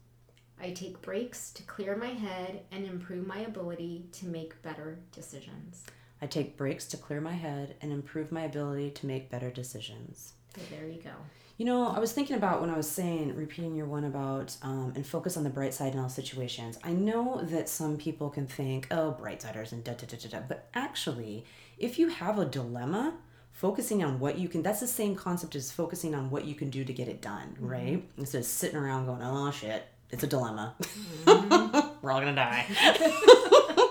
I 0.61 0.73
take 0.73 1.01
breaks 1.01 1.53
to 1.53 1.63
clear 1.63 1.95
my 1.95 2.09
head 2.09 2.63
and 2.73 2.85
improve 2.85 3.25
my 3.25 3.39
ability 3.39 4.07
to 4.15 4.27
make 4.27 4.61
better 4.63 4.99
decisions. 5.13 5.85
I 6.21 6.27
take 6.27 6.57
breaks 6.57 6.87
to 6.89 6.97
clear 6.97 7.21
my 7.21 7.33
head 7.33 7.77
and 7.81 7.93
improve 7.93 8.33
my 8.33 8.43
ability 8.43 8.91
to 8.91 9.07
make 9.07 9.31
better 9.31 9.51
decisions. 9.51 10.33
So 10.55 10.61
there 10.71 10.89
you 10.89 11.01
go. 11.03 11.11
You 11.59 11.65
know, 11.65 11.89
I 11.89 11.99
was 11.99 12.13
thinking 12.13 12.37
about 12.37 12.61
when 12.61 12.71
I 12.71 12.77
was 12.77 12.89
saying, 12.89 13.35
repeating 13.35 13.75
your 13.75 13.87
one 13.87 14.05
about, 14.05 14.57
um, 14.63 14.93
and 14.95 15.05
focus 15.05 15.37
on 15.37 15.43
the 15.43 15.51
bright 15.51 15.75
side 15.75 15.93
in 15.93 15.99
all 15.99 16.09
situations. 16.09 16.79
I 16.85 16.93
know 16.93 17.41
that 17.43 17.69
some 17.69 17.97
people 17.97 18.31
can 18.31 18.47
think, 18.47 18.87
oh, 18.93 19.11
bright 19.11 19.43
siders 19.43 19.73
and 19.73 19.83
da 19.83 19.95
da 19.95 20.07
da 20.07 20.17
da 20.17 20.29
da. 20.29 20.47
But 20.47 20.69
actually, 20.75 21.45
if 21.77 21.99
you 21.99 22.09
have 22.09 22.39
a 22.39 22.45
dilemma, 22.45 23.15
focusing 23.51 24.05
on 24.05 24.21
what 24.21 24.39
you 24.39 24.49
can, 24.49 24.63
that's 24.63 24.79
the 24.79 24.87
same 24.87 25.17
concept 25.17 25.57
as 25.57 25.73
focusing 25.73 26.15
on 26.15 26.31
what 26.31 26.45
you 26.45 26.55
can 26.55 26.71
do 26.71 26.85
to 26.85 26.93
get 26.93 27.09
it 27.09 27.21
done, 27.21 27.57
right? 27.59 28.09
Instead 28.17 28.39
of 28.39 28.45
sitting 28.45 28.77
around 28.77 29.07
going, 29.07 29.21
oh, 29.21 29.51
shit, 29.51 29.85
it's 30.11 30.23
a 30.23 30.29
dilemma. 30.29 30.77
we're 31.27 32.13
all 32.13 32.21
going 32.21 32.27
to 32.27 32.35
die. 32.35 32.67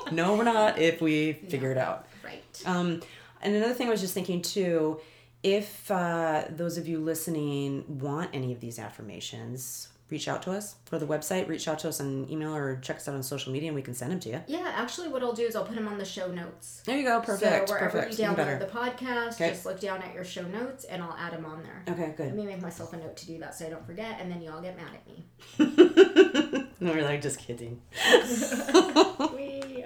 no, 0.14 0.36
we're 0.36 0.46
not 0.46 0.80
if 0.80 1.02
we 1.02 1.34
figure 1.34 1.72
it 1.72 1.78
out. 1.78 2.08
Right. 2.28 2.62
Um, 2.66 3.02
and 3.42 3.56
another 3.56 3.74
thing 3.74 3.88
I 3.88 3.92
was 3.92 4.02
just 4.02 4.14
thinking 4.14 4.42
too, 4.42 5.00
if 5.44 5.90
uh, 5.92 6.46
those 6.50 6.78
of 6.78 6.88
you 6.88 7.00
listening 7.00 8.00
want 8.00 8.32
any 8.34 8.52
of 8.52 8.60
these 8.60 8.80
affirmations, 8.80 9.90
reach 10.10 10.28
out 10.28 10.42
to 10.44 10.52
us. 10.52 10.76
Go 10.90 10.98
to 10.98 11.06
the 11.06 11.12
website, 11.14 11.48
reach 11.48 11.68
out 11.68 11.80
to 11.80 11.90
us 11.90 12.00
on 12.02 12.28
email 12.30 12.56
or 12.56 12.78
check 12.78 12.96
us 12.98 13.08
out 13.08 13.16
on 13.16 13.22
social 13.24 13.52
media, 13.52 13.68
and 13.70 13.76
we 13.76 13.82
can 13.82 13.94
send 13.94 14.12
them 14.12 14.20
to 14.22 14.30
you. 14.30 14.42
Yeah, 14.48 14.72
actually, 14.76 15.10
what 15.10 15.22
I'll 15.22 15.34
do 15.34 15.44
is 15.44 15.56
I'll 15.56 15.66
put 15.66 15.76
them 15.76 15.88
on 15.88 15.98
the 15.98 16.06
show 16.06 16.32
notes. 16.32 16.82
There 16.86 16.98
you 16.98 17.04
go. 17.04 17.20
Perfect. 17.22 17.68
so 17.70 17.74
wherever 17.74 18.00
perfect. 18.02 18.18
you 18.20 18.26
download 18.26 18.60
the 18.60 18.66
podcast, 18.66 19.34
Okay. 19.34 19.50
just 19.50 19.66
look 19.66 19.80
down 19.80 20.02
at 20.02 20.14
your 20.14 20.24
show 20.24 20.44
notes 20.44 20.86
and 20.86 21.04
I'll 21.04 21.16
add 21.18 21.34
them 21.34 21.46
on 21.46 21.62
there. 21.64 21.84
Okay, 21.94 22.14
good. 22.18 22.28
Let 22.28 22.36
me 22.36 22.46
make 22.46 22.62
myself 22.62 22.94
a 22.94 22.98
note 22.98 23.16
to 23.18 23.26
do 23.28 23.38
that 23.40 23.54
so 23.56 23.68
I 23.68 23.70
don't 23.70 23.86
forget, 23.86 24.18
and 24.20 24.32
then 24.32 24.42
you 24.42 24.52
all 24.52 24.62
get 24.62 24.76
mad 24.78 24.92
at 24.96 25.06
me. 25.08 26.66
no, 26.80 26.92
we're 26.94 27.04
like 27.04 27.22
just 27.22 27.40
kidding. 27.40 27.82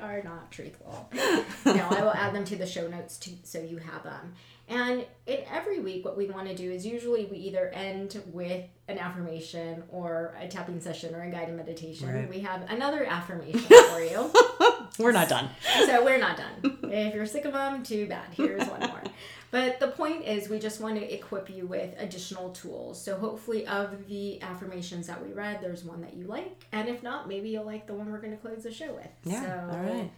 are 0.02 0.22
not 0.24 0.52
truthful. 0.52 1.10
No, 1.66 1.88
I 1.90 2.02
will 2.02 2.12
add 2.12 2.34
them 2.34 2.44
to 2.46 2.56
the 2.56 2.66
show 2.66 2.88
notes 2.88 3.18
too, 3.18 3.34
so 3.44 3.60
you 3.60 3.78
have 3.78 4.04
them. 4.04 4.34
And 4.68 5.06
in 5.28 5.40
every 5.52 5.80
week, 5.80 6.06
what 6.06 6.18
we 6.18 6.28
want 6.28 6.48
to 6.48 6.56
do 6.56 6.72
is 6.72 6.86
usually 6.86 7.26
we 7.26 7.38
either 7.38 7.68
end 7.70 8.22
with 8.32 8.64
an 8.88 8.98
affirmation 8.98 9.84
or 9.90 10.34
a 10.40 10.48
tapping 10.48 10.80
session 10.80 11.14
or 11.14 11.24
a 11.24 11.30
guided 11.30 11.56
meditation. 11.56 12.14
Right. 12.14 12.30
We 12.30 12.40
have 12.40 12.70
another 12.70 13.06
affirmation 13.06 13.62
for 13.62 14.02
you. 14.02 14.32
We're 15.00 15.12
not 15.12 15.30
done. 15.30 15.50
so 15.86 16.04
we're 16.04 16.20
not 16.20 16.38
done. 16.38 16.78
If 16.92 17.16
you're 17.16 17.26
sick 17.26 17.46
of 17.46 17.54
them, 17.54 17.84
too 17.84 18.08
bad. 18.08 18.34
Here's 18.34 18.68
one 18.68 18.82
more. 18.82 19.02
But 19.52 19.82
the 19.82 19.90
point 19.90 20.26
is, 20.26 20.50
we 20.50 20.60
just 20.60 20.80
want 20.80 20.96
to 20.96 21.14
equip 21.14 21.50
you 21.50 21.66
with 21.66 21.94
additional 21.98 22.52
tools. 22.52 23.02
So 23.02 23.18
hopefully, 23.18 23.68
of 23.68 24.08
the 24.08 24.42
affirmations 24.42 25.08
that 25.08 25.26
we 25.26 25.34
read, 25.34 25.60
there's 25.62 25.84
one 25.84 26.02
that 26.02 26.14
you 26.16 26.26
like, 26.26 26.66
and 26.72 26.88
if 26.88 27.04
not, 27.04 27.28
maybe 27.28 27.50
you'll 27.50 27.66
like 27.66 27.86
the 27.86 27.94
one 27.94 28.10
we're 28.12 28.22
going 28.22 28.32
to 28.32 28.38
close 28.38 28.64
the 28.64 28.72
show 28.72 28.94
with. 28.94 29.10
Yeah. 29.26 29.42
So, 29.42 29.76
All 29.76 29.84
right. 29.84 30.12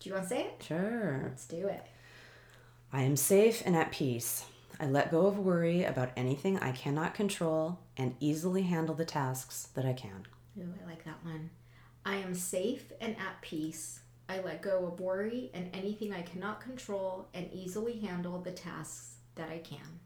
Do 0.00 0.08
you 0.08 0.14
want 0.14 0.28
to 0.28 0.28
say 0.28 0.40
it? 0.42 0.62
Sure. 0.66 1.20
Let's 1.22 1.46
do 1.46 1.68
it. 1.68 1.86
I 2.92 3.02
am 3.02 3.16
safe 3.16 3.62
and 3.64 3.76
at 3.76 3.92
peace. 3.92 4.44
I 4.80 4.86
let 4.86 5.10
go 5.10 5.26
of 5.26 5.38
worry 5.38 5.84
about 5.84 6.10
anything 6.16 6.58
I 6.58 6.72
cannot 6.72 7.14
control 7.14 7.78
and 7.96 8.16
easily 8.18 8.62
handle 8.62 8.94
the 8.94 9.04
tasks 9.04 9.68
that 9.74 9.86
I 9.86 9.92
can. 9.92 10.26
Ooh, 10.58 10.74
I 10.84 10.88
like 10.88 11.04
that 11.04 11.24
one. 11.24 11.50
I 12.34 12.36
am 12.36 12.40
safe 12.40 12.92
and 13.00 13.14
at 13.16 13.40
peace. 13.42 14.00
I 14.28 14.40
let 14.40 14.60
go 14.60 14.86
of 14.88 14.98
worry 14.98 15.52
and 15.54 15.70
anything 15.72 16.12
I 16.12 16.22
cannot 16.22 16.60
control 16.60 17.28
and 17.32 17.48
easily 17.52 18.00
handle 18.00 18.40
the 18.40 18.50
tasks 18.50 19.18
that 19.36 19.50
I 19.50 19.58
can. 19.58 20.00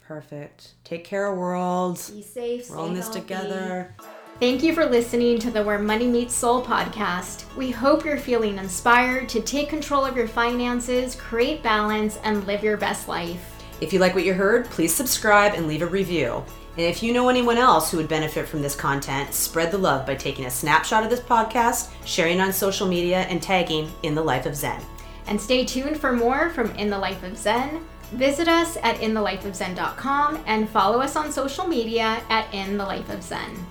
Perfect. 0.00 0.72
Take 0.84 1.04
care, 1.04 1.34
world. 1.34 1.96
Be 2.10 2.22
safe. 2.22 2.70
We're 2.70 2.78
all 2.78 2.86
in 2.86 2.94
this 2.94 3.08
healthy. 3.08 3.20
together. 3.20 3.94
Thank 4.38 4.62
you 4.62 4.72
for 4.72 4.86
listening 4.86 5.38
to 5.40 5.50
the 5.50 5.62
Where 5.62 5.78
Money 5.78 6.06
Meets 6.06 6.34
Soul 6.34 6.64
podcast. 6.64 7.44
We 7.54 7.70
hope 7.70 8.06
you're 8.06 8.16
feeling 8.16 8.56
inspired 8.56 9.28
to 9.28 9.42
take 9.42 9.68
control 9.68 10.06
of 10.06 10.16
your 10.16 10.28
finances, 10.28 11.14
create 11.14 11.62
balance, 11.62 12.16
and 12.24 12.46
live 12.46 12.64
your 12.64 12.78
best 12.78 13.06
life. 13.06 13.62
If 13.82 13.92
you 13.92 13.98
like 13.98 14.14
what 14.14 14.24
you 14.24 14.32
heard, 14.32 14.64
please 14.70 14.94
subscribe 14.94 15.52
and 15.52 15.68
leave 15.68 15.82
a 15.82 15.86
review. 15.86 16.42
And 16.80 16.88
if 16.88 17.02
you 17.02 17.12
know 17.12 17.28
anyone 17.28 17.58
else 17.58 17.90
who 17.90 17.98
would 17.98 18.08
benefit 18.08 18.48
from 18.48 18.62
this 18.62 18.74
content, 18.74 19.34
spread 19.34 19.70
the 19.70 19.76
love 19.76 20.06
by 20.06 20.14
taking 20.14 20.46
a 20.46 20.50
snapshot 20.50 21.04
of 21.04 21.10
this 21.10 21.20
podcast, 21.20 21.90
sharing 22.06 22.40
on 22.40 22.54
social 22.54 22.88
media, 22.88 23.18
and 23.28 23.42
tagging 23.42 23.92
In 24.02 24.14
the 24.14 24.22
Life 24.22 24.46
of 24.46 24.56
Zen. 24.56 24.80
And 25.26 25.38
stay 25.38 25.66
tuned 25.66 26.00
for 26.00 26.10
more 26.10 26.48
from 26.48 26.70
In 26.76 26.88
the 26.88 26.96
Life 26.96 27.22
of 27.22 27.36
Zen. 27.36 27.84
Visit 28.12 28.48
us 28.48 28.78
at 28.82 28.96
inthelifeofzen.com 28.96 30.42
and 30.46 30.70
follow 30.70 31.02
us 31.02 31.16
on 31.16 31.30
social 31.30 31.66
media 31.66 32.22
at 32.30 32.48
In 32.54 32.78
the 32.78 32.84
Life 32.86 33.10
of 33.10 33.22
Zen. 33.22 33.66